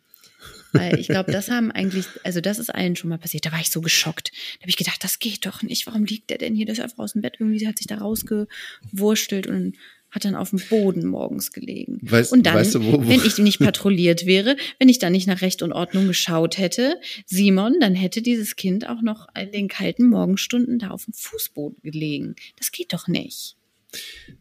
Weil 0.73 0.99
ich 0.99 1.07
glaube, 1.07 1.31
das 1.31 1.49
haben 1.49 1.71
eigentlich, 1.71 2.05
also 2.23 2.41
das 2.41 2.59
ist 2.59 2.69
allen 2.73 2.95
schon 2.95 3.09
mal 3.09 3.17
passiert. 3.17 3.45
Da 3.45 3.51
war 3.53 3.59
ich 3.61 3.69
so 3.69 3.81
geschockt. 3.81 4.31
Da 4.57 4.61
habe 4.63 4.69
ich 4.69 4.75
gedacht, 4.77 5.01
das 5.03 5.19
geht 5.19 5.45
doch 5.45 5.63
nicht. 5.63 5.87
Warum 5.87 6.03
liegt 6.03 6.29
der 6.29 6.37
denn 6.37 6.55
hier? 6.55 6.65
Der 6.65 6.73
ist 6.73 6.81
einfach 6.81 6.99
aus 6.99 7.13
dem 7.13 7.21
Bett. 7.21 7.37
Irgendwie 7.39 7.65
hat 7.67 7.77
sich 7.77 7.87
da 7.87 7.97
rausgewurstelt 7.97 9.47
und 9.47 9.75
hat 10.11 10.23
dann 10.25 10.35
auf 10.35 10.51
dem 10.51 10.59
Boden 10.69 11.05
morgens 11.07 11.51
gelegen. 11.51 11.99
Weißt- 12.03 12.31
und 12.31 12.43
dann, 12.45 12.55
weißt 12.55 12.75
du, 12.75 12.83
wo- 12.85 12.93
wo- 13.03 13.07
wenn 13.09 13.25
ich 13.25 13.37
nicht 13.39 13.59
patrouilliert 13.59 14.25
wäre, 14.25 14.55
wenn 14.79 14.87
ich 14.89 14.99
dann 14.99 15.11
nicht 15.11 15.27
nach 15.27 15.41
Recht 15.41 15.61
und 15.61 15.73
Ordnung 15.73 16.07
geschaut 16.07 16.57
hätte, 16.57 16.99
Simon, 17.25 17.75
dann 17.81 17.93
hätte 17.95 18.21
dieses 18.21 18.55
Kind 18.55 18.87
auch 18.87 19.01
noch 19.01 19.27
in 19.37 19.51
den 19.51 19.67
kalten 19.67 20.07
Morgenstunden 20.07 20.79
da 20.79 20.89
auf 20.91 21.05
dem 21.05 21.13
Fußboden 21.13 21.79
gelegen. 21.81 22.35
Das 22.57 22.71
geht 22.71 22.93
doch 22.93 23.07
nicht. 23.07 23.56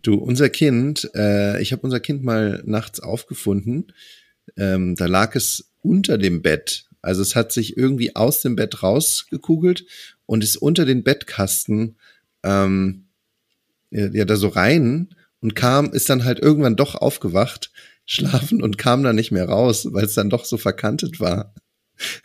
Du, 0.02 0.14
unser 0.14 0.50
Kind, 0.50 1.10
äh, 1.14 1.60
ich 1.60 1.72
habe 1.72 1.82
unser 1.82 2.00
Kind 2.00 2.22
mal 2.22 2.62
nachts 2.66 3.00
aufgefunden. 3.00 3.92
Ähm, 4.56 4.96
da 4.96 5.06
lag 5.06 5.34
es 5.34 5.70
unter 5.82 6.18
dem 6.18 6.42
Bett. 6.42 6.86
Also 7.02 7.22
es 7.22 7.36
hat 7.36 7.52
sich 7.52 7.76
irgendwie 7.76 8.16
aus 8.16 8.42
dem 8.42 8.56
Bett 8.56 8.82
rausgekugelt 8.82 9.86
und 10.26 10.42
ist 10.42 10.56
unter 10.56 10.84
den 10.84 11.04
Bettkasten 11.04 11.96
ähm, 12.42 13.06
ja, 13.90 14.24
da 14.24 14.36
so 14.36 14.48
rein 14.48 15.14
und 15.40 15.54
kam, 15.54 15.92
ist 15.92 16.10
dann 16.10 16.24
halt 16.24 16.40
irgendwann 16.40 16.76
doch 16.76 16.96
aufgewacht, 16.96 17.70
schlafen 18.04 18.62
und 18.62 18.78
kam 18.78 19.02
dann 19.02 19.16
nicht 19.16 19.32
mehr 19.32 19.48
raus, 19.48 19.88
weil 19.92 20.04
es 20.04 20.14
dann 20.14 20.30
doch 20.30 20.44
so 20.44 20.56
verkantet 20.58 21.20
war. 21.20 21.54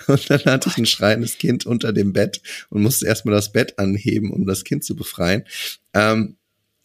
Und 0.07 0.29
dann 0.29 0.43
hatte 0.45 0.69
ich 0.69 0.77
ein 0.77 0.85
schreiendes 0.85 1.37
Kind 1.37 1.65
unter 1.65 1.93
dem 1.93 2.11
Bett 2.11 2.41
und 2.69 2.81
musste 2.81 3.05
erstmal 3.05 3.35
das 3.35 3.53
Bett 3.53 3.79
anheben, 3.79 4.29
um 4.31 4.45
das 4.45 4.65
Kind 4.65 4.83
zu 4.83 4.97
befreien. 4.97 5.45
Ähm, 5.93 6.35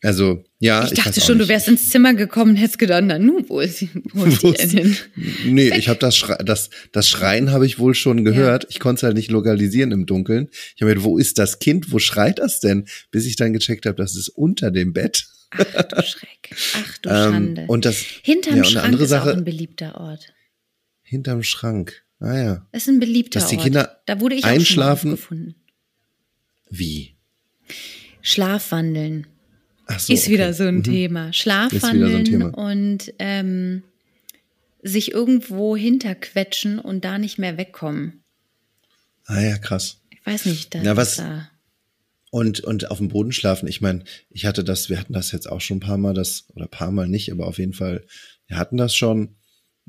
also, 0.06 0.44
ja. 0.60 0.84
Ich 0.84 0.92
dachte 0.92 1.20
auch 1.20 1.24
schon, 1.26 1.38
du 1.38 1.44
nicht. 1.44 1.48
wärst 1.48 1.68
ins 1.68 1.90
Zimmer 1.90 2.14
gekommen 2.14 2.52
und 2.52 2.56
hättest 2.56 2.78
gedacht, 2.78 3.02
na 3.04 3.18
nun, 3.18 3.44
wo 3.48 3.60
ist, 3.60 3.78
sie- 3.78 3.90
wo 4.12 4.24
ist 4.24 4.42
die 4.42 4.52
denn 4.52 4.70
hin? 4.70 4.96
Nee, 5.46 5.76
ich 5.76 5.88
habe 5.88 5.98
das, 5.98 6.16
Schrei 6.16 6.36
das, 6.36 6.70
das 6.92 7.08
Schreien 7.08 7.50
habe 7.50 7.66
ich 7.66 7.78
wohl 7.78 7.94
schon 7.94 8.24
gehört. 8.24 8.66
Ich 8.70 8.78
konnte 8.80 9.00
es 9.00 9.02
halt 9.02 9.16
nicht 9.16 9.30
lokalisieren 9.30 9.92
im 9.92 10.06
Dunkeln. 10.06 10.48
Ich 10.74 10.80
habe 10.82 10.86
mir 10.86 10.94
gedacht, 10.94 11.04
wo 11.04 11.18
ist 11.18 11.38
das 11.38 11.58
Kind? 11.58 11.92
Wo 11.92 11.98
schreit 11.98 12.38
das 12.38 12.60
denn? 12.60 12.86
Bis 13.10 13.26
ich 13.26 13.36
dann 13.36 13.52
gecheckt 13.52 13.84
habe, 13.86 13.96
das 13.96 14.16
ist 14.16 14.28
unter 14.28 14.70
dem 14.70 14.92
Bett. 14.92 15.26
Ach 15.50 15.82
du 15.82 16.02
Schreck. 16.02 16.50
Ach 16.74 16.98
du 16.98 17.08
Ähm, 17.10 17.14
Schande. 17.32 17.64
und 17.68 17.84
das 17.84 17.96
Hinterm 18.22 18.56
ja, 18.56 18.62
und 18.62 18.68
Schrank 18.70 19.00
ist 19.00 19.08
Sache- 19.10 19.30
auch 19.32 19.36
ein 19.36 19.44
beliebter 19.44 20.00
Ort. 20.00 20.32
hinterm 21.02 21.42
Schrank. 21.42 22.02
Ah 22.18 22.34
ja. 22.36 22.66
Das 22.72 22.82
ist 22.82 22.88
ein 22.88 22.98
beliebter 23.00 23.40
Dass 23.40 23.48
die 23.50 23.56
Ort. 23.56 23.64
Kinder 23.64 24.00
da 24.06 24.20
wurde 24.20 24.34
ich 24.36 24.44
einschlafen- 24.44 25.12
auch 25.14 25.18
schon 25.18 25.38
mal 25.38 25.44
aufgefunden. 25.50 25.54
Wie? 26.70 27.16
Schlafwandeln 28.22 29.26
so, 29.98 30.12
ist 30.12 30.24
okay. 30.24 30.32
wieder 30.32 30.52
so 30.54 30.64
ein 30.64 30.76
Mhm. 30.76 30.82
Thema. 30.84 31.20
wieder 31.26 31.32
Schlafwandeln 31.32 32.10
so 32.12 32.16
ein 32.18 32.24
Thema. 32.24 32.48
und 32.48 33.12
ähm, 33.18 33.82
sich 34.82 35.12
irgendwo 35.12 35.76
hinterquetschen 35.76 36.78
und 36.78 37.04
da 37.04 37.18
nicht 37.18 37.38
mehr 37.38 37.56
wegkommen. 37.56 38.22
Ah 39.26 39.40
ja, 39.40 39.58
krass. 39.58 40.00
Ich 40.10 40.24
weiß 40.24 40.46
nicht, 40.46 40.74
da, 40.74 40.80
Na, 40.82 40.96
was- 40.96 41.16
da 41.16 41.50
Und, 42.30 42.60
und 42.60 42.90
auf 42.90 42.98
dem 42.98 43.08
Boden 43.08 43.32
schlafen. 43.32 43.66
Ich 43.68 43.80
meine, 43.80 44.04
ich 44.30 44.44
hatte 44.44 44.62
das, 44.62 44.88
wir 44.90 44.98
hatten 45.00 45.12
das 45.12 45.32
jetzt 45.32 45.48
auch 45.50 45.60
schon 45.60 45.78
ein 45.78 45.80
paar 45.80 45.96
Mal, 45.98 46.14
das, 46.14 46.46
oder 46.54 46.66
ein 46.66 46.70
paar 46.70 46.90
Mal 46.90 47.08
nicht, 47.08 47.32
aber 47.32 47.46
auf 47.46 47.58
jeden 47.58 47.72
Fall, 47.72 48.04
wir 48.46 48.56
hatten 48.58 48.76
das 48.76 48.94
schon, 48.94 49.36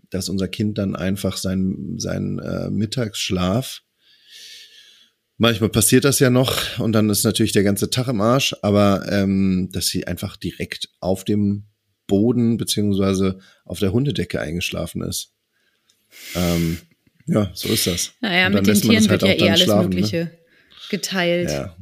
dass 0.09 0.29
unser 0.29 0.47
Kind 0.47 0.77
dann 0.77 0.95
einfach 0.95 1.37
seinen, 1.37 1.99
seinen 1.99 2.39
äh, 2.39 2.69
Mittagsschlaf, 2.69 3.81
manchmal 5.37 5.69
passiert 5.69 6.05
das 6.05 6.19
ja 6.19 6.29
noch 6.29 6.79
und 6.79 6.93
dann 6.93 7.09
ist 7.09 7.23
natürlich 7.23 7.51
der 7.51 7.63
ganze 7.63 7.89
Tag 7.89 8.07
im 8.07 8.21
Arsch, 8.21 8.55
aber 8.61 9.05
ähm, 9.11 9.69
dass 9.71 9.87
sie 9.87 10.07
einfach 10.07 10.37
direkt 10.37 10.89
auf 10.99 11.23
dem 11.23 11.65
Boden 12.07 12.57
beziehungsweise 12.57 13.39
auf 13.65 13.79
der 13.79 13.91
Hundedecke 13.91 14.39
eingeschlafen 14.39 15.01
ist. 15.01 15.33
Ähm, 16.35 16.79
ja, 17.27 17.51
so 17.53 17.69
ist 17.69 17.85
das. 17.87 18.13
Naja, 18.21 18.49
mit 18.49 18.65
den 18.65 18.75
Tieren 18.75 19.09
halt 19.09 19.21
wird 19.21 19.23
ja 19.23 19.45
eh 19.45 19.49
alles 19.49 19.63
schlafen, 19.63 19.89
ne? 19.89 19.95
Mögliche 19.95 20.31
geteilt. 20.89 21.49
Ja, 21.49 21.75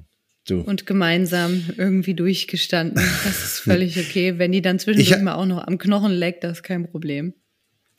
du. 0.48 0.62
und 0.62 0.88
gemeinsam 0.88 1.63
irgendwie 1.78 2.15
durchgestanden. 2.15 2.96
Das 3.24 3.44
ist 3.44 3.60
völlig 3.63 3.98
okay. 4.00 4.39
Wenn 4.39 4.52
die 4.52 4.63
dann 4.63 4.80
zwischendurch 4.80 5.22
mal 5.22 5.36
auch 5.36 5.46
noch 5.46 5.65
am 5.65 5.78
Knochen 5.78 6.12
leckt, 6.12 6.44
das 6.44 6.58
ist 6.58 6.63
kein 6.63 6.89
Problem. 6.89 7.34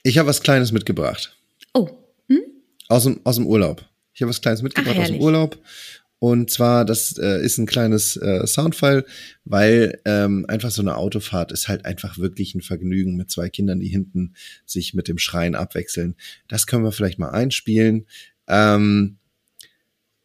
Ich 0.03 0.19
habe 0.19 0.29
was 0.29 0.43
Kleines 0.43 0.73
mitgebracht. 0.73 1.37
Oh, 1.75 1.91
Aus 2.89 3.05
dem, 3.05 3.21
aus 3.25 3.37
dem 3.37 3.47
Urlaub. 3.47 3.85
Ich 4.17 4.23
habe 4.23 4.31
was 4.31 4.41
Kleines 4.41 4.63
mitgebracht 4.63 4.97
aus 4.97 5.09
dem. 5.09 5.21
Urlaub. 5.21 5.63
Und 6.19 6.51
zwar, 6.51 6.87
das 6.87 7.19
äh, 7.19 7.45
ist 7.45 7.59
ein 7.59 7.67
kleines 7.67 8.17
äh, 8.17 8.47
Soundfile, 8.47 9.05
weil 9.45 10.01
ähm, 10.07 10.47
einfach 10.49 10.71
so 10.71 10.81
eine 10.81 10.97
Autofahrt 10.97 11.53
ist 11.53 11.69
halt 11.69 11.85
einfach 11.85 12.17
wirklich 12.17 12.55
ein 12.55 12.63
Vergnügen 12.63 13.17
mit 13.17 13.31
zwei 13.31 13.51
Kindern, 13.51 13.79
die 13.79 13.89
hinten 13.89 14.35
sich 14.65 14.95
mit 14.95 15.09
dem 15.09 15.19
Schreien 15.19 15.55
abwechseln. 15.55 16.15
Das 16.49 16.67
können 16.67 16.85
wir 16.85 16.93
vielleicht 16.93 17.19
mal 17.19 17.29
einspielen. 17.29 18.07
Ähm, 18.49 19.19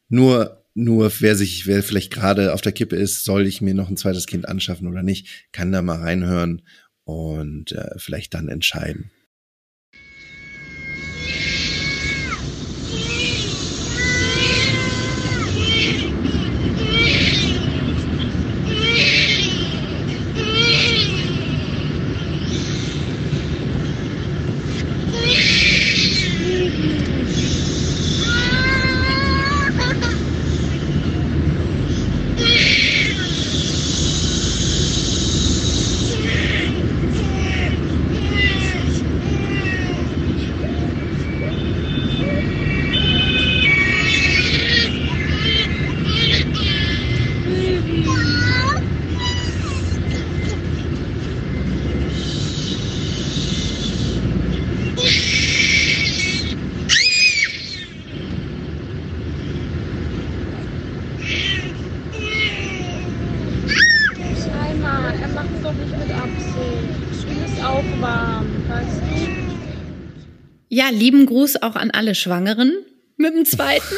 nur, 0.07 0.63
nur 0.73 1.11
wer 1.19 1.35
sich, 1.35 1.67
wer 1.67 1.83
vielleicht 1.83 2.13
gerade 2.13 2.53
auf 2.53 2.61
der 2.61 2.71
Kippe 2.71 2.95
ist, 2.95 3.25
soll 3.25 3.45
ich 3.45 3.59
mir 3.59 3.73
noch 3.73 3.89
ein 3.89 3.97
zweites 3.97 4.25
Kind 4.25 4.47
anschaffen 4.47 4.87
oder 4.87 5.03
nicht, 5.03 5.49
kann 5.51 5.73
da 5.73 5.81
mal 5.81 5.99
reinhören 5.99 6.61
und 7.03 7.73
äh, 7.73 7.95
vielleicht 7.97 8.33
dann 8.35 8.47
entscheiden. 8.47 9.11
Scheinbar, 64.37 65.13
er 65.13 65.27
macht 65.29 65.47
es 65.55 65.63
doch 65.63 65.73
nicht 65.73 65.91
mit 65.97 66.11
Absicht. 66.11 67.27
Ihm 67.29 67.45
ist 67.45 67.63
auch 67.63 67.83
warm, 68.01 68.45
weißt 68.67 69.01
du? 69.01 69.51
ja, 70.73 70.89
lieben 70.89 71.20
Gruß 71.31 71.61
auch 71.61 71.75
an 71.75 71.91
alle 71.91 72.15
Schwangeren 72.15 72.73
mit 73.17 73.33
dem 73.33 73.45
zweiten. 73.45 73.95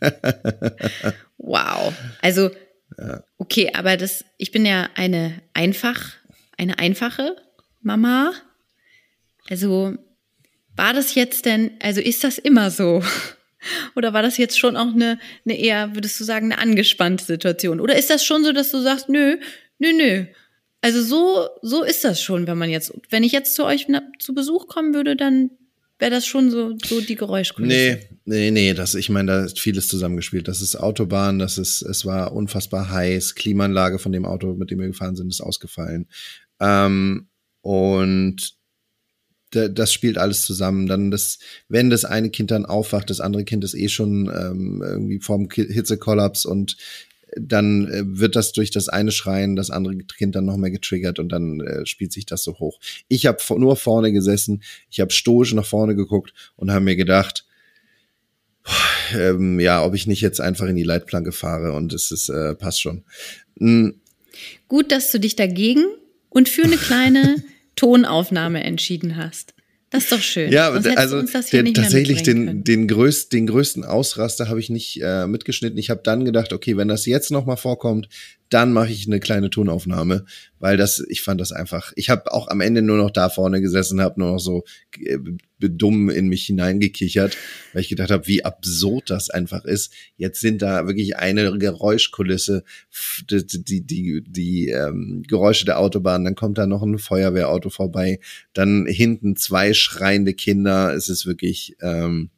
wow. 1.38 1.92
Also 2.22 2.50
Okay, 3.38 3.70
aber 3.74 3.96
das, 3.96 4.24
ich 4.38 4.50
bin 4.52 4.64
ja 4.64 4.88
eine 4.94 5.42
einfach, 5.54 6.14
eine 6.56 6.78
einfache 6.78 7.36
Mama. 7.82 8.32
Also 9.48 9.94
war 10.74 10.92
das 10.92 11.14
jetzt 11.14 11.46
denn, 11.46 11.72
also 11.80 12.00
ist 12.00 12.24
das 12.24 12.38
immer 12.38 12.70
so? 12.70 13.02
Oder 13.96 14.12
war 14.12 14.22
das 14.22 14.36
jetzt 14.36 14.58
schon 14.58 14.76
auch 14.76 14.94
eine, 14.94 15.18
eine 15.44 15.58
eher, 15.58 15.94
würdest 15.94 16.18
du 16.20 16.24
sagen, 16.24 16.52
eine 16.52 16.60
angespannte 16.60 17.24
Situation? 17.24 17.80
Oder 17.80 17.96
ist 17.96 18.10
das 18.10 18.24
schon 18.24 18.44
so, 18.44 18.52
dass 18.52 18.70
du 18.70 18.80
sagst, 18.80 19.08
nö, 19.08 19.38
nö, 19.78 19.92
nö. 19.92 20.26
Also 20.80 21.02
so, 21.02 21.48
so 21.62 21.82
ist 21.82 22.04
das 22.04 22.22
schon, 22.22 22.46
wenn 22.46 22.58
man 22.58 22.70
jetzt, 22.70 22.92
wenn 23.10 23.24
ich 23.24 23.32
jetzt 23.32 23.54
zu 23.54 23.64
euch 23.64 23.88
zu 24.18 24.34
Besuch 24.34 24.68
kommen 24.68 24.94
würde, 24.94 25.16
dann 25.16 25.50
wäre 25.98 26.10
das 26.10 26.26
schon 26.26 26.50
so, 26.50 26.76
so 26.84 27.00
die 27.00 27.14
Geräuschkulisse. 27.14 27.74
Nee, 27.74 28.08
nee, 28.24 28.50
nee, 28.50 28.74
das, 28.74 28.94
ich 28.94 29.08
meine, 29.08 29.32
da 29.32 29.44
ist 29.44 29.60
vieles 29.60 29.88
zusammengespielt. 29.88 30.48
Das 30.48 30.60
ist 30.60 30.76
Autobahn, 30.76 31.38
das 31.38 31.58
ist, 31.58 31.82
es 31.82 32.04
war 32.04 32.32
unfassbar 32.32 32.90
heiß, 32.90 33.34
Klimaanlage 33.34 33.98
von 33.98 34.12
dem 34.12 34.24
Auto, 34.24 34.54
mit 34.54 34.70
dem 34.70 34.80
wir 34.80 34.88
gefahren 34.88 35.16
sind, 35.16 35.28
ist 35.28 35.40
ausgefallen. 35.40 36.06
Ähm, 36.60 37.28
und 37.62 38.56
das 39.50 39.92
spielt 39.92 40.18
alles 40.18 40.44
zusammen. 40.44 40.86
Dann 40.86 41.10
das, 41.10 41.38
wenn 41.68 41.88
das 41.88 42.04
eine 42.04 42.30
Kind 42.30 42.50
dann 42.50 42.66
aufwacht, 42.66 43.10
das 43.10 43.20
andere 43.20 43.44
Kind 43.44 43.64
ist 43.64 43.74
eh 43.74 43.88
schon 43.88 44.28
ähm, 44.28 44.82
irgendwie 44.84 45.20
vorm 45.20 45.48
Hitzekollaps 45.50 46.44
und 46.44 46.76
dann 47.34 47.88
äh, 47.88 48.02
wird 48.06 48.36
das 48.36 48.52
durch 48.52 48.70
das 48.70 48.88
eine 48.88 49.10
Schreien, 49.10 49.56
das 49.56 49.70
andere 49.70 49.96
Kind 49.96 50.34
dann 50.34 50.44
noch 50.44 50.56
mehr 50.56 50.70
getriggert 50.70 51.18
und 51.18 51.30
dann 51.30 51.60
äh, 51.60 51.86
spielt 51.86 52.12
sich 52.12 52.26
das 52.26 52.42
so 52.42 52.58
hoch. 52.58 52.78
Ich 53.08 53.26
habe 53.26 53.38
nur 53.58 53.76
vorne 53.76 54.12
gesessen, 54.12 54.62
ich 54.90 55.00
habe 55.00 55.12
stoisch 55.12 55.52
nach 55.54 55.66
vorne 55.66 55.96
geguckt 55.96 56.32
und 56.56 56.70
habe 56.70 56.84
mir 56.84 56.96
gedacht, 56.96 57.44
ähm, 59.14 59.60
ja, 59.60 59.84
ob 59.84 59.94
ich 59.94 60.06
nicht 60.06 60.20
jetzt 60.20 60.40
einfach 60.40 60.66
in 60.66 60.76
die 60.76 60.82
Leitplanke 60.82 61.32
fahre 61.32 61.72
und 61.72 61.92
es 61.92 62.10
ist, 62.10 62.28
äh, 62.28 62.54
passt 62.54 62.80
schon. 62.80 63.04
Mhm. 63.56 64.00
Gut, 64.68 64.92
dass 64.92 65.10
du 65.10 65.20
dich 65.20 65.36
dagegen 65.36 65.84
und 66.28 66.48
für 66.48 66.64
eine 66.64 66.76
kleine 66.76 67.42
Tonaufnahme 67.76 68.64
entschieden 68.64 69.16
hast. 69.16 69.54
Das 69.96 70.04
ist 70.04 70.12
doch 70.12 70.20
schön. 70.20 70.52
Ja, 70.52 70.68
also 70.68 71.22
der, 71.22 71.72
tatsächlich 71.72 72.22
den, 72.22 72.64
den, 72.64 72.86
größt, 72.86 73.32
den 73.32 73.46
größten 73.46 73.82
Ausraster 73.82 74.48
habe 74.48 74.60
ich 74.60 74.68
nicht 74.68 75.00
äh, 75.02 75.26
mitgeschnitten. 75.26 75.78
Ich 75.78 75.88
habe 75.88 76.02
dann 76.04 76.26
gedacht, 76.26 76.52
okay, 76.52 76.76
wenn 76.76 76.88
das 76.88 77.06
jetzt 77.06 77.30
noch 77.30 77.46
mal 77.46 77.56
vorkommt, 77.56 78.10
dann 78.48 78.72
mache 78.72 78.92
ich 78.92 79.06
eine 79.06 79.20
kleine 79.20 79.50
Tonaufnahme, 79.50 80.24
weil 80.58 80.76
das, 80.76 81.04
ich 81.08 81.22
fand 81.22 81.40
das 81.40 81.52
einfach. 81.52 81.92
Ich 81.96 82.10
habe 82.10 82.32
auch 82.32 82.48
am 82.48 82.60
Ende 82.60 82.82
nur 82.82 82.96
noch 82.96 83.10
da 83.10 83.28
vorne 83.28 83.60
gesessen, 83.60 84.00
habe 84.00 84.20
nur 84.20 84.32
noch 84.32 84.38
so 84.38 84.64
äh, 85.00 85.18
dumm 85.58 86.10
in 86.10 86.28
mich 86.28 86.44
hineingekichert, 86.44 87.36
weil 87.72 87.82
ich 87.82 87.88
gedacht 87.88 88.10
habe, 88.10 88.26
wie 88.26 88.44
absurd 88.44 89.10
das 89.10 89.30
einfach 89.30 89.64
ist. 89.64 89.92
Jetzt 90.16 90.40
sind 90.40 90.62
da 90.62 90.86
wirklich 90.86 91.16
eine 91.16 91.58
Geräuschkulisse, 91.58 92.62
die 93.30 93.46
die 93.46 93.86
die, 93.86 94.24
die 94.26 94.68
ähm, 94.68 95.24
Geräusche 95.26 95.64
der 95.64 95.80
Autobahn, 95.80 96.24
dann 96.24 96.34
kommt 96.34 96.58
da 96.58 96.66
noch 96.66 96.82
ein 96.82 96.98
Feuerwehrauto 96.98 97.70
vorbei, 97.70 98.20
dann 98.52 98.86
hinten 98.86 99.36
zwei 99.36 99.74
schreiende 99.74 100.34
Kinder. 100.34 100.94
Es 100.94 101.08
ist 101.08 101.26
wirklich 101.26 101.76
ähm, 101.80 102.30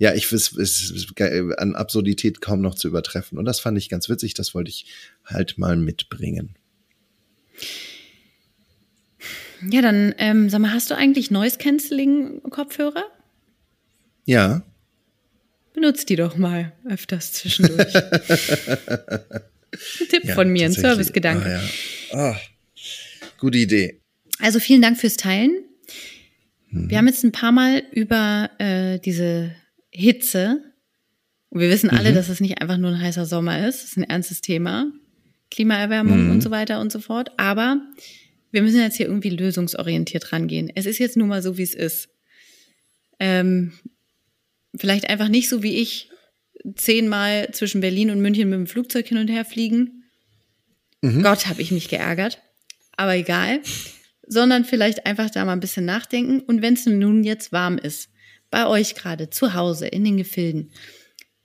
ja, 0.00 0.14
ich 0.14 0.32
es 0.32 0.52
ist 0.52 1.20
an 1.58 1.76
Absurdität 1.76 2.40
kaum 2.40 2.62
noch 2.62 2.74
zu 2.74 2.88
übertreffen. 2.88 3.36
Und 3.36 3.44
das 3.44 3.60
fand 3.60 3.76
ich 3.76 3.90
ganz 3.90 4.08
witzig, 4.08 4.32
das 4.32 4.54
wollte 4.54 4.70
ich 4.70 4.86
halt 5.26 5.58
mal 5.58 5.76
mitbringen. 5.76 6.56
Ja, 9.70 9.82
dann 9.82 10.14
ähm, 10.16 10.48
sag 10.48 10.62
mal, 10.62 10.72
hast 10.72 10.90
du 10.90 10.96
eigentlich 10.96 11.30
Noise 11.30 11.58
Cancelling 11.58 12.40
Kopfhörer? 12.44 13.04
Ja. 14.24 14.62
Benutzt 15.74 16.08
die 16.08 16.16
doch 16.16 16.34
mal 16.34 16.72
öfters 16.88 17.34
zwischendurch. 17.34 17.94
ein 17.94 19.42
Tipp 20.08 20.24
ja, 20.24 20.34
von 20.34 20.48
mir, 20.48 20.64
ein 20.64 20.72
Servicegedanke. 20.72 21.60
Ah, 22.12 22.16
ja. 22.16 22.32
oh, 22.32 22.36
gute 23.36 23.58
Idee. 23.58 24.00
Also 24.38 24.60
vielen 24.60 24.80
Dank 24.80 24.98
fürs 24.98 25.18
Teilen. 25.18 25.62
Mhm. 26.70 26.88
Wir 26.88 26.96
haben 26.96 27.06
jetzt 27.06 27.22
ein 27.22 27.32
paar 27.32 27.52
Mal 27.52 27.82
über 27.92 28.50
äh, 28.58 28.98
diese 28.98 29.54
Hitze. 29.90 30.62
Und 31.50 31.60
wir 31.60 31.70
wissen 31.70 31.90
alle, 31.90 32.10
mhm. 32.10 32.14
dass 32.14 32.28
es 32.28 32.40
nicht 32.40 32.60
einfach 32.60 32.76
nur 32.76 32.90
ein 32.90 33.00
heißer 33.00 33.26
Sommer 33.26 33.66
ist. 33.66 33.82
Das 33.82 33.90
ist 33.90 33.96
ein 33.96 34.04
ernstes 34.04 34.40
Thema. 34.40 34.90
Klimaerwärmung 35.50 36.26
mhm. 36.26 36.30
und 36.30 36.42
so 36.42 36.50
weiter 36.50 36.80
und 36.80 36.92
so 36.92 37.00
fort. 37.00 37.32
Aber 37.36 37.80
wir 38.52 38.62
müssen 38.62 38.80
jetzt 38.80 38.96
hier 38.96 39.06
irgendwie 39.06 39.30
lösungsorientiert 39.30 40.32
rangehen. 40.32 40.70
Es 40.74 40.86
ist 40.86 40.98
jetzt 40.98 41.16
nun 41.16 41.28
mal 41.28 41.42
so, 41.42 41.58
wie 41.58 41.62
es 41.62 41.74
ist. 41.74 42.08
Ähm, 43.18 43.72
vielleicht 44.76 45.08
einfach 45.08 45.28
nicht 45.28 45.48
so 45.48 45.62
wie 45.62 45.76
ich 45.76 46.08
zehnmal 46.76 47.50
zwischen 47.52 47.80
Berlin 47.80 48.10
und 48.10 48.20
München 48.20 48.48
mit 48.48 48.58
dem 48.58 48.66
Flugzeug 48.66 49.06
hin 49.06 49.18
und 49.18 49.28
her 49.28 49.44
fliegen. 49.44 50.04
Mhm. 51.02 51.22
Gott, 51.22 51.46
habe 51.46 51.62
ich 51.62 51.70
mich 51.70 51.88
geärgert. 51.88 52.40
Aber 52.96 53.16
egal. 53.16 53.60
Sondern 54.26 54.64
vielleicht 54.64 55.06
einfach 55.06 55.30
da 55.30 55.44
mal 55.44 55.52
ein 55.52 55.60
bisschen 55.60 55.84
nachdenken. 55.84 56.40
Und 56.40 56.62
wenn 56.62 56.74
es 56.74 56.86
nun 56.86 57.24
jetzt 57.24 57.52
warm 57.52 57.78
ist, 57.78 58.09
bei 58.50 58.66
euch 58.66 58.94
gerade 58.94 59.30
zu 59.30 59.54
Hause 59.54 59.86
in 59.86 60.04
den 60.04 60.16
Gefilden. 60.16 60.70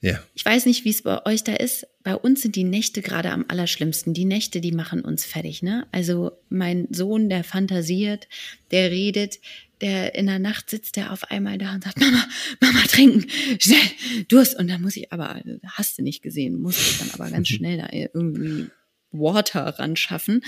Ja. 0.01 0.21
Ich 0.35 0.45
weiß 0.45 0.67
nicht, 0.67 0.85
wie 0.85 0.91
es 0.91 1.01
bei 1.01 1.25
euch 1.25 1.43
da 1.43 1.53
ist. 1.53 1.87
Bei 2.03 2.15
uns 2.15 2.43
sind 2.43 2.55
die 2.55 2.63
Nächte 2.63 3.01
gerade 3.01 3.31
am 3.31 3.45
allerschlimmsten. 3.47 4.13
Die 4.13 4.25
Nächte, 4.25 4.61
die 4.61 4.71
machen 4.71 5.01
uns 5.01 5.25
fertig, 5.25 5.63
ne? 5.63 5.87
Also 5.91 6.31
mein 6.49 6.87
Sohn, 6.91 7.27
der 7.27 7.43
fantasiert, 7.43 8.27
der 8.69 8.91
redet, 8.91 9.39
der 9.81 10.13
in 10.13 10.27
der 10.27 10.37
Nacht 10.37 10.69
sitzt 10.69 10.95
der 10.95 11.11
auf 11.11 11.31
einmal 11.31 11.57
da 11.57 11.73
und 11.73 11.83
sagt, 11.83 11.99
Mama, 11.99 12.23
Mama, 12.61 12.81
trinken, 12.87 13.27
schnell, 13.59 13.79
Durst. 14.27 14.57
Und 14.59 14.69
dann 14.69 14.81
muss 14.81 14.95
ich 14.95 15.11
aber, 15.11 15.41
hast 15.65 15.97
du 15.97 16.03
nicht 16.03 16.21
gesehen, 16.21 16.61
muss 16.61 16.77
ich 16.77 16.99
dann 16.99 17.09
aber 17.11 17.31
ganz 17.31 17.47
schnell 17.49 17.77
da 17.77 17.89
irgendwie 17.91 18.67
Water 19.11 19.65
ran 19.79 19.95
schaffen. 19.95 20.41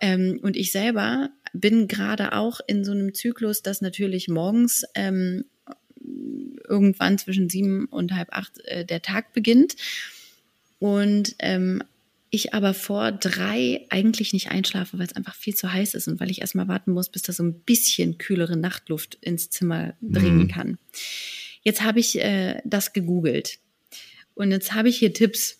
Ähm, 0.00 0.38
und 0.42 0.56
ich 0.56 0.72
selber 0.72 1.30
bin 1.60 1.88
gerade 1.88 2.32
auch 2.32 2.60
in 2.66 2.84
so 2.84 2.92
einem 2.92 3.14
Zyklus, 3.14 3.62
dass 3.62 3.80
natürlich 3.80 4.28
morgens 4.28 4.84
ähm, 4.94 5.44
irgendwann 6.68 7.18
zwischen 7.18 7.48
sieben 7.48 7.86
und 7.86 8.12
halb 8.14 8.28
acht 8.32 8.58
äh, 8.64 8.84
der 8.84 9.02
Tag 9.02 9.32
beginnt. 9.32 9.76
Und 10.78 11.36
ähm, 11.38 11.82
ich 12.30 12.54
aber 12.54 12.74
vor 12.74 13.12
drei 13.12 13.86
eigentlich 13.88 14.32
nicht 14.32 14.50
einschlafe, 14.50 14.98
weil 14.98 15.06
es 15.06 15.16
einfach 15.16 15.34
viel 15.34 15.54
zu 15.54 15.72
heiß 15.72 15.94
ist 15.94 16.08
und 16.08 16.20
weil 16.20 16.30
ich 16.30 16.40
erstmal 16.40 16.68
warten 16.68 16.92
muss, 16.92 17.08
bis 17.08 17.22
da 17.22 17.32
so 17.32 17.42
ein 17.42 17.60
bisschen 17.60 18.18
kühlere 18.18 18.56
Nachtluft 18.56 19.16
ins 19.20 19.48
Zimmer 19.48 19.94
dringen 20.02 20.44
mhm. 20.44 20.48
kann. 20.48 20.78
Jetzt 21.62 21.82
habe 21.82 22.00
ich 22.00 22.20
äh, 22.20 22.60
das 22.64 22.92
gegoogelt 22.92 23.58
und 24.34 24.50
jetzt 24.50 24.74
habe 24.74 24.88
ich 24.88 24.98
hier 24.98 25.12
Tipps. 25.12 25.58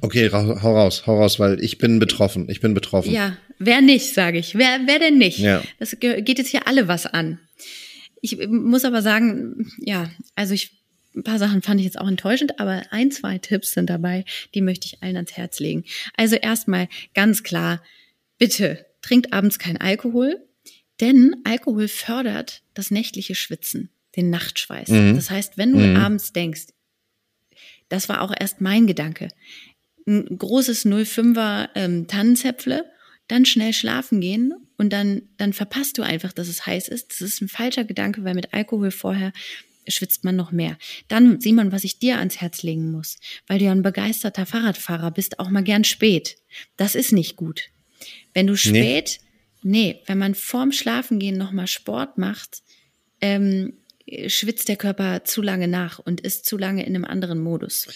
Okay, 0.00 0.30
hau 0.32 0.76
raus, 0.76 1.06
hau 1.06 1.18
raus, 1.18 1.38
weil 1.38 1.62
ich 1.62 1.78
bin 1.78 1.98
betroffen. 1.98 2.48
Ich 2.48 2.60
bin 2.60 2.74
betroffen. 2.74 3.12
Ja, 3.12 3.36
wer 3.58 3.80
nicht, 3.80 4.14
sage 4.14 4.38
ich. 4.38 4.54
Wer, 4.54 4.80
wer 4.86 4.98
denn 4.98 5.18
nicht? 5.18 5.38
Ja. 5.38 5.62
Das 5.78 5.98
geht 5.98 6.38
jetzt 6.38 6.48
hier 6.48 6.66
alle 6.66 6.88
was 6.88 7.06
an. 7.06 7.40
Ich 8.20 8.48
muss 8.48 8.84
aber 8.84 9.02
sagen, 9.02 9.70
ja, 9.78 10.10
also 10.34 10.54
ich, 10.54 10.72
ein 11.14 11.22
paar 11.22 11.38
Sachen 11.38 11.62
fand 11.62 11.80
ich 11.80 11.86
jetzt 11.86 11.98
auch 11.98 12.08
enttäuschend, 12.08 12.60
aber 12.60 12.82
ein, 12.90 13.10
zwei 13.10 13.38
Tipps 13.38 13.72
sind 13.72 13.90
dabei, 13.90 14.24
die 14.54 14.60
möchte 14.60 14.86
ich 14.86 15.02
allen 15.02 15.16
ans 15.16 15.36
Herz 15.36 15.60
legen. 15.60 15.84
Also 16.16 16.36
erstmal 16.36 16.88
ganz 17.14 17.42
klar, 17.42 17.82
bitte 18.38 18.86
trinkt 19.02 19.32
abends 19.32 19.58
kein 19.58 19.76
Alkohol, 19.76 20.36
denn 21.00 21.36
Alkohol 21.44 21.88
fördert 21.88 22.62
das 22.74 22.90
nächtliche 22.90 23.34
Schwitzen, 23.34 23.90
den 24.16 24.30
Nachtschweiß. 24.30 24.88
Mhm. 24.88 25.16
Das 25.16 25.30
heißt, 25.30 25.56
wenn 25.56 25.72
du 25.72 25.78
mhm. 25.78 25.96
abends 25.96 26.32
denkst, 26.32 26.66
das 27.88 28.08
war 28.08 28.20
auch 28.20 28.34
erst 28.38 28.60
mein 28.60 28.86
Gedanke, 28.86 29.28
ein 30.08 30.38
großes 30.38 30.86
05er 30.86 31.68
ähm, 31.74 32.06
Tannenzäpfle 32.06 32.84
dann 33.28 33.44
schnell 33.44 33.74
schlafen 33.74 34.20
gehen 34.20 34.54
und 34.78 34.90
dann, 34.92 35.22
dann 35.36 35.52
verpasst 35.52 35.98
du 35.98 36.02
einfach, 36.02 36.32
dass 36.32 36.48
es 36.48 36.64
heiß 36.64 36.88
ist. 36.88 37.10
Das 37.10 37.20
ist 37.20 37.42
ein 37.42 37.48
falscher 37.48 37.84
Gedanke, 37.84 38.24
weil 38.24 38.34
mit 38.34 38.54
Alkohol 38.54 38.90
vorher 38.90 39.32
schwitzt 39.86 40.24
man 40.24 40.36
noch 40.36 40.50
mehr. 40.50 40.78
Dann, 41.08 41.40
Simon, 41.40 41.72
was 41.72 41.84
ich 41.84 41.98
dir 41.98 42.18
ans 42.18 42.40
Herz 42.40 42.62
legen 42.62 42.90
muss, 42.90 43.18
weil 43.46 43.58
du 43.58 43.66
ja 43.66 43.72
ein 43.72 43.82
begeisterter 43.82 44.46
Fahrradfahrer 44.46 45.10
bist, 45.10 45.38
auch 45.38 45.50
mal 45.50 45.62
gern 45.62 45.84
spät. 45.84 46.36
Das 46.76 46.94
ist 46.94 47.12
nicht 47.12 47.36
gut. 47.36 47.70
Wenn 48.32 48.46
du 48.46 48.56
spät, 48.56 49.20
nee, 49.62 49.92
nee 49.92 50.02
wenn 50.06 50.18
man 50.18 50.34
vorm 50.34 50.72
Schlafengehen 50.72 51.36
nochmal 51.36 51.66
Sport 51.66 52.16
macht, 52.18 52.62
ähm, 53.20 53.74
schwitzt 54.26 54.68
der 54.68 54.76
Körper 54.76 55.24
zu 55.24 55.42
lange 55.42 55.68
nach 55.68 55.98
und 55.98 56.20
ist 56.20 56.46
zu 56.46 56.56
lange 56.56 56.86
in 56.86 56.94
einem 56.94 57.04
anderen 57.04 57.40
Modus. 57.40 57.88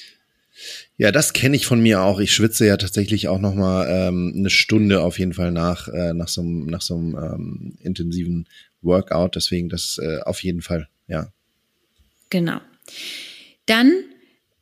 Ja, 0.96 1.12
das 1.12 1.32
kenne 1.32 1.56
ich 1.56 1.66
von 1.66 1.80
mir 1.80 2.02
auch. 2.02 2.20
Ich 2.20 2.32
schwitze 2.32 2.66
ja 2.66 2.76
tatsächlich 2.76 3.28
auch 3.28 3.38
noch 3.38 3.54
mal 3.54 3.86
ähm, 3.88 4.32
eine 4.36 4.50
Stunde 4.50 5.02
auf 5.02 5.18
jeden 5.18 5.32
Fall 5.32 5.50
nach 5.50 5.88
äh, 5.88 6.12
nach 6.14 6.28
so 6.28 6.42
einem 6.42 6.66
nach 6.66 6.82
so 6.82 6.96
ähm, 6.96 7.76
intensiven 7.80 8.46
Workout. 8.82 9.36
Deswegen 9.36 9.68
das 9.68 9.98
äh, 9.98 10.20
auf 10.20 10.42
jeden 10.42 10.62
Fall, 10.62 10.88
ja. 11.08 11.32
Genau. 12.30 12.60
Dann 13.66 13.92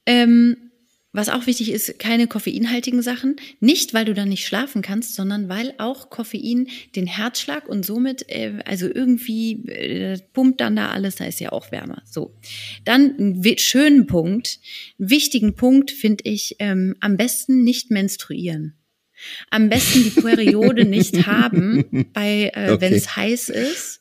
ähm, 0.07 0.70
was 1.13 1.29
auch 1.29 1.47
wichtig 1.47 1.73
ist, 1.73 1.99
keine 1.99 2.29
koffeinhaltigen 2.29 3.03
Sachen. 3.03 3.37
Nicht, 3.59 3.95
weil 3.95 4.05
du 4.05 4.15
dann 4.15 4.29
nicht 4.29 4.47
schlafen 4.47 4.81
kannst, 4.81 5.15
sondern 5.15 5.49
weil 5.49 5.75
auch 5.79 6.09
Koffein 6.09 6.69
den 6.95 7.07
Herzschlag 7.07 7.69
und 7.69 7.85
somit, 7.85 8.29
äh, 8.29 8.61
also 8.65 8.87
irgendwie 8.87 9.67
äh, 9.69 10.19
pumpt 10.33 10.61
dann 10.61 10.77
da 10.77 10.91
alles, 10.91 11.17
da 11.17 11.25
ist 11.25 11.41
ja 11.41 11.51
auch 11.51 11.73
wärmer. 11.73 12.03
So. 12.05 12.37
Dann 12.85 13.17
einen 13.19 13.59
schönen 13.59 14.07
Punkt, 14.07 14.61
einen 14.99 15.11
wichtigen 15.11 15.57
Punkt 15.57 15.91
finde 15.91 16.25
ich, 16.25 16.57
ähm, 16.61 16.95
am 17.01 17.17
besten 17.17 17.65
nicht 17.65 17.91
menstruieren. 17.91 18.77
Am 19.51 19.69
besten 19.69 20.05
die 20.05 20.21
Periode 20.21 20.85
nicht 20.85 21.27
haben, 21.27 22.09
bei, 22.13 22.53
äh, 22.55 22.71
okay. 22.71 22.81
wenn 22.81 22.93
es 22.95 23.17
heiß 23.17 23.49
ist 23.49 24.01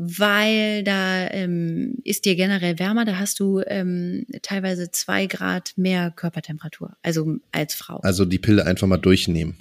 weil 0.00 0.84
da 0.84 1.28
ähm, 1.32 1.96
ist 2.04 2.24
dir 2.24 2.36
generell 2.36 2.78
wärmer, 2.78 3.04
da 3.04 3.18
hast 3.18 3.40
du 3.40 3.60
ähm, 3.66 4.26
teilweise 4.42 4.92
zwei 4.92 5.26
Grad 5.26 5.72
mehr 5.74 6.12
Körpertemperatur, 6.12 6.96
also 7.02 7.38
als 7.50 7.74
Frau. 7.74 7.96
Also 8.02 8.24
die 8.24 8.38
Pille 8.38 8.64
einfach 8.64 8.86
mal 8.86 8.98
durchnehmen. 8.98 9.58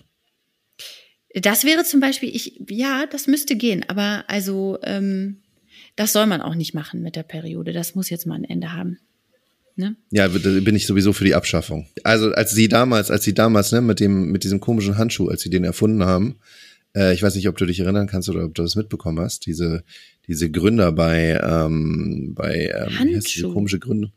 Das 1.34 1.64
wäre 1.64 1.84
zum 1.86 2.02
Beispiel, 2.02 2.30
ich, 2.36 2.62
ja, 2.70 3.08
das 3.12 3.26
müsste 3.26 3.56
gehen, 3.56 3.84
aber 3.88 4.26
also 4.28 4.78
ähm, 4.84 5.38
das 5.96 6.14
soll 6.14 6.28
man 6.28 6.42
auch 6.42 6.54
nicht 6.54 6.76
machen 6.76 7.02
mit 7.02 7.16
der 7.16 7.24
Periode. 7.24 7.74
Das 7.74 7.96
muss 7.96 8.12
jetzt 8.12 8.28
mal 8.28 8.36
ein 8.36 8.44
Ende 8.44 8.74
haben. 8.74 9.00
Ne? 9.76 9.96
Ja, 10.12 10.28
bin 10.28 10.76
ich 10.76 10.86
sowieso 10.86 11.14
für 11.14 11.26
die 11.26 11.34
Abschaffung. 11.34 11.88
Also 12.04 12.32
als 12.32 12.52
sie 12.52 12.68
damals, 12.68 13.10
als 13.10 13.24
sie 13.24 13.34
damals, 13.34 13.72
ne, 13.72 13.82
mit 13.82 14.00
dem, 14.00 14.32
mit 14.32 14.44
diesem 14.44 14.60
komischen 14.60 15.00
Handschuh, 15.00 15.30
als 15.30 15.42
sie 15.42 15.50
den 15.50 15.64
erfunden 15.64 16.04
haben, 16.04 16.38
äh, 16.96 17.14
ich 17.14 17.24
weiß 17.24 17.34
nicht, 17.34 17.48
ob 17.48 17.58
du 17.58 17.66
dich 17.66 17.80
erinnern 17.80 18.08
kannst 18.08 18.30
oder 18.30 18.46
ob 18.46 18.54
du 18.54 18.62
das 18.62 18.76
mitbekommen 18.76 19.20
hast, 19.20 19.48
diese, 19.48 19.84
diese 20.28 20.51
Gründer 20.51 20.91
bei, 20.91 21.39
ähm, 21.41 22.34
bei 22.36 22.73
ähm, 22.99 23.19
diese 23.19 23.49
komische 23.49 23.80
Gründer. 23.80 24.11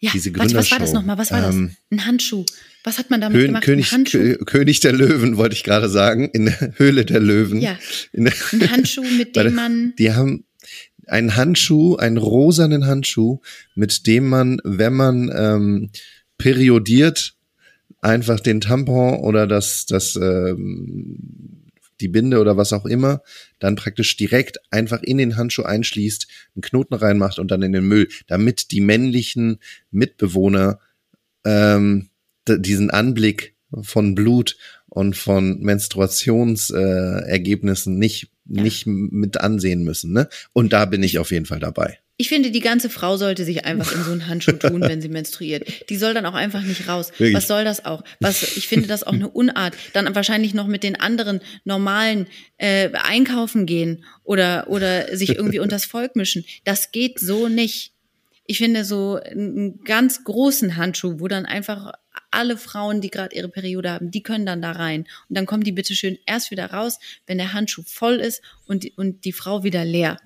Ja, 0.00 0.10
diese 0.12 0.34
warte, 0.36 0.54
was 0.54 0.70
war 0.72 0.80
das 0.80 0.92
nochmal? 0.92 1.16
Was 1.16 1.30
war 1.30 1.48
ähm, 1.48 1.70
das? 1.70 1.98
Ein 1.98 2.06
Handschuh. 2.06 2.44
Was 2.82 2.98
hat 2.98 3.10
man 3.10 3.20
damit 3.20 3.38
Kön 3.38 3.46
gemacht? 3.46 3.62
König, 3.62 3.92
Ein 3.92 4.04
König 4.46 4.80
der 4.80 4.92
Löwen, 4.92 5.36
wollte 5.36 5.54
ich 5.54 5.62
gerade 5.62 5.88
sagen, 5.88 6.28
in 6.32 6.46
der 6.46 6.72
Höhle 6.76 7.04
der 7.04 7.20
Löwen. 7.20 7.60
Ja. 7.60 7.78
Der, 8.12 8.32
ein 8.52 8.70
Handschuh, 8.72 9.04
mit 9.16 9.36
dem 9.36 9.54
man. 9.54 9.94
Die 9.98 10.12
haben 10.12 10.44
einen 11.06 11.36
Handschuh, 11.36 11.96
einen 11.96 12.16
rosanen 12.16 12.86
Handschuh, 12.86 13.40
mit 13.76 14.06
dem 14.08 14.28
man, 14.28 14.60
wenn 14.64 14.94
man 14.94 15.30
ähm, 15.32 15.90
periodiert, 16.36 17.36
einfach 18.00 18.40
den 18.40 18.60
Tampon 18.60 19.20
oder 19.20 19.46
das, 19.46 19.86
das 19.86 20.16
ähm, 20.16 21.61
die 22.02 22.08
Binde 22.08 22.40
oder 22.40 22.56
was 22.56 22.72
auch 22.72 22.84
immer, 22.84 23.22
dann 23.58 23.76
praktisch 23.76 24.16
direkt 24.16 24.58
einfach 24.70 25.02
in 25.02 25.18
den 25.18 25.36
Handschuh 25.36 25.62
einschließt, 25.62 26.26
einen 26.54 26.62
Knoten 26.62 26.94
reinmacht 26.94 27.38
und 27.38 27.50
dann 27.50 27.62
in 27.62 27.72
den 27.72 27.84
Müll, 27.84 28.08
damit 28.26 28.72
die 28.72 28.80
männlichen 28.80 29.58
Mitbewohner 29.90 30.80
ähm, 31.44 32.08
diesen 32.48 32.90
Anblick 32.90 33.54
von 33.80 34.14
Blut 34.14 34.58
und 34.88 35.16
von 35.16 35.60
Menstruationsergebnissen 35.60 37.96
äh, 37.96 37.98
nicht, 37.98 38.30
ja. 38.46 38.62
nicht 38.62 38.86
mit 38.86 39.40
ansehen 39.40 39.82
müssen. 39.84 40.12
Ne? 40.12 40.28
Und 40.52 40.74
da 40.74 40.84
bin 40.84 41.02
ich 41.02 41.18
auf 41.18 41.30
jeden 41.30 41.46
Fall 41.46 41.60
dabei. 41.60 42.01
Ich 42.18 42.28
finde, 42.28 42.50
die 42.50 42.60
ganze 42.60 42.90
Frau 42.90 43.16
sollte 43.16 43.44
sich 43.44 43.64
einfach 43.64 43.92
in 43.92 44.04
so 44.04 44.12
einen 44.12 44.28
Handschuh 44.28 44.52
tun, 44.52 44.82
wenn 44.82 45.00
sie 45.00 45.08
menstruiert. 45.08 45.88
Die 45.88 45.96
soll 45.96 46.14
dann 46.14 46.26
auch 46.26 46.34
einfach 46.34 46.62
nicht 46.62 46.86
raus. 46.86 47.10
Wirklich? 47.10 47.34
Was 47.34 47.48
soll 47.48 47.64
das 47.64 47.84
auch? 47.84 48.04
Was, 48.20 48.56
ich 48.56 48.68
finde 48.68 48.86
das 48.86 49.02
auch 49.02 49.14
eine 49.14 49.28
Unart. 49.28 49.74
Dann 49.92 50.14
wahrscheinlich 50.14 50.54
noch 50.54 50.66
mit 50.66 50.82
den 50.82 51.00
anderen 51.00 51.40
normalen 51.64 52.26
äh, 52.58 52.90
einkaufen 52.92 53.66
gehen 53.66 54.04
oder, 54.24 54.68
oder 54.68 55.16
sich 55.16 55.30
irgendwie 55.30 55.58
unters 55.58 55.84
Volk 55.84 56.14
mischen. 56.14 56.44
Das 56.64 56.92
geht 56.92 57.18
so 57.18 57.48
nicht. 57.48 57.92
Ich 58.44 58.58
finde 58.58 58.84
so 58.84 59.18
einen 59.18 59.82
ganz 59.84 60.24
großen 60.24 60.76
Handschuh, 60.76 61.18
wo 61.18 61.28
dann 61.28 61.46
einfach 61.46 61.92
alle 62.30 62.56
Frauen, 62.56 63.00
die 63.00 63.10
gerade 63.10 63.34
ihre 63.34 63.48
Periode 63.48 63.90
haben, 63.90 64.10
die 64.10 64.22
können 64.22 64.44
dann 64.44 64.60
da 64.60 64.72
rein. 64.72 65.06
Und 65.28 65.36
dann 65.36 65.46
kommen 65.46 65.64
die 65.64 65.72
bitte 65.72 65.94
schön 65.94 66.18
erst 66.26 66.50
wieder 66.50 66.66
raus, 66.66 66.98
wenn 67.26 67.38
der 67.38 67.52
Handschuh 67.52 67.82
voll 67.86 68.16
ist 68.16 68.42
und 68.66 68.86
und 68.96 69.24
die 69.24 69.32
Frau 69.32 69.64
wieder 69.64 69.84
leer. 69.84 70.18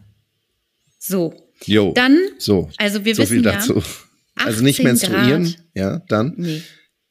So. 0.99 1.46
Jo. 1.65 1.93
Dann, 1.95 2.19
so. 2.39 2.71
also 2.77 3.05
wir 3.05 3.15
so 3.15 3.23
wissen 3.23 3.33
viel 3.35 3.43
dazu. 3.43 3.83
Ja, 4.39 4.47
also 4.47 4.63
nicht 4.63 4.83
menstruieren, 4.83 5.45
Grad. 5.45 5.57
ja, 5.75 6.03
dann. 6.09 6.35
Nee. 6.37 6.63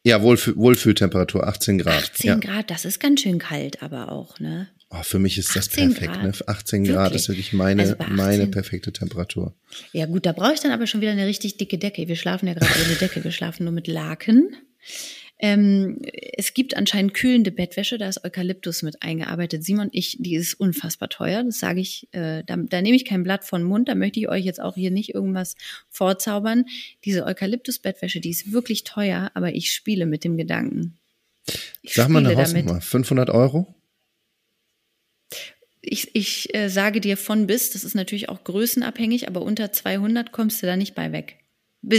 Ja, 0.04 0.22
Wohlfühl, 0.22 0.56
Wohlfühltemperatur 0.56 1.48
18 1.48 1.80
Grad. 1.80 2.04
18 2.04 2.28
ja. 2.28 2.36
Grad, 2.36 2.70
das 2.70 2.86
ist 2.86 3.00
ganz 3.00 3.22
schön 3.22 3.40
kalt, 3.40 3.82
aber 3.82 4.12
auch, 4.12 4.40
ne? 4.40 4.68
Oh, 4.92 5.02
für 5.02 5.18
mich 5.18 5.40
ist 5.40 5.56
das 5.56 5.68
perfekt, 5.68 6.14
Grad. 6.14 6.24
ne? 6.24 6.32
18 6.46 6.84
wirklich? 6.84 6.96
Grad 6.96 7.16
ist 7.16 7.28
wirklich 7.28 7.54
meine, 7.54 7.82
also 7.82 7.96
meine 8.10 8.46
perfekte 8.46 8.94
Temperatur. 8.94 9.56
Ja, 9.94 10.06
gut, 10.06 10.28
da 10.28 10.32
brauche 10.32 10.54
ich 10.54 10.60
dann 10.60 10.72
aber 10.72 10.86
schon 10.86 11.02
wieder 11.02 11.12
eine 11.12 11.26
richtig 11.26 11.58
dicke 11.58 11.80
Decke. 11.80 12.08
Wir 12.08 12.16
schlafen 12.16 12.48
ja 12.48 12.54
gerade 12.54 12.72
ohne 12.86 12.96
Decke, 12.96 13.24
wir 13.24 13.32
schlafen 13.32 13.64
nur 13.64 13.74
mit 13.74 13.88
Laken. 13.88 14.56
Ähm, 15.38 16.00
es 16.38 16.54
gibt 16.54 16.78
anscheinend 16.78 17.14
kühlende 17.14 17.52
Bettwäsche, 17.52 17.98
da 17.98 18.08
ist 18.08 18.24
Eukalyptus 18.24 18.84
mit 18.84 19.02
eingearbeitet. 19.02 19.66
Simon, 19.66 19.90
ich, 19.92 20.18
die 20.20 20.36
ist 20.36 20.54
unfassbar 20.54 21.10
teuer, 21.10 21.44
das 21.44 21.60
sage 21.60 21.82
ich, 21.82 22.08
äh, 22.14 22.44
da, 22.46 22.56
da 22.56 22.82
nehme 22.82 22.96
ich 22.96 23.04
kein 23.04 23.24
Blatt 23.24 23.44
von 23.44 23.64
Mund, 23.64 23.90
da 23.90 23.96
möchte 23.96 24.20
ich 24.20 24.30
euch 24.30 24.46
jetzt 24.46 24.62
auch 24.62 24.76
hier 24.76 24.92
nicht 24.92 25.14
irgendwas 25.14 25.56
vorzaubern. 25.90 26.66
Diese 27.04 27.26
Eukalyptus-Bettwäsche, 27.26 28.22
die 28.22 28.30
ist 28.30 28.54
wirklich 28.54 28.86
teuer, 28.86 29.30
aber 29.34 29.54
ich 29.54 29.72
spiele 29.72 30.06
mit 30.06 30.24
dem 30.24 30.38
Gedanken. 30.38 30.98
Ich 31.82 31.94
Sag 31.94 32.08
mal 32.08 32.26
eine 32.26 32.36
Hausnummer, 32.36 32.80
500 32.80 33.30
Euro? 33.30 33.76
Ich, 35.82 36.16
ich 36.16 36.56
äh, 36.56 36.70
sage 36.70 37.02
dir 37.02 37.18
von 37.18 37.46
bis, 37.46 37.72
das 37.72 37.84
ist 37.84 37.94
natürlich 37.94 38.30
auch 38.30 38.44
größenabhängig, 38.46 39.28
aber 39.28 39.42
unter 39.42 39.72
200 39.72 40.32
kommst 40.32 40.64
du 40.64 40.66
da 40.66 40.78
nicht 40.78 40.96
bei 40.96 41.12
weg 41.12 41.45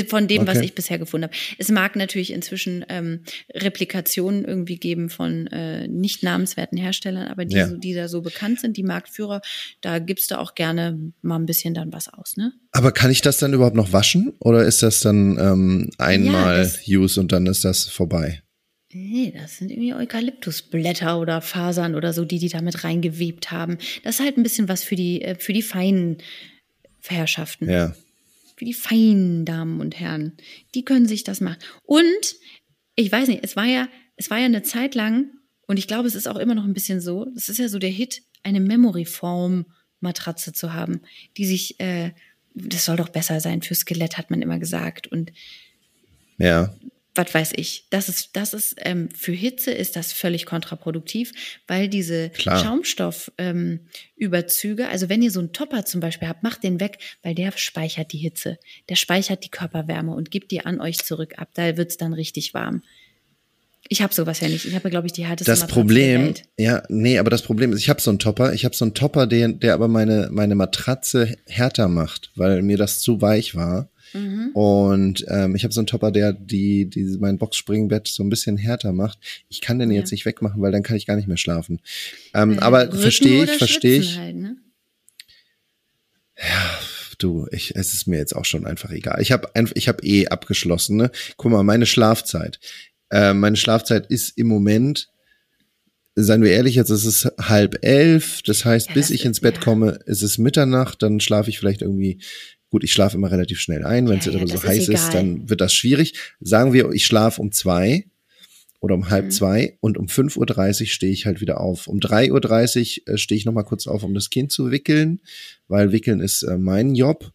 von 0.08 0.28
dem, 0.28 0.42
okay. 0.42 0.50
was 0.50 0.60
ich 0.60 0.74
bisher 0.74 0.98
gefunden 0.98 1.24
habe. 1.24 1.36
Es 1.58 1.70
mag 1.70 1.96
natürlich 1.96 2.32
inzwischen 2.32 2.84
ähm, 2.88 3.20
Replikationen 3.54 4.44
irgendwie 4.44 4.76
geben 4.76 5.10
von 5.10 5.46
äh, 5.48 5.86
nicht 5.88 6.22
namenswerten 6.22 6.78
Herstellern, 6.78 7.28
aber 7.28 7.44
die, 7.44 7.56
ja. 7.56 7.68
so, 7.68 7.76
die 7.76 7.94
da 7.94 8.08
so 8.08 8.22
bekannt 8.22 8.60
sind, 8.60 8.76
die 8.76 8.82
Marktführer, 8.82 9.40
da 9.80 9.98
gibst 9.98 10.30
du 10.30 10.38
auch 10.38 10.54
gerne 10.54 11.12
mal 11.22 11.36
ein 11.36 11.46
bisschen 11.46 11.74
dann 11.74 11.92
was 11.92 12.08
aus, 12.08 12.36
ne? 12.36 12.52
Aber 12.72 12.92
kann 12.92 13.10
ich 13.10 13.22
das 13.22 13.38
dann 13.38 13.54
überhaupt 13.54 13.76
noch 13.76 13.92
waschen 13.92 14.34
oder 14.40 14.64
ist 14.64 14.82
das 14.82 15.00
dann 15.00 15.38
ähm, 15.38 15.90
einmal 15.98 16.70
ja, 16.84 16.98
Use 16.98 17.20
und 17.20 17.32
dann 17.32 17.46
ist 17.46 17.64
das 17.64 17.84
vorbei? 17.84 18.42
Nee, 18.92 19.34
das 19.36 19.58
sind 19.58 19.70
irgendwie 19.70 19.94
Eukalyptusblätter 19.94 21.18
oder 21.18 21.40
Fasern 21.42 21.94
oder 21.94 22.12
so, 22.12 22.24
die 22.24 22.38
die 22.38 22.48
damit 22.48 22.84
reingewebt 22.84 23.50
haben. 23.50 23.78
Das 24.04 24.16
ist 24.16 24.24
halt 24.24 24.38
ein 24.38 24.42
bisschen 24.42 24.68
was 24.68 24.84
für 24.84 24.96
die, 24.96 25.22
äh, 25.22 25.36
für 25.38 25.52
die 25.52 25.62
feinen 25.62 26.18
Herrschaften. 27.02 27.68
Ja 27.68 27.94
für 28.56 28.64
die 28.64 28.74
feinen 28.74 29.44
Damen 29.44 29.80
und 29.80 29.98
Herren. 29.98 30.36
Die 30.74 30.84
können 30.84 31.06
sich 31.06 31.24
das 31.24 31.40
machen. 31.40 31.58
Und 31.84 32.36
ich 32.94 33.10
weiß 33.12 33.28
nicht, 33.28 33.44
es 33.44 33.56
war 33.56 33.66
ja, 33.66 33.88
es 34.16 34.30
war 34.30 34.38
ja 34.38 34.46
eine 34.46 34.62
Zeit 34.62 34.94
lang, 34.94 35.30
und 35.68 35.78
ich 35.78 35.88
glaube, 35.88 36.06
es 36.06 36.14
ist 36.14 36.28
auch 36.28 36.36
immer 36.36 36.54
noch 36.54 36.64
ein 36.64 36.74
bisschen 36.74 37.00
so, 37.00 37.26
das 37.34 37.48
ist 37.48 37.58
ja 37.58 37.68
so 37.68 37.78
der 37.78 37.90
Hit, 37.90 38.22
eine 38.44 38.60
Memory-Form-Matratze 38.60 40.52
zu 40.52 40.72
haben, 40.72 41.00
die 41.36 41.44
sich, 41.44 41.80
äh, 41.80 42.12
das 42.54 42.84
soll 42.84 42.96
doch 42.96 43.08
besser 43.08 43.40
sein 43.40 43.62
für 43.62 43.74
Skelett, 43.74 44.16
hat 44.16 44.30
man 44.30 44.42
immer 44.42 44.60
gesagt. 44.60 45.08
Und 45.08 45.32
ja 46.38 46.72
was 47.16 47.34
weiß 47.34 47.52
ich. 47.56 47.86
Das 47.90 48.08
ist, 48.08 48.30
das 48.34 48.54
ist 48.54 48.76
ähm, 48.78 49.08
für 49.14 49.32
Hitze 49.32 49.70
ist 49.70 49.96
das 49.96 50.12
völlig 50.12 50.46
kontraproduktiv, 50.46 51.32
weil 51.66 51.88
diese 51.88 52.30
Schaumstoffüberzüge, 52.36 54.82
ähm, 54.82 54.88
also 54.90 55.08
wenn 55.08 55.22
ihr 55.22 55.30
so 55.30 55.40
einen 55.40 55.52
Topper 55.52 55.84
zum 55.84 56.00
Beispiel 56.00 56.28
habt, 56.28 56.42
macht 56.42 56.62
den 56.62 56.80
weg, 56.80 56.98
weil 57.22 57.34
der 57.34 57.52
speichert 57.56 58.12
die 58.12 58.18
Hitze, 58.18 58.58
der 58.88 58.96
speichert 58.96 59.44
die 59.44 59.50
Körperwärme 59.50 60.14
und 60.14 60.30
gibt 60.30 60.50
die 60.50 60.64
an 60.64 60.80
euch 60.80 60.98
zurück 60.98 61.34
ab. 61.38 61.50
Da 61.54 61.76
wird's 61.76 61.96
dann 61.96 62.12
richtig 62.12 62.54
warm. 62.54 62.82
Ich 63.88 64.02
habe 64.02 64.12
sowas 64.12 64.40
ja 64.40 64.48
nicht. 64.48 64.64
Ich 64.64 64.74
habe, 64.74 64.90
glaube 64.90 65.06
ich, 65.06 65.12
die 65.12 65.26
härteste 65.26 65.50
Das 65.50 65.66
Problem, 65.66 66.34
ja, 66.58 66.82
nee, 66.88 67.18
aber 67.18 67.30
das 67.30 67.42
Problem 67.42 67.72
ist, 67.72 67.78
ich 67.78 67.88
habe 67.88 68.00
so 68.00 68.10
einen 68.10 68.18
Topper. 68.18 68.52
Ich 68.52 68.64
habe 68.64 68.74
so 68.74 68.84
einen 68.84 68.94
Topper, 68.94 69.26
der, 69.26 69.48
der 69.48 69.74
aber 69.74 69.88
meine 69.88 70.28
meine 70.32 70.54
Matratze 70.54 71.36
härter 71.46 71.88
macht, 71.88 72.30
weil 72.34 72.62
mir 72.62 72.78
das 72.78 73.00
zu 73.00 73.20
weich 73.20 73.54
war. 73.54 73.88
Mhm. 74.12 74.50
Und 74.54 75.24
ähm, 75.28 75.54
ich 75.54 75.64
habe 75.64 75.74
so 75.74 75.80
einen 75.80 75.86
Topper, 75.86 76.10
der 76.10 76.32
die, 76.32 76.88
die 76.88 77.16
mein 77.18 77.38
Boxspringbett 77.38 78.08
so 78.08 78.22
ein 78.22 78.30
bisschen 78.30 78.56
härter 78.56 78.92
macht. 78.92 79.18
Ich 79.48 79.60
kann 79.60 79.78
den 79.78 79.90
ja. 79.90 79.98
jetzt 79.98 80.12
nicht 80.12 80.26
wegmachen, 80.26 80.60
weil 80.62 80.72
dann 80.72 80.82
kann 80.82 80.96
ich 80.96 81.06
gar 81.06 81.16
nicht 81.16 81.28
mehr 81.28 81.36
schlafen. 81.36 81.80
Ähm, 82.34 82.54
äh, 82.54 82.58
aber 82.58 82.92
verstehe 82.92 83.44
ich, 83.44 83.52
verstehe 83.52 84.00
ich. 84.00 84.18
Halt, 84.18 84.36
ne? 84.36 84.56
Ja, 86.38 86.78
du, 87.18 87.46
ich, 87.50 87.74
es 87.76 87.94
ist 87.94 88.06
mir 88.06 88.18
jetzt 88.18 88.36
auch 88.36 88.44
schon 88.44 88.66
einfach 88.66 88.90
egal. 88.90 89.20
Ich 89.22 89.32
habe 89.32 89.48
ich 89.74 89.88
habe 89.88 90.04
eh 90.04 90.28
abgeschlossen. 90.28 90.96
Ne? 90.96 91.10
Guck 91.36 91.52
mal, 91.52 91.62
meine 91.62 91.86
Schlafzeit. 91.86 92.58
Äh, 93.10 93.34
meine 93.34 93.56
Schlafzeit 93.56 94.06
ist 94.06 94.36
im 94.36 94.48
Moment 94.48 95.08
seien 96.16 96.42
wir 96.42 96.50
ehrlich, 96.50 96.74
jetzt 96.74 96.90
ist 96.90 97.04
es 97.04 97.30
halb 97.38 97.84
elf. 97.84 98.42
Das 98.42 98.64
heißt, 98.64 98.88
ja, 98.88 98.94
bis 98.94 99.08
das 99.08 99.14
ich 99.14 99.24
ins 99.24 99.40
Bett 99.40 99.56
ja. 99.56 99.60
komme, 99.60 99.98
ist 100.06 100.22
es 100.22 100.38
Mitternacht. 100.38 101.02
Dann 101.02 101.20
schlafe 101.20 101.50
ich 101.50 101.58
vielleicht 101.58 101.82
irgendwie 101.82 102.18
Gut, 102.70 102.84
ich 102.84 102.92
schlafe 102.92 103.16
immer 103.16 103.30
relativ 103.30 103.60
schnell 103.60 103.84
ein. 103.84 104.08
Wenn 104.08 104.18
es 104.18 104.26
ja, 104.26 104.34
aber 104.34 104.46
so 104.46 104.62
heiß 104.62 104.88
ist, 104.88 104.88
ist, 104.88 105.14
dann 105.14 105.48
wird 105.48 105.60
das 105.60 105.72
schwierig. 105.72 106.14
Sagen 106.40 106.72
wir, 106.72 106.90
ich 106.90 107.06
schlafe 107.06 107.40
um 107.40 107.52
zwei 107.52 108.06
oder 108.80 108.94
um 108.94 109.08
halb 109.08 109.26
mhm. 109.26 109.30
zwei 109.30 109.76
und 109.80 109.96
um 109.98 110.06
5.30 110.06 110.80
Uhr 110.80 110.86
stehe 110.86 111.12
ich 111.12 111.26
halt 111.26 111.40
wieder 111.40 111.60
auf. 111.60 111.86
Um 111.86 111.98
3.30 111.98 113.00
Uhr 113.08 113.14
äh, 113.14 113.18
stehe 113.18 113.38
ich 113.38 113.44
nochmal 113.44 113.64
kurz 113.64 113.86
auf, 113.86 114.02
um 114.02 114.14
das 114.14 114.30
Kind 114.30 114.52
zu 114.52 114.70
wickeln, 114.70 115.20
weil 115.68 115.92
wickeln 115.92 116.20
ist 116.20 116.42
äh, 116.42 116.58
mein 116.58 116.94
Job. 116.94 117.32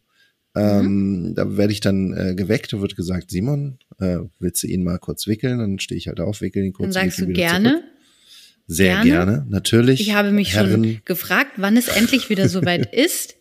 Ähm, 0.54 1.34
Da 1.36 1.58
werde 1.58 1.72
ich 1.72 1.80
dann 1.80 2.14
äh, 2.14 2.36
geweckt 2.36 2.74
und 2.74 2.82
wird 2.82 2.98
gesagt, 2.98 3.32
Simon, 3.32 3.80
äh, 4.00 4.18
willst 4.40 4.64
du 4.64 4.68
ihn 4.68 4.84
mal 4.84 5.00
kurz 5.00 5.26
wickeln? 5.28 5.60
Dann 5.60 5.80
stehe 5.80 5.98
ich 5.98 6.08
halt 6.08 6.20
auf, 6.20 6.42
wickel 6.42 6.64
ihn 6.64 6.74
kurz. 6.74 6.94
Dann 6.94 7.10
sagst 7.10 7.22
du 7.22 7.28
gerne. 7.28 7.70
Zurück. 7.70 7.84
Sehr 8.68 9.04
Gerne. 9.04 9.10
gerne, 9.10 9.46
natürlich. 9.50 10.00
Ich 10.00 10.14
habe 10.14 10.32
mich 10.32 10.54
Herren, 10.54 10.72
schon 10.72 11.02
gefragt, 11.04 11.54
wann 11.58 11.76
es 11.76 11.90
endlich 11.90 12.30
wieder 12.30 12.48
soweit 12.50 12.94
ist. 12.94 13.36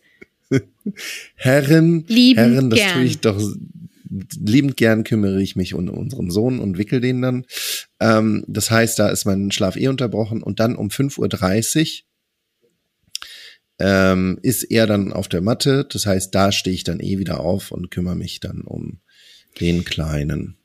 Herren, 1.35 2.05
Lieben 2.07 2.39
Herren, 2.39 2.69
das 2.69 2.79
gern. 2.79 2.93
tue 2.93 3.03
ich 3.03 3.19
doch 3.19 3.39
liebend 4.39 4.77
gern 4.77 5.03
kümmere 5.03 5.41
ich 5.41 5.55
mich 5.55 5.73
um 5.73 5.89
unseren 5.89 6.31
Sohn 6.31 6.59
und 6.59 6.77
wickel 6.77 6.99
den 6.99 7.21
dann. 7.21 7.45
Ähm, 7.99 8.43
das 8.47 8.69
heißt, 8.69 8.99
da 8.99 9.09
ist 9.09 9.25
mein 9.25 9.51
Schlaf 9.51 9.77
eh 9.77 9.87
unterbrochen 9.87 10.43
und 10.43 10.59
dann 10.59 10.75
um 10.75 10.89
5.30 10.89 12.03
Uhr 12.03 12.07
ähm, 13.79 14.39
ist 14.41 14.63
er 14.63 14.85
dann 14.85 15.13
auf 15.13 15.27
der 15.27 15.41
Matte. 15.41 15.87
Das 15.89 16.05
heißt, 16.05 16.35
da 16.35 16.51
stehe 16.51 16.75
ich 16.75 16.83
dann 16.83 16.99
eh 16.99 17.17
wieder 17.19 17.39
auf 17.39 17.71
und 17.71 17.89
kümmere 17.89 18.15
mich 18.15 18.39
dann 18.39 18.61
um 18.61 18.99
den 19.59 19.85
Kleinen. 19.85 20.57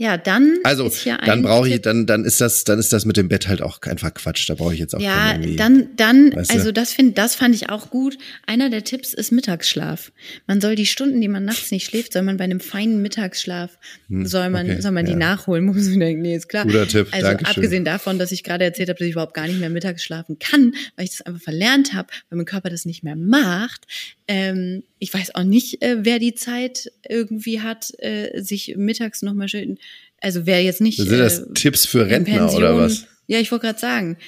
Ja, 0.00 0.16
dann 0.16 0.56
Also 0.64 0.86
ist 0.86 1.02
hier 1.02 1.18
dann 1.26 1.42
brauche 1.42 1.68
ich, 1.68 1.82
dann, 1.82 2.06
dann 2.06 2.24
ist 2.24 2.40
das, 2.40 2.64
dann 2.64 2.78
ist 2.78 2.90
das 2.90 3.04
mit 3.04 3.18
dem 3.18 3.28
Bett 3.28 3.48
halt 3.48 3.60
auch 3.60 3.82
einfach 3.82 4.14
Quatsch. 4.14 4.48
Da 4.48 4.54
brauche 4.54 4.72
ich 4.72 4.80
jetzt 4.80 4.94
auch 4.94 5.00
Ja, 5.00 5.36
dann, 5.36 5.88
dann, 5.96 6.34
weißt 6.34 6.50
du? 6.50 6.54
also 6.54 6.72
das 6.72 6.94
find, 6.94 7.18
das 7.18 7.34
fand 7.34 7.54
ich 7.54 7.68
auch 7.68 7.90
gut. 7.90 8.16
Einer 8.46 8.70
der 8.70 8.82
Tipps 8.82 9.12
ist 9.12 9.30
Mittagsschlaf. 9.30 10.10
Man 10.46 10.62
soll 10.62 10.74
die 10.74 10.86
Stunden, 10.86 11.20
die 11.20 11.28
man 11.28 11.44
nachts 11.44 11.70
nicht 11.70 11.84
schläft, 11.84 12.14
soll 12.14 12.22
man 12.22 12.38
bei 12.38 12.44
einem 12.44 12.60
feinen 12.60 13.02
Mittagsschlaf, 13.02 13.76
soll 14.08 14.48
man, 14.48 14.66
Hm, 14.66 14.72
okay, 14.72 14.80
soll 14.80 14.92
man 14.92 15.04
die 15.04 15.12
ja. 15.12 15.18
nachholen, 15.18 15.64
muss 15.66 15.86
man 15.90 16.00
denken, 16.00 16.22
nee, 16.22 16.34
ist 16.34 16.48
klar. 16.48 16.64
Guter 16.64 16.88
Tipp, 16.88 17.08
Also 17.10 17.26
Dankeschön. 17.26 17.54
abgesehen 17.56 17.84
davon, 17.84 18.18
dass 18.18 18.32
ich 18.32 18.42
gerade 18.42 18.64
erzählt 18.64 18.88
habe, 18.88 18.98
dass 18.98 19.06
ich 19.06 19.12
überhaupt 19.12 19.34
gar 19.34 19.48
nicht 19.48 19.60
mehr 19.60 19.68
mittags 19.68 20.02
schlafen 20.02 20.38
kann, 20.38 20.72
weil 20.96 21.04
ich 21.04 21.10
das 21.10 21.20
einfach 21.26 21.42
verlernt 21.42 21.92
habe, 21.92 22.08
weil 22.30 22.38
mein 22.38 22.46
Körper 22.46 22.70
das 22.70 22.86
nicht 22.86 23.04
mehr 23.04 23.16
macht. 23.16 23.86
Ähm, 24.32 24.84
ich 25.00 25.12
weiß 25.12 25.34
auch 25.34 25.42
nicht, 25.42 25.82
äh, 25.82 26.04
wer 26.04 26.20
die 26.20 26.34
Zeit 26.34 26.92
irgendwie 27.08 27.60
hat, 27.62 27.92
äh, 27.98 28.40
sich 28.40 28.74
mittags 28.76 29.22
nochmal 29.22 29.48
schön, 29.48 29.76
also 30.20 30.46
wer 30.46 30.62
jetzt 30.62 30.80
nicht. 30.80 30.98
Sind 30.98 31.18
das 31.18 31.40
äh, 31.40 31.52
Tipps 31.54 31.84
für 31.84 32.06
Rentner 32.06 32.52
oder 32.54 32.68
Pension- 32.68 32.78
was? 32.78 33.06
Ja, 33.26 33.40
ich 33.40 33.50
wollte 33.50 33.66
gerade 33.66 33.80
sagen. 33.80 34.18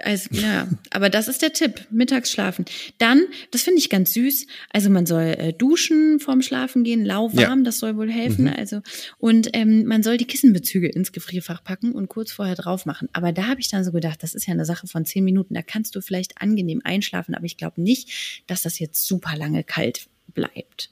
Also, 0.00 0.30
ja, 0.32 0.68
aber 0.90 1.10
das 1.10 1.28
ist 1.28 1.42
der 1.42 1.52
Tipp, 1.52 1.86
mittags 1.90 2.30
schlafen. 2.30 2.64
Dann, 2.96 3.26
das 3.50 3.62
finde 3.62 3.78
ich 3.78 3.90
ganz 3.90 4.14
süß, 4.14 4.46
also 4.70 4.88
man 4.88 5.04
soll 5.04 5.22
äh, 5.22 5.52
duschen 5.52 6.18
vorm 6.18 6.40
Schlafen 6.40 6.82
gehen, 6.82 7.04
lauwarm, 7.04 7.58
Ja. 7.58 7.64
das 7.64 7.78
soll 7.78 7.96
wohl 7.98 8.10
helfen. 8.10 8.46
Mhm. 8.46 8.54
Also 8.56 8.80
und 9.18 9.50
ähm, 9.52 9.84
man 9.84 10.02
soll 10.02 10.16
die 10.16 10.24
Kissenbezüge 10.24 10.88
ins 10.88 11.12
Gefrierfach 11.12 11.62
packen 11.62 11.92
und 11.92 12.08
kurz 12.08 12.32
vorher 12.32 12.54
drauf 12.54 12.86
machen. 12.86 13.10
Aber 13.12 13.32
da 13.32 13.48
habe 13.48 13.60
ich 13.60 13.68
dann 13.68 13.84
so 13.84 13.92
gedacht, 13.92 14.22
das 14.22 14.34
ist 14.34 14.46
ja 14.46 14.54
eine 14.54 14.64
Sache 14.64 14.86
von 14.86 15.04
zehn 15.04 15.24
Minuten, 15.24 15.52
da 15.52 15.60
kannst 15.60 15.94
du 15.94 16.00
vielleicht 16.00 16.40
angenehm 16.40 16.80
einschlafen, 16.84 17.34
aber 17.34 17.44
ich 17.44 17.58
glaube 17.58 17.82
nicht, 17.82 18.42
dass 18.46 18.62
das 18.62 18.78
jetzt 18.78 19.06
super 19.06 19.36
lange 19.36 19.62
kalt 19.62 20.06
bleibt. 20.28 20.88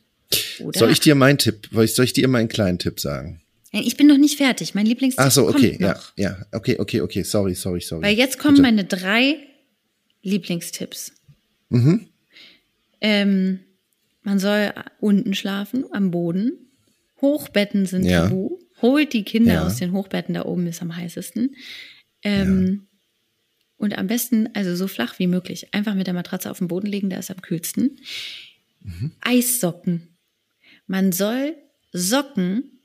Oder? 0.61 0.79
Soll 0.79 0.91
ich 0.91 1.01
dir 1.01 1.15
meinen 1.15 1.39
Tipp, 1.39 1.69
soll 1.73 1.85
ich, 1.87 1.95
soll 1.95 2.05
ich 2.05 2.13
dir 2.13 2.29
meinen 2.29 2.49
kleinen 2.49 2.79
Tipp 2.79 3.01
sagen? 3.01 3.41
Ja, 3.73 3.81
ich 3.85 3.97
bin 3.97 4.07
noch 4.09 4.17
nicht 4.19 4.37
fertig. 4.37 4.75
Mein 4.75 4.87
Lieblingstipp 4.87 5.25
Ach 5.25 5.31
so, 5.31 5.49
okay, 5.49 5.71
kommt 5.71 5.81
ja, 5.81 5.93
noch. 5.93 6.13
ja, 6.17 6.47
okay, 6.53 6.77
okay, 6.79 7.01
okay, 7.03 7.23
sorry, 7.23 7.55
sorry, 7.55 7.81
sorry. 7.81 8.03
Weil 8.03 8.17
jetzt 8.17 8.39
kommen 8.39 8.55
Bitte. 8.57 8.63
meine 8.63 8.85
drei 8.85 9.37
Lieblingstipps. 10.23 11.13
Mhm. 11.69 12.09
Ähm, 13.01 13.61
man 14.23 14.39
soll 14.39 14.73
unten 15.01 15.35
schlafen, 15.35 15.85
am 15.93 16.11
Boden. 16.11 16.53
Hochbetten 17.21 17.87
sind 17.87 18.05
Ja. 18.05 18.25
tabu. 18.25 18.59
Holt 18.83 19.13
die 19.13 19.25
Kinder 19.25 19.55
Ja. 19.55 19.67
aus 19.67 19.77
den 19.77 19.93
Hochbetten, 19.93 20.35
da 20.35 20.45
oben 20.47 20.67
ist 20.67 20.83
am 20.83 20.95
heißesten. 20.97 21.55
Ähm, 22.23 22.87
Und 23.77 23.97
am 23.97 24.09
besten, 24.09 24.51
also 24.55 24.77
so 24.77 24.89
flach 24.89 25.19
wie 25.19 25.27
möglich, 25.27 25.73
einfach 25.73 25.95
mit 25.95 26.07
der 26.07 26.13
Matratze 26.13 26.51
auf 26.51 26.59
den 26.59 26.69
Boden 26.69 26.87
legen, 26.87 27.09
da 27.09 27.17
ist 27.19 27.31
am 27.31 27.41
kühlsten. 27.41 27.99
Mhm. 28.83 29.13
Eissocken. 29.23 30.09
Man 30.87 31.13
soll 31.13 31.57
Socken 31.93 32.80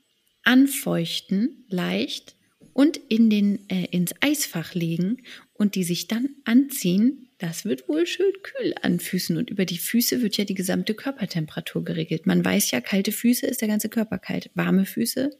anfeuchten, 0.46 1.64
leicht, 1.68 2.36
und 2.76 2.98
in 3.08 3.30
den, 3.30 3.70
äh, 3.70 3.86
ins 3.90 4.12
Eisfach 4.20 4.74
legen 4.74 5.22
und 5.54 5.76
die 5.76 5.84
sich 5.84 6.08
dann 6.08 6.28
anziehen. 6.44 7.28
Das 7.38 7.64
wird 7.64 7.88
wohl 7.88 8.06
schön 8.06 8.32
kühl 8.42 8.74
an 8.82 9.00
Füßen 9.00 9.38
und 9.38 9.48
über 9.48 9.64
die 9.64 9.78
Füße 9.78 10.20
wird 10.20 10.36
ja 10.36 10.44
die 10.44 10.54
gesamte 10.54 10.92
Körpertemperatur 10.92 11.84
geregelt. 11.84 12.26
Man 12.26 12.44
weiß 12.44 12.70
ja, 12.72 12.82
kalte 12.82 13.12
Füße 13.12 13.46
ist 13.46 13.62
der 13.62 13.68
ganze 13.68 13.88
Körper 13.88 14.18
kalt. 14.18 14.50
Warme 14.54 14.84
Füße 14.84 15.30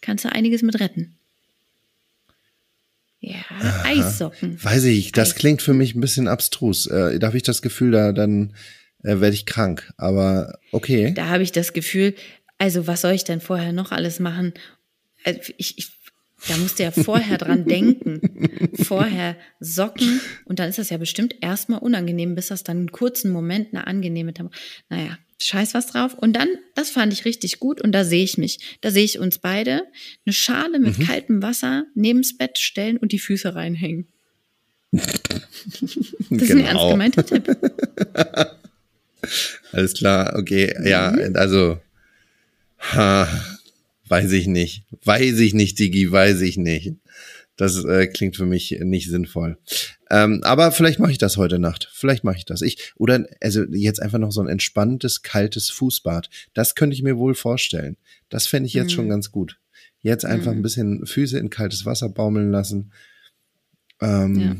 kannst 0.00 0.24
du 0.24 0.32
einiges 0.32 0.62
mit 0.62 0.80
retten. 0.80 1.14
Ja, 3.20 3.36
Eissocken. 3.84 4.62
Weiß 4.62 4.84
ich, 4.84 5.12
das 5.12 5.30
Eis. 5.30 5.34
klingt 5.36 5.62
für 5.62 5.74
mich 5.74 5.94
ein 5.94 6.00
bisschen 6.00 6.26
abstrus. 6.26 6.86
Äh, 6.86 7.20
da 7.20 7.28
habe 7.28 7.36
ich 7.36 7.44
das 7.44 7.62
Gefühl, 7.62 7.92
da 7.92 8.12
dann 8.12 8.52
äh, 9.04 9.20
werde 9.20 9.34
ich 9.34 9.46
krank. 9.46 9.92
Aber 9.96 10.58
okay. 10.72 11.12
Da 11.14 11.28
habe 11.28 11.44
ich 11.44 11.52
das 11.52 11.72
Gefühl, 11.72 12.14
also 12.58 12.86
was 12.86 13.00
soll 13.02 13.12
ich 13.12 13.24
denn 13.24 13.40
vorher 13.40 13.72
noch 13.72 13.92
alles 13.92 14.20
machen? 14.20 14.54
Also 15.24 15.52
ich, 15.58 15.78
ich, 15.78 15.88
da 16.48 16.56
musst 16.58 16.78
du 16.78 16.82
ja 16.82 16.90
vorher 16.90 17.38
dran 17.38 17.64
denken. 17.68 18.20
Vorher 18.74 19.36
Socken 19.60 20.20
und 20.44 20.58
dann 20.58 20.68
ist 20.68 20.78
das 20.78 20.90
ja 20.90 20.96
bestimmt 20.98 21.34
erstmal 21.40 21.80
unangenehm, 21.80 22.34
bis 22.34 22.48
das 22.48 22.64
dann 22.64 22.78
einen 22.78 22.92
kurzen 22.92 23.30
Moment 23.30 23.68
eine 23.72 23.86
angenehme 23.86 24.34
Tem 24.34 24.50
Naja, 24.90 25.18
scheiß 25.40 25.74
was 25.74 25.86
drauf. 25.86 26.14
Und 26.14 26.34
dann, 26.34 26.48
das 26.74 26.90
fand 26.90 27.12
ich 27.12 27.24
richtig 27.24 27.58
gut 27.60 27.80
und 27.80 27.92
da 27.92 28.04
sehe 28.04 28.24
ich 28.24 28.36
mich. 28.38 28.78
Da 28.82 28.90
sehe 28.90 29.04
ich 29.04 29.18
uns 29.18 29.38
beide 29.38 29.84
eine 30.26 30.32
Schale 30.32 30.78
mit 30.78 30.98
Mhm. 30.98 31.06
kaltem 31.06 31.42
Wasser 31.42 31.84
neben's 31.94 32.36
Bett 32.36 32.58
stellen 32.58 32.96
und 32.98 33.12
die 33.12 33.18
Füße 33.18 33.54
reinhängen. 33.54 34.06
Das 36.30 36.42
ist 36.48 36.50
ein 36.52 36.64
ernst 36.64 36.88
gemeinter 36.90 37.24
Tipp. 37.26 37.56
Alles 39.72 39.94
klar, 39.94 40.34
okay. 40.38 40.74
Ja, 40.84 41.10
Mhm. 41.12 41.36
also 41.36 41.78
ha, 42.92 43.28
weiß 44.08 44.32
ich 44.32 44.46
nicht. 44.46 44.84
Weiß 45.04 45.38
ich 45.38 45.54
nicht, 45.54 45.78
Digi, 45.78 46.10
weiß 46.10 46.40
ich 46.42 46.56
nicht. 46.56 46.92
Das 47.56 47.84
äh, 47.84 48.08
klingt 48.08 48.34
für 48.36 48.46
mich 48.46 48.76
nicht 48.80 49.08
sinnvoll. 49.08 49.58
Ähm, 50.10 50.42
aber 50.42 50.72
vielleicht 50.72 50.98
mache 50.98 51.12
ich 51.12 51.18
das 51.18 51.36
heute 51.36 51.60
Nacht. 51.60 51.88
Vielleicht 51.92 52.24
mache 52.24 52.36
ich 52.36 52.44
das. 52.44 52.62
Ich 52.62 52.92
oder 52.96 53.26
also 53.40 53.62
jetzt 53.70 54.02
einfach 54.02 54.18
noch 54.18 54.32
so 54.32 54.40
ein 54.40 54.48
entspanntes 54.48 55.22
kaltes 55.22 55.70
Fußbad. 55.70 56.28
Das 56.52 56.74
könnte 56.74 56.94
ich 56.94 57.02
mir 57.04 57.16
wohl 57.16 57.34
vorstellen. 57.36 57.96
Das 58.28 58.48
fände 58.48 58.66
ich 58.66 58.74
jetzt 58.74 58.86
Mhm. 58.90 58.94
schon 58.94 59.08
ganz 59.08 59.30
gut. 59.30 59.58
Jetzt 60.00 60.24
einfach 60.24 60.50
ein 60.52 60.62
bisschen 60.62 61.06
Füße 61.06 61.38
in 61.38 61.48
kaltes 61.48 61.86
Wasser 61.86 62.08
baumeln 62.08 62.50
lassen. 62.50 62.92
Ähm, 64.00 64.40
Ja. 64.40 64.56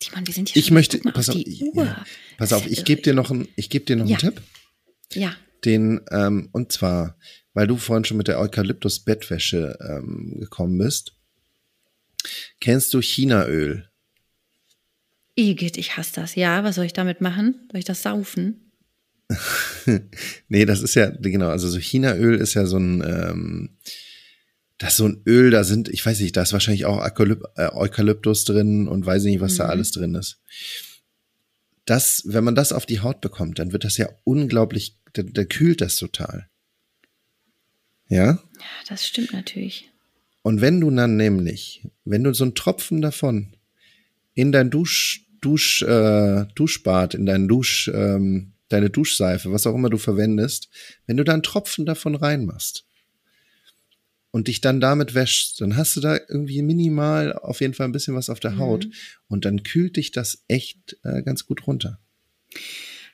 Timon, 0.00 0.26
wir 0.26 0.34
sind 0.34 0.48
hier 0.48 0.60
Ich 0.60 0.70
möchte, 0.70 0.98
pass 0.98 1.28
auf, 1.28 1.36
ja, 1.36 2.04
pass 2.38 2.52
auf, 2.54 2.66
ich 2.66 2.84
gebe 2.84 3.02
dir 3.02 3.14
noch 3.14 3.30
einen, 3.30 3.46
ich 3.56 3.68
gebe 3.70 3.84
dir 3.84 3.94
noch 3.96 4.06
Ja. 4.08 4.16
einen 4.18 4.34
Tipp. 4.34 4.42
Ja. 5.12 5.36
Den, 5.64 6.00
ähm, 6.10 6.48
und 6.52 6.72
zwar, 6.72 7.16
weil 7.54 7.66
du 7.66 7.76
vorhin 7.76 8.04
schon 8.04 8.16
mit 8.16 8.28
der 8.28 8.40
Eukalyptus-Bettwäsche 8.40 9.78
ähm, 9.80 10.36
gekommen 10.40 10.78
bist. 10.78 11.14
Kennst 12.60 12.92
du 12.94 13.00
Chinaöl? 13.00 13.88
Igitt, 15.34 15.76
ich 15.78 15.96
hasse 15.96 16.12
das. 16.16 16.34
Ja, 16.34 16.62
was 16.64 16.74
soll 16.76 16.84
ich 16.84 16.92
damit 16.92 17.20
machen? 17.20 17.68
Soll 17.70 17.78
ich 17.78 17.84
das 17.84 18.02
saufen? 18.02 18.72
Nee, 20.48 20.66
das 20.66 20.82
ist 20.82 20.94
ja, 20.94 21.10
genau, 21.10 21.48
also 21.48 21.68
so 21.68 21.78
Chinaöl 21.78 22.36
ist 22.36 22.54
ja 22.54 22.66
so 22.66 22.76
ein, 22.76 23.02
ähm, 23.02 23.70
das 24.78 24.90
ist 24.90 24.96
so 24.98 25.06
ein 25.08 25.22
Öl, 25.26 25.50
da 25.50 25.64
sind, 25.64 25.88
ich 25.88 26.04
weiß 26.04 26.20
nicht, 26.20 26.36
da 26.36 26.42
ist 26.42 26.52
wahrscheinlich 26.52 26.84
auch 26.84 27.04
äh, 27.04 27.68
Eukalyptus 27.72 28.44
drin 28.44 28.88
und 28.88 29.06
weiß 29.06 29.24
nicht, 29.24 29.40
was 29.40 29.56
da 29.56 29.64
Mhm. 29.64 29.70
alles 29.70 29.90
drin 29.92 30.14
ist. 30.14 30.40
Das, 31.84 32.22
wenn 32.26 32.44
man 32.44 32.54
das 32.54 32.72
auf 32.72 32.86
die 32.86 33.00
Haut 33.00 33.20
bekommt, 33.20 33.58
dann 33.58 33.72
wird 33.72 33.84
das 33.84 33.96
ja 33.96 34.08
unglaublich, 34.24 34.98
da, 35.12 35.22
da 35.22 35.44
kühlt 35.44 35.80
das 35.80 35.96
total. 35.96 36.48
Ja? 38.08 38.24
Ja, 38.24 38.40
das 38.88 39.06
stimmt 39.06 39.32
natürlich. 39.32 39.90
Und 40.42 40.60
wenn 40.60 40.80
du 40.80 40.90
dann 40.90 41.16
nämlich, 41.16 41.86
wenn 42.04 42.24
du 42.24 42.34
so 42.34 42.44
einen 42.44 42.54
Tropfen 42.54 43.00
davon 43.00 43.56
in 44.34 44.52
dein 44.52 44.70
Dusch, 44.70 45.26
Dusch, 45.40 45.82
äh, 45.82 46.46
Duschbad, 46.54 47.14
in 47.14 47.26
dein 47.26 47.48
Dusch, 47.48 47.90
ähm, 47.92 48.52
deine 48.68 48.90
Duschseife, 48.90 49.52
was 49.52 49.66
auch 49.66 49.74
immer 49.74 49.90
du 49.90 49.98
verwendest, 49.98 50.68
wenn 51.06 51.16
du 51.16 51.24
da 51.24 51.32
einen 51.32 51.42
Tropfen 51.42 51.84
davon 51.84 52.14
reinmachst 52.14 52.86
und 54.32 54.48
dich 54.48 54.60
dann 54.60 54.80
damit 54.80 55.14
wäschst, 55.14 55.60
dann 55.60 55.76
hast 55.76 55.94
du 55.96 56.00
da 56.00 56.16
irgendwie 56.28 56.62
minimal 56.62 57.32
auf 57.34 57.60
jeden 57.60 57.74
Fall 57.74 57.86
ein 57.86 57.92
bisschen 57.92 58.14
was 58.16 58.28
auf 58.30 58.40
der 58.40 58.58
Haut 58.58 58.88
und 59.28 59.44
dann 59.44 59.62
kühlt 59.62 59.96
dich 59.96 60.10
das 60.10 60.44
echt 60.48 60.96
äh, 61.04 61.22
ganz 61.22 61.46
gut 61.46 61.66
runter. 61.68 62.00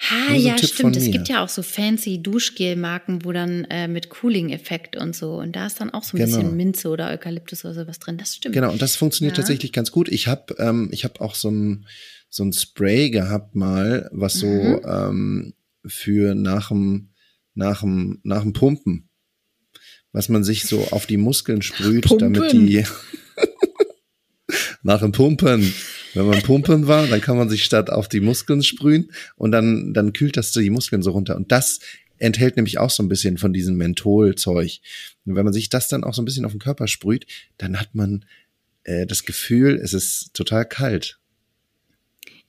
Ha, 0.01 0.29
so 0.29 0.47
ja, 0.49 0.55
Tipp 0.55 0.71
stimmt. 0.71 0.97
Es 0.97 1.11
gibt 1.11 1.29
ja 1.29 1.43
auch 1.43 1.49
so 1.49 1.63
fancy 1.63 2.23
Duschgel-Marken, 2.23 3.25
wo 3.25 3.33
dann 3.33 3.65
äh, 3.65 3.89
mit 3.89 4.11
Cooling-Effekt 4.11 4.97
und 4.97 5.15
so. 5.17 5.35
Und 5.35 5.57
da 5.57 5.67
ist 5.67 5.81
dann 5.81 5.91
auch 5.91 6.05
so 6.05 6.17
ein 6.17 6.21
Genau. 6.25 6.37
bisschen 6.37 6.57
Minze 6.57 6.89
oder 6.89 7.11
Eukalyptus 7.11 7.65
oder 7.65 7.75
sowas 7.75 7.99
drin. 7.99 8.17
Das 8.17 8.37
stimmt. 8.37 8.55
Genau, 8.55 8.71
und 8.71 8.81
das 8.81 8.95
funktioniert 8.95 9.37
Ja. 9.37 9.43
tatsächlich 9.43 9.73
ganz 9.73 9.91
gut. 9.91 10.09
Ich 10.09 10.29
habe 10.29 10.55
ähm, 10.61 10.89
ich 10.93 11.05
hab 11.05 11.21
auch 11.21 11.35
so 11.35 11.51
ein, 11.51 11.87
so 12.31 12.45
ein 12.45 12.53
Spray 12.53 13.11
gehabt 13.11 13.57
mal, 13.57 14.09
was 14.13 14.35
so 14.35 14.47
Mhm. 14.47 14.81
ähm, 14.87 15.55
für 15.85 16.35
nach 16.37 16.69
dem, 16.69 17.11
nach 17.55 17.81
dem, 17.81 18.21
nach 18.23 18.43
dem 18.43 18.53
Pumpen, 18.53 19.08
was 20.13 20.29
man 20.29 20.45
sich 20.45 20.65
so 20.65 20.89
auf 20.91 21.07
die 21.07 21.17
Muskeln 21.17 21.63
sprüht, 21.63 22.07
Pumpen. 22.07 22.35
damit 22.35 22.53
die 22.53 22.85
nach 24.83 25.01
dem 25.01 25.13
Pumpen, 25.13 25.73
Wenn 26.15 26.27
man 26.27 26.43
pumpen 26.43 26.87
war, 26.87 27.07
dann 27.07 27.21
kann 27.21 27.37
man 27.37 27.49
sich 27.49 27.65
statt 27.65 27.91
auf 27.91 28.09
die 28.09 28.21
Muskeln 28.21 28.63
sprühen 28.63 29.11
und 29.37 29.53
dann, 29.53 29.93
dann 29.93 30.13
kühlt 30.13 30.37
das 30.37 30.53
die 30.53 30.71
Muskeln 30.71 31.03
so 31.03 31.11
runter. 31.11 31.37
Und 31.37 31.53
das 31.53 31.81
enthält 32.17 32.57
nämlich 32.57 32.79
auch 32.79 32.91
so 32.91 33.03
ein 33.03 33.09
bisschen 33.09 33.39
von 33.39 33.53
diesem 33.53 33.77
Mentholzeug. 33.77 34.81
Und 35.27 35.37
wenn 35.37 35.45
man 35.45 35.53
sich 35.53 35.69
das 35.69 35.89
dann 35.89 36.05
auch 36.05 36.15
so 36.15 36.23
ein 36.23 36.25
bisschen 36.25 36.45
auf 36.45 36.53
den 36.53 36.61
Körper 36.61 36.89
sprüht, 36.89 37.27
dann 37.59 37.79
hat 37.79 37.95
man 37.95 38.25
äh, 38.85 39.07
das 39.07 39.25
Gefühl, 39.25 39.79
es 39.83 39.93
ist 39.93 40.35
total 40.35 40.65
kalt. 40.65 41.19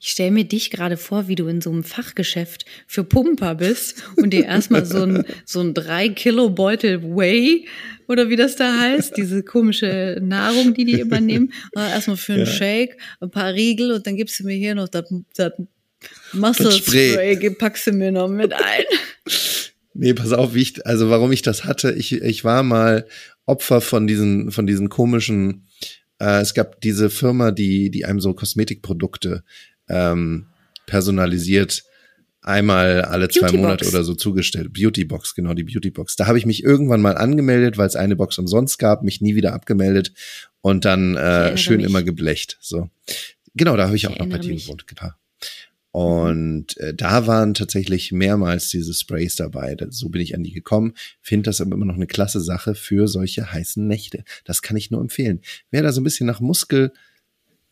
Ich 0.02 0.12
stelle 0.12 0.32
mir 0.32 0.46
dich 0.46 0.72
gerade 0.72 0.96
vor, 0.96 1.28
wie 1.28 1.36
du 1.36 1.48
in 1.48 1.60
so 1.60 1.70
einem 1.70 1.84
Fachgeschäft 1.84 2.66
für 2.88 3.04
Pumper 3.04 3.56
bist 3.56 4.02
und 4.16 4.32
dir 4.32 4.46
erstmal 4.46 4.86
so 4.86 5.04
ein, 5.04 5.26
so 5.46 5.60
ein 5.60 5.74
drei 5.74 6.08
Kilo 6.08 6.50
Beutel 6.50 7.04
Whey 7.04 7.68
oder 8.08 8.30
wie 8.30 8.38
das 8.38 8.56
da 8.56 8.80
heißt, 8.80 9.18
diese 9.18 9.44
komische 9.44 10.18
Nahrung, 10.22 10.74
die 10.74 10.86
die 10.86 11.00
immer 11.00 11.20
nehmen. 11.20 11.52
Erstmal 11.76 12.16
für 12.16 12.34
einen 12.34 12.46
ja. 12.46 12.52
Shake, 12.52 12.98
ein 13.20 13.30
paar 13.30 13.54
Riegel 13.54 13.92
und 13.92 14.08
dann 14.08 14.16
gibst 14.16 14.40
du 14.40 14.46
mir 14.46 14.56
hier 14.56 14.74
noch 14.74 14.88
das, 14.88 15.14
das 15.36 15.52
Muscle 16.32 16.72
Spray, 16.72 17.50
packst 17.52 17.88
du 17.88 17.92
mir 17.92 18.12
noch 18.12 18.30
mit 18.30 18.54
ein. 18.54 18.84
Nee, 19.94 20.14
pass 20.14 20.32
auf, 20.32 20.54
wie 20.54 20.62
ich, 20.62 20.86
also 20.88 21.10
warum 21.10 21.34
ich 21.34 21.42
das 21.42 21.66
hatte, 21.66 21.92
ich, 21.92 22.14
ich 22.14 22.46
war 22.46 22.64
mal 22.64 23.06
Opfer 23.46 23.82
von 23.82 24.08
diesen, 24.08 24.52
von 24.52 24.66
diesen 24.66 24.88
komischen, 24.88 25.68
äh, 26.20 26.40
es 26.40 26.54
gab 26.54 26.80
diese 26.80 27.10
Firma, 27.10 27.52
die, 27.52 27.92
die 27.92 28.06
einem 28.06 28.22
so 28.22 28.34
Kosmetikprodukte 28.34 29.44
ähm, 29.90 30.48
personalisiert 30.86 31.84
einmal 32.42 33.02
alle 33.02 33.28
Beauty 33.28 33.40
zwei 33.40 33.52
Monate 33.52 33.84
Box. 33.86 33.94
oder 33.94 34.04
so 34.04 34.16
zugestellt. 34.16 34.74
Beautybox, 34.74 35.36
genau, 35.36 35.54
die 35.54 35.64
Beautybox. 35.64 36.16
Da 36.16 36.28
habe 36.28 36.38
ich 36.38 36.46
mich 36.46 36.64
irgendwann 36.64 37.02
mal 37.02 37.18
angemeldet, 37.18 37.78
weil 37.78 37.88
es 37.88 37.96
eine 37.96 38.16
Box 38.16 38.38
umsonst 38.38 38.80
gab, 38.80 39.04
mich 39.04 39.22
nie 39.22 39.36
wieder 39.36 39.54
abgemeldet 39.54 40.14
und 40.62 40.86
dann 40.86 41.16
äh, 41.16 41.58
schön 41.58 41.78
mich. 41.78 41.86
immer 41.86 42.04
geblecht. 42.04 42.58
So. 42.62 42.90
Genau, 43.56 43.76
da 43.76 43.86
habe 43.88 43.96
ich, 43.96 44.04
ich, 44.04 44.10
auch 44.10 44.18
noch 44.18 44.30
bei 44.30 44.38
dir 44.38 44.56
gewohnt. 44.56 44.88
Genau. 44.88 45.12
Und 45.92 46.78
äh, 46.78 46.94
da 46.94 47.26
waren 47.26 47.56
tatsächlich 47.56 48.12
mehrmals 48.12 48.70
diese 48.70 48.94
Sprays 48.94 49.36
dabei. 49.36 49.76
So 49.90 50.10
bin 50.10 50.22
ich 50.22 50.36
an 50.36 50.44
die 50.44 50.54
gekommen. 50.54 50.94
Finde 51.20 51.50
das 51.50 51.62
aber 51.62 51.74
immer 51.74 51.86
noch 51.86 51.96
eine 51.96 52.06
klasse 52.06 52.42
Sache 52.42 52.76
für 52.76 53.08
solche 53.08 53.52
heißen 53.52 53.86
Nächte. 53.88 54.24
Das 54.46 54.62
kann 54.62 54.78
ich 54.78 54.92
nur 54.92 55.02
empfehlen. 55.02 55.42
Wer 55.72 55.82
da 55.82 55.92
so 55.92 56.02
ein 56.02 56.04
bisschen 56.04 56.28
nach 56.28 56.42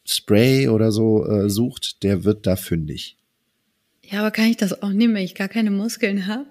Muskelspray 0.07 0.69
oder 0.69 0.91
so 0.91 1.27
äh, 1.27 1.49
sucht, 1.49 2.03
der 2.03 2.23
wird 2.23 2.47
da 2.47 2.55
fündig. 2.55 3.17
Ja, 4.03 4.19
aber 4.19 4.31
kann 4.31 4.45
ich 4.45 4.57
das 4.57 4.81
auch 4.81 4.91
nehmen, 4.91 5.15
wenn 5.15 5.23
ich 5.23 5.35
gar 5.35 5.49
keine 5.49 5.71
Muskeln 5.71 6.27
habe? 6.27 6.45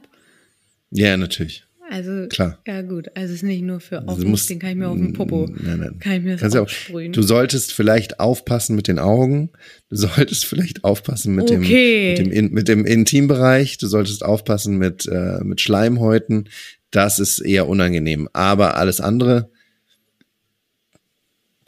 Ja, 0.91 1.17
natürlich. 1.17 1.65
Also 1.89 2.27
klar. 2.29 2.59
Ja 2.67 2.83
gut, 2.83 3.09
also 3.15 3.33
es 3.33 3.37
ist 3.37 3.43
nicht 3.45 3.63
nur 3.63 3.79
für 3.79 4.03
auf 4.03 4.19
also 4.19 4.25
den 4.25 4.59
kann 4.59 4.71
ich 4.71 4.77
mir 4.77 4.89
auf 4.89 4.97
den 4.97 5.13
Popo. 5.13 5.47
Nein, 5.47 5.79
nein. 5.79 5.99
Kann 6.01 6.15
ich 6.15 6.23
mir 6.25 6.37
das 6.37 6.57
auch 6.57 6.69
sprühen. 6.69 7.13
Du 7.13 7.23
solltest 7.23 7.73
vielleicht 7.73 8.19
aufpassen 8.19 8.75
mit 8.75 8.89
den 8.89 8.99
Augen. 8.99 9.51
Du 9.89 9.97
solltest 9.97 10.47
vielleicht 10.47 10.83
aufpassen 10.83 11.37
mit 11.37 11.49
okay. 11.51 12.17
dem 12.17 12.27
mit 12.27 12.37
dem, 12.37 12.51
mit 12.51 12.69
dem 12.69 12.85
Intimbereich. 12.85 13.79
Du 13.79 13.87
solltest 13.87 14.25
aufpassen 14.25 14.79
mit 14.79 15.07
äh, 15.07 15.39
mit 15.45 15.61
Schleimhäuten. 15.61 16.49
Das 16.91 17.21
ist 17.21 17.39
eher 17.39 17.69
unangenehm. 17.69 18.29
Aber 18.33 18.77
alles 18.77 19.01
andere 19.01 19.49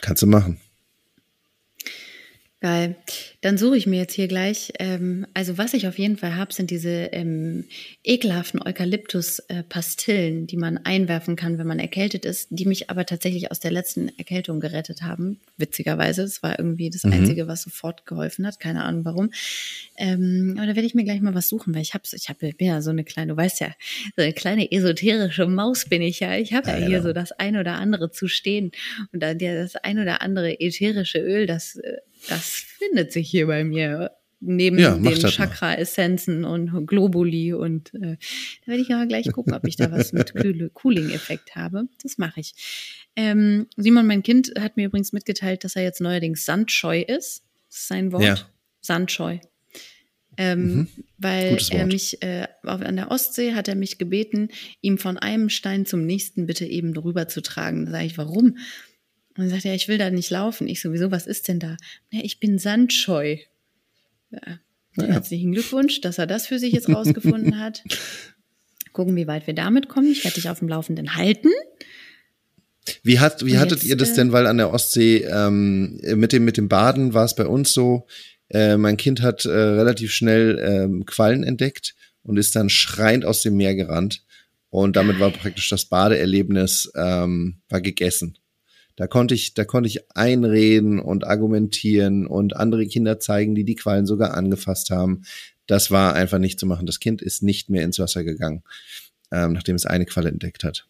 kannst 0.01 0.21
du 0.21 0.27
machen. 0.27 0.59
Geil. 2.61 2.97
Dann 3.39 3.57
suche 3.57 3.77
ich 3.77 3.87
mir 3.87 3.99
jetzt 3.99 4.13
hier 4.13 4.27
gleich, 4.27 4.73
ähm, 4.79 5.25
also 5.33 5.57
was 5.57 5.73
ich 5.73 5.87
auf 5.87 5.97
jeden 5.97 6.17
Fall 6.17 6.35
habe, 6.35 6.53
sind 6.53 6.71
diese 6.71 6.89
ähm, 6.89 7.63
ekelhaften 8.03 8.61
Eukalyptus-Pastillen, 8.61 10.45
die 10.45 10.57
man 10.57 10.77
einwerfen 10.77 11.37
kann, 11.37 11.57
wenn 11.57 11.67
man 11.67 11.79
erkältet 11.79 12.25
ist, 12.25 12.49
die 12.49 12.65
mich 12.65 12.89
aber 12.89 13.05
tatsächlich 13.05 13.49
aus 13.49 13.61
der 13.61 13.71
letzten 13.71 14.09
Erkältung 14.17 14.59
gerettet 14.59 15.03
haben. 15.03 15.39
Witzigerweise, 15.55 16.23
es 16.23 16.43
war 16.43 16.59
irgendwie 16.59 16.89
das 16.89 17.05
mhm. 17.05 17.13
Einzige, 17.13 17.47
was 17.47 17.61
sofort 17.61 18.05
geholfen 18.05 18.45
hat, 18.45 18.59
keine 18.59 18.83
Ahnung 18.83 19.05
warum. 19.05 19.31
Ähm, 19.95 20.55
aber 20.57 20.67
da 20.67 20.75
werde 20.75 20.85
ich 20.85 20.95
mir 20.95 21.05
gleich 21.05 21.21
mal 21.21 21.35
was 21.35 21.47
suchen, 21.47 21.73
weil 21.73 21.81
ich 21.81 21.93
habe, 21.93 22.03
ich 22.11 22.27
habe, 22.27 22.51
ja 22.59 22.81
so 22.81 22.89
eine 22.89 23.05
kleine, 23.05 23.31
du 23.31 23.37
weißt 23.37 23.61
ja, 23.61 23.73
so 24.17 24.21
eine 24.21 24.33
kleine 24.33 24.69
esoterische 24.69 25.47
Maus 25.47 25.85
bin 25.85 26.01
ich 26.01 26.19
ja. 26.19 26.35
Ich 26.35 26.53
habe 26.53 26.67
ja, 26.71 26.77
ja 26.77 26.87
hier 26.87 27.01
so 27.01 27.13
das 27.13 27.31
ein 27.31 27.55
oder 27.55 27.75
andere 27.75 28.11
zu 28.11 28.27
stehen 28.27 28.73
und 29.13 29.23
dann 29.23 29.37
das 29.39 29.77
ein 29.77 29.97
oder 29.97 30.21
andere 30.21 30.59
ätherische 30.59 31.19
Öl, 31.19 31.47
das 31.47 31.77
äh, 31.77 31.99
das 32.27 32.47
findet 32.49 33.11
sich 33.11 33.29
hier 33.29 33.47
bei 33.47 33.63
mir 33.63 34.11
neben 34.41 34.79
ja, 34.79 34.95
den 34.95 35.15
Chakra-Essenzen 35.15 36.45
und 36.45 36.87
Globuli 36.87 37.53
und 37.53 37.93
äh, 37.93 38.15
da 38.61 38.67
werde 38.67 38.81
ich 38.81 38.93
aber 38.93 39.05
gleich 39.05 39.31
gucken, 39.31 39.53
ob 39.53 39.67
ich 39.67 39.75
da 39.75 39.91
was 39.91 40.13
mit 40.13 40.33
Cooling-Effekt 40.73 41.55
habe. 41.55 41.87
Das 42.01 42.17
mache 42.17 42.39
ich. 42.39 42.53
Ähm, 43.15 43.67
Simon, 43.75 44.07
mein 44.07 44.23
Kind, 44.23 44.53
hat 44.57 44.77
mir 44.77 44.85
übrigens 44.85 45.11
mitgeteilt, 45.11 45.63
dass 45.63 45.75
er 45.75 45.83
jetzt 45.83 45.99
neuerdings 45.99 46.45
sandscheu 46.45 47.01
ist. 47.01 47.43
Das 47.67 47.79
ist 47.79 47.87
sein 47.87 48.11
Wort. 48.11 48.23
Ja. 48.23 48.37
Sandscheu. 48.81 49.39
Ähm, 50.37 50.73
mhm. 50.73 50.87
Weil 51.17 51.57
er 51.71 51.85
mich 51.85 52.23
äh, 52.23 52.47
an 52.63 52.95
der 52.95 53.11
Ostsee 53.11 53.55
hat 53.55 53.67
er 53.67 53.75
mich 53.75 53.97
gebeten, 53.97 54.47
ihm 54.79 54.97
von 54.97 55.17
einem 55.17 55.49
Stein 55.49 55.85
zum 55.85 56.05
nächsten 56.05 56.45
bitte 56.45 56.65
eben 56.65 56.95
rüber 56.95 57.27
zu 57.27 57.41
tragen. 57.41 57.85
Da 57.85 57.91
sage 57.91 58.05
ich, 58.05 58.17
warum? 58.17 58.57
Und 59.39 59.45
dann 59.45 59.51
sagt 59.51 59.63
er, 59.63 59.73
ich 59.73 59.87
will 59.87 59.97
da 59.97 60.09
nicht 60.09 60.29
laufen. 60.31 60.67
Ich 60.67 60.81
sowieso, 60.81 61.11
was 61.11 61.25
ist 61.25 61.47
denn 61.47 61.59
da? 61.59 61.77
Ja, 62.11 62.19
ich 62.23 62.41
bin 62.41 62.59
sandscheu. 62.59 63.37
Ja. 64.31 64.59
Ja. 64.97 65.05
Herzlichen 65.05 65.53
Glückwunsch, 65.53 66.01
dass 66.01 66.17
er 66.17 66.27
das 66.27 66.45
für 66.45 66.59
sich 66.59 66.73
jetzt 66.73 66.89
rausgefunden 66.89 67.57
hat. 67.57 67.81
Gucken, 68.91 69.15
wie 69.15 69.27
weit 69.27 69.47
wir 69.47 69.53
damit 69.53 69.87
kommen. 69.87 70.11
Ich 70.11 70.25
werde 70.25 70.35
dich 70.35 70.49
auf 70.49 70.59
dem 70.59 70.67
Laufenden 70.67 71.15
halten. 71.15 71.47
Wie, 73.01 73.19
hat, 73.21 73.45
wie 73.45 73.57
hattet 73.57 73.79
jetzt, 73.79 73.85
ihr 73.85 73.95
das 73.95 74.09
äh, 74.09 74.15
denn? 74.15 74.33
Weil 74.33 74.45
an 74.45 74.57
der 74.57 74.73
Ostsee 74.73 75.19
ähm, 75.23 76.01
mit, 76.15 76.33
dem, 76.33 76.43
mit 76.43 76.57
dem 76.57 76.67
Baden 76.67 77.13
war 77.13 77.23
es 77.23 77.33
bei 77.33 77.47
uns 77.47 77.73
so, 77.73 78.07
äh, 78.49 78.75
mein 78.75 78.97
Kind 78.97 79.21
hat 79.21 79.45
äh, 79.45 79.51
relativ 79.51 80.11
schnell 80.11 80.59
ähm, 80.61 81.05
Quallen 81.05 81.45
entdeckt 81.45 81.95
und 82.23 82.35
ist 82.35 82.57
dann 82.57 82.67
schreiend 82.67 83.23
aus 83.23 83.41
dem 83.41 83.55
Meer 83.55 83.73
gerannt. 83.73 84.25
Und 84.69 84.97
damit 84.97 85.17
war 85.17 85.31
praktisch 85.31 85.69
das 85.69 85.85
Badeerlebnis 85.85 86.91
ähm, 86.93 87.61
war 87.69 87.79
gegessen. 87.79 88.37
Da 88.99 89.07
konnte 89.07 89.33
ich, 89.33 89.53
da 89.53 89.63
konnte 89.63 89.87
ich 89.87 90.13
einreden 90.13 90.99
und 90.99 91.25
argumentieren 91.25 92.27
und 92.27 92.57
andere 92.57 92.85
Kinder 92.85 93.17
zeigen, 93.17 93.55
die 93.55 93.63
die 93.63 93.75
Quallen 93.75 94.05
sogar 94.05 94.33
angefasst 94.33 94.89
haben. 94.89 95.21
Das 95.67 95.89
war 95.89 96.15
einfach 96.15 96.37
nicht 96.37 96.59
zu 96.59 96.65
machen. 96.65 96.85
Das 96.85 96.99
Kind 96.99 97.21
ist 97.21 97.41
nicht 97.41 97.69
mehr 97.69 97.85
ins 97.85 97.97
Wasser 97.97 98.25
gegangen, 98.25 98.61
ähm, 99.31 99.53
nachdem 99.53 99.77
es 99.77 99.85
eine 99.85 100.05
Qualle 100.05 100.27
entdeckt 100.27 100.65
hat. 100.65 100.85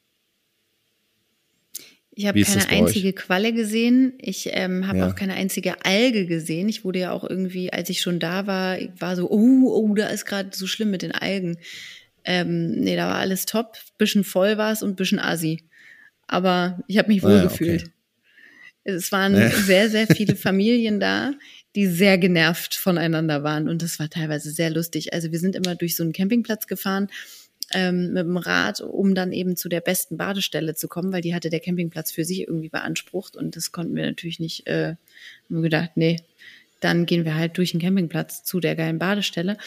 Ich 2.09 2.25
habe 2.25 2.41
keine 2.41 2.67
einzige 2.67 3.09
euch? 3.09 3.15
Qualle 3.15 3.53
gesehen. 3.53 4.13
Ich 4.17 4.49
ähm, 4.53 4.87
habe 4.87 4.97
ja. 4.97 5.07
auch 5.07 5.13
keine 5.13 5.35
einzige 5.35 5.85
Alge 5.85 6.25
gesehen. 6.25 6.67
Ich 6.67 6.83
wurde 6.83 6.97
ja 6.97 7.11
auch 7.11 7.23
irgendwie, 7.23 7.71
als 7.71 7.91
ich 7.91 8.01
schon 8.01 8.19
da 8.19 8.47
war, 8.47 8.79
war 8.97 9.17
so, 9.17 9.29
oh, 9.29 9.69
oh, 9.71 9.93
da 9.93 10.07
ist 10.07 10.25
gerade 10.25 10.49
so 10.51 10.65
schlimm 10.65 10.89
mit 10.89 11.03
den 11.03 11.11
Algen. 11.11 11.59
Ähm, 12.23 12.71
nee, 12.71 12.95
da 12.95 13.07
war 13.07 13.17
alles 13.17 13.45
top. 13.45 13.77
Bisschen 13.99 14.23
voll 14.23 14.57
war 14.57 14.71
es 14.71 14.81
und 14.81 14.95
bisschen 14.95 15.19
assi. 15.19 15.69
Aber 16.25 16.83
ich 16.87 16.97
habe 16.97 17.09
mich 17.09 17.21
wohl 17.21 17.33
ah, 17.33 17.43
gefühlt. 17.43 17.83
Okay. 17.83 17.91
Es 18.83 19.11
waren 19.11 19.35
ja. 19.35 19.49
sehr, 19.49 19.89
sehr 19.89 20.07
viele 20.07 20.35
Familien 20.37 20.99
da, 20.99 21.33
die 21.75 21.87
sehr 21.87 22.17
genervt 22.17 22.75
voneinander 22.75 23.43
waren. 23.43 23.69
Und 23.69 23.81
das 23.81 23.99
war 23.99 24.09
teilweise 24.09 24.51
sehr 24.51 24.69
lustig. 24.69 25.13
Also 25.13 25.31
wir 25.31 25.39
sind 25.39 25.55
immer 25.55 25.75
durch 25.75 25.95
so 25.95 26.03
einen 26.03 26.13
Campingplatz 26.13 26.67
gefahren 26.67 27.09
ähm, 27.73 28.13
mit 28.13 28.23
dem 28.23 28.37
Rad, 28.37 28.81
um 28.81 29.13
dann 29.13 29.31
eben 29.31 29.55
zu 29.55 29.69
der 29.69 29.81
besten 29.81 30.17
Badestelle 30.17 30.75
zu 30.75 30.87
kommen, 30.87 31.11
weil 31.11 31.21
die 31.21 31.35
hatte 31.35 31.49
der 31.49 31.59
Campingplatz 31.59 32.11
für 32.11 32.25
sich 32.25 32.41
irgendwie 32.41 32.69
beansprucht. 32.69 33.35
Und 33.35 33.55
das 33.55 33.71
konnten 33.71 33.95
wir 33.95 34.05
natürlich 34.05 34.39
nicht. 34.39 34.67
Äh, 34.67 34.95
haben 34.95 34.97
wir 35.47 35.61
gedacht, 35.61 35.91
nee, 35.95 36.17
dann 36.79 37.05
gehen 37.05 37.25
wir 37.25 37.35
halt 37.35 37.57
durch 37.57 37.71
den 37.71 37.81
Campingplatz 37.81 38.43
zu 38.43 38.59
der 38.59 38.75
geilen 38.75 38.99
Badestelle. 38.99 39.57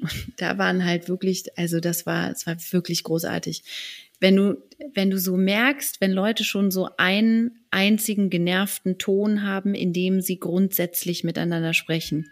Und 0.00 0.32
da 0.36 0.58
waren 0.58 0.84
halt 0.84 1.08
wirklich, 1.08 1.56
also 1.56 1.80
das 1.80 2.06
war, 2.06 2.30
es 2.30 2.46
war 2.46 2.56
wirklich 2.70 3.02
großartig 3.04 3.62
wenn 4.20 4.36
du, 4.36 4.56
wenn 4.94 5.10
du 5.10 5.18
so 5.18 5.36
merkst, 5.36 6.00
wenn 6.00 6.12
Leute 6.12 6.44
schon 6.44 6.70
so 6.70 6.88
einen 6.96 7.60
einzigen 7.70 8.30
genervten 8.30 8.98
Ton 8.98 9.42
haben, 9.42 9.74
in 9.74 9.92
dem 9.92 10.20
sie 10.20 10.38
grundsätzlich 10.38 11.24
miteinander 11.24 11.74
sprechen. 11.74 12.30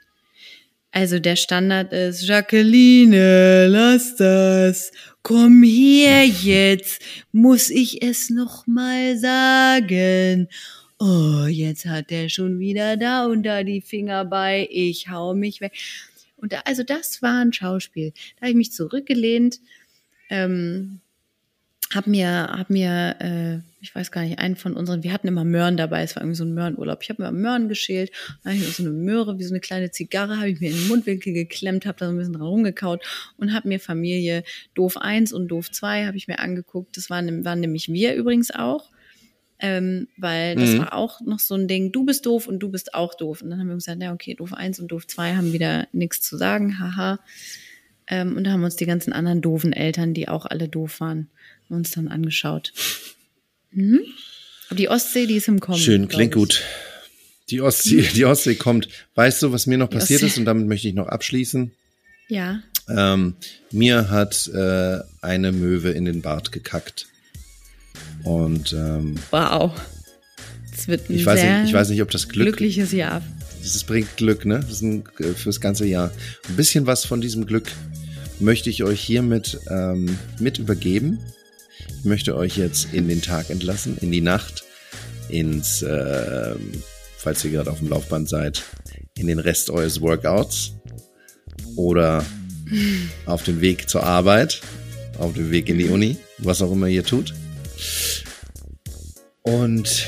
Also 0.91 1.19
der 1.19 1.35
Standard 1.35 1.93
ist, 1.93 2.25
Jacqueline, 2.25 3.67
lass 3.67 4.15
das, 4.15 4.93
komm 5.23 5.65
her 5.65 6.25
jetzt, 6.25 7.03
muss 7.33 7.69
ich 7.69 8.01
es 8.01 8.31
noch 8.31 8.69
mal 8.69 9.19
sagen. 9.19 10.49
Oh, 11.01 11.47
jetzt 11.49 11.85
hat 11.87 12.11
der 12.11 12.29
schon 12.29 12.61
wieder 12.61 12.97
da 12.97 13.27
und 13.27 13.43
da 13.43 13.65
die 13.65 13.81
Finger 13.81 14.25
bei, 14.25 14.69
ich 14.71 15.09
hau 15.11 15.35
mich 15.35 15.61
weg. 15.61 15.73
Und 16.37 16.53
da, 16.53 16.61
also 16.65 16.85
das 16.85 17.21
war 17.23 17.41
ein 17.41 17.53
Schauspiel. 17.53 18.13
Da 18.37 18.43
habe 18.43 18.51
ich 18.51 18.57
mich 18.57 18.71
zurückgelehnt, 18.71 19.59
ähm, 20.31 21.01
hab 21.95 22.07
mir, 22.07 22.29
hab 22.29 22.71
mir, 22.71 23.17
äh, 23.21 23.59
ich 23.83 23.95
weiß 23.95 24.11
gar 24.11 24.23
nicht, 24.23 24.39
einen 24.39 24.57
von 24.57 24.75
unseren, 24.75 25.03
wir 25.03 25.13
hatten 25.13 25.29
immer 25.29 25.45
Möhren 25.45 25.77
dabei, 25.77 26.03
es 26.03 26.17
war 26.17 26.23
irgendwie 26.23 26.37
so 26.37 26.45
ein 26.45 26.55
Möhrenurlaub. 26.55 27.03
Ich 27.03 27.11
habe 27.11 27.23
mir 27.23 27.33
Möhren 27.33 27.69
geschält, 27.69 28.11
dann 28.43 28.55
habe 28.55 28.65
ich 28.65 28.77
so 28.77 28.83
eine 28.83 28.93
Möhre, 28.93 29.39
wie 29.39 29.45
so 29.45 29.53
eine 29.53 29.61
kleine 29.61 29.91
Zigarre, 29.91 30.39
habe 30.39 30.51
ich 30.51 30.61
mir 30.61 30.71
in 30.71 30.77
den 30.77 30.89
Mundwinkel 30.89 31.33
geklemmt, 31.33 31.87
habe 31.87 31.99
da 31.99 32.07
so 32.07 32.13
ein 32.13 32.19
bisschen 32.19 32.33
dran 32.35 32.47
rumgekaut 32.47 33.05
und 33.37 33.53
habe 33.53 33.69
mir 33.69 33.79
Familie 33.81 34.45
Doof 34.75 34.97
1 34.97 35.33
und 35.33 35.49
Doof 35.49 35.71
2 35.71 36.07
habe 36.07 36.17
ich 36.17 36.29
mir 36.29 36.39
angeguckt. 36.39 36.97
Das 36.97 37.11
waren, 37.11 37.45
waren 37.45 37.61
nämlich 37.61 37.89
wir 37.89 38.15
übrigens 38.15 38.51
auch. 38.51 38.91
Ähm, 39.61 40.09
weil 40.17 40.57
das 40.57 40.71
Mhm. 40.71 40.79
war 40.81 40.95
auch 40.95 41.21
noch 41.21 41.39
so 41.39 41.55
ein 41.55 41.69
Ding, 41.69 41.93
du 41.93 42.05
bist 42.05 42.27
doof 42.27 42.49
und 42.49 42.59
du 42.59 42.71
bist 42.71 42.93
auch 42.93 43.15
doof. 43.15 43.41
Und 43.41 43.51
dann 43.51 43.61
haben 43.61 43.69
wir 43.69 43.77
gesagt, 43.77 44.03
ja, 44.03 44.13
okay, 44.13 44.35
doof 44.35 44.53
eins 44.53 44.81
und 44.81 44.89
doof 44.89 45.07
zwei 45.07 45.37
haben 45.37 45.53
wieder 45.53 45.87
nichts 45.93 46.21
zu 46.23 46.37
sagen, 46.37 46.79
haha. 46.81 47.21
Ähm, 48.09 48.37
und 48.37 48.45
da 48.45 48.53
haben 48.53 48.65
uns 48.65 48.77
die 48.77 48.87
ganzen 48.87 49.13
anderen 49.13 49.41
doofen 49.41 49.73
Eltern, 49.73 50.15
die 50.15 50.29
auch 50.29 50.47
alle 50.47 50.69
doof 50.69 51.01
waren, 51.01 51.29
uns 51.69 51.93
dann 51.93 52.09
angeschaut. 52.09 52.73
Mhm. 53.73 54.01
Aber 54.69 54.77
die 54.77 54.89
Ostsee, 54.89 55.27
die 55.27 55.37
ist 55.37 55.49
im 55.49 55.61
Kommen. 55.61 55.79
Schön, 55.79 56.09
klingt 56.09 56.33
ich. 56.35 56.39
gut. 56.39 56.63
Die 57.51 57.61
Ostsee, 57.61 58.03
die 58.15 58.25
Ostsee 58.25 58.55
kommt. 58.55 58.89
Weißt 59.15 59.43
du, 59.43 59.53
was 59.53 59.67
mir 59.67 59.79
noch 59.79 59.89
Die 59.89 59.97
passiert 59.97 60.23
Ostsee. 60.23 60.27
ist? 60.35 60.39
Und 60.39 60.45
damit 60.47 60.67
möchte 60.67 60.89
ich 60.89 60.95
noch 60.95 61.09
abschließen. 61.09 61.71
Ja. 62.29 62.61
Ähm, 62.89 63.35
mir 63.71 64.11
hat 64.11 64.49
äh, 64.49 64.99
eine 65.23 65.53
Möwe 65.53 65.91
in 65.91 66.05
den 66.05 66.23
Bart 66.23 66.53
gekackt. 66.53 67.07
Und 68.25 68.73
ähm, 68.73 69.17
Wow. 69.31 69.73
Es 70.77 70.89
wird 70.89 71.09
ein 71.09 71.17
ich, 71.17 71.25
weiß 71.27 71.43
nicht, 71.43 71.69
ich 71.69 71.73
weiß 71.73 71.89
nicht, 71.91 72.03
ob 72.03 72.11
das 72.11 72.29
Glück, 72.29 72.47
glückliches 72.49 72.93
Jahr. 72.93 73.23
das 73.63 73.85
bringt 73.85 74.17
Glück, 74.17 74.45
ne? 74.45 74.61
Das 74.61 74.71
ist 74.73 74.83
ein, 74.83 75.05
äh, 75.21 75.33
fürs 75.35 75.61
ganze 75.61 75.87
Jahr. 75.87 76.11
Ein 76.49 76.57
bisschen 76.57 76.87
was 76.87 77.05
von 77.05 77.21
diesem 77.21 77.47
Glück 77.47 77.71
möchte 78.41 78.71
ich 78.71 78.85
euch 78.85 79.01
hiermit 79.01 79.61
ähm, 79.69 80.19
mit 80.39 80.59
übergeben. 80.59 81.19
Ich 81.99 82.05
möchte 82.05 82.37
euch 82.37 82.57
jetzt 82.57 82.93
in 82.93 83.09
den 83.09 83.23
Tag 83.23 83.51
entlassen, 83.51 83.97
in 84.01 84.11
die 84.11 84.21
Nacht, 84.21 84.65
ins, 85.29 85.83
ähm, 85.83 86.83
falls 87.17 87.45
ihr 87.45 87.51
gerade 87.51 87.71
auf 87.71 87.79
dem 87.79 87.89
Laufband 87.89 88.29
seid, 88.29 88.63
in 89.17 89.27
den 89.27 89.39
Rest 89.39 89.71
eures 89.71 90.01
Workouts 90.01 90.73
oder 91.77 92.25
auf 93.27 93.43
dem 93.43 93.61
Weg 93.61 93.89
zur 93.89 94.03
Arbeit, 94.03 94.61
auf 95.19 95.35
dem 95.35 95.51
Weg 95.51 95.69
in 95.69 95.79
die 95.79 95.89
Uni, 95.89 96.17
was 96.39 96.63
auch 96.63 96.73
immer 96.73 96.89
ihr 96.89 97.05
tut. 97.05 97.35
Und 99.43 100.07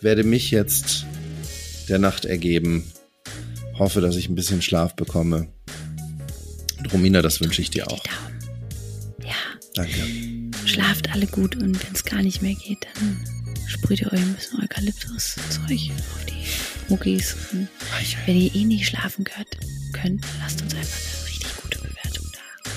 werde 0.00 0.22
mich 0.22 0.50
jetzt 0.50 1.06
der 1.88 1.98
Nacht 1.98 2.24
ergeben. 2.24 2.84
Hoffe, 3.78 4.00
dass 4.00 4.16
ich 4.16 4.28
ein 4.28 4.34
bisschen 4.34 4.62
Schlaf 4.62 4.94
bekomme. 4.94 5.48
Und 6.78 6.92
Romina, 6.92 7.22
das 7.22 7.40
wünsche 7.40 7.62
ich 7.62 7.70
dir 7.70 7.90
auch. 7.90 8.04
Ja. 9.22 9.34
Danke. 9.74 10.06
Schlaft 10.64 11.10
alle 11.10 11.26
gut 11.26 11.56
und 11.56 11.82
wenn 11.84 11.94
es 11.94 12.04
gar 12.04 12.22
nicht 12.22 12.42
mehr 12.42 12.54
geht, 12.54 12.86
dann 12.94 13.24
sprüht 13.66 14.00
ihr 14.00 14.12
euch 14.12 14.20
ein 14.20 14.34
bisschen 14.34 14.62
Eukalyptus-Zeug 14.62 15.90
auf 16.14 16.24
die 16.26 16.88
Muckis. 16.88 17.36
Und 17.52 17.68
wenn 18.26 18.36
ihr 18.36 18.54
eh 18.54 18.64
nicht 18.64 18.86
schlafen 18.86 19.24
könnt, 19.24 19.56
könnt, 19.92 20.24
lasst 20.40 20.62
uns 20.62 20.74
einfach 20.74 20.98
eine 20.98 21.26
richtig 21.26 21.56
gute 21.56 21.78
Bewertung 21.78 22.26
da. 22.32 22.70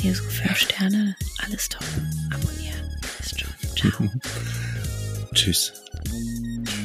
Hier 0.00 0.14
so 0.14 0.24
fünf 0.24 0.56
Sterne, 0.56 1.16
alles 1.46 1.68
top. 1.68 1.84
Abonnieren. 2.30 2.96
Ist 3.20 3.40
schon. 3.40 3.50
Ciao. 3.76 4.10
Tschüss. 5.34 5.72
Tschüss. 5.72 6.81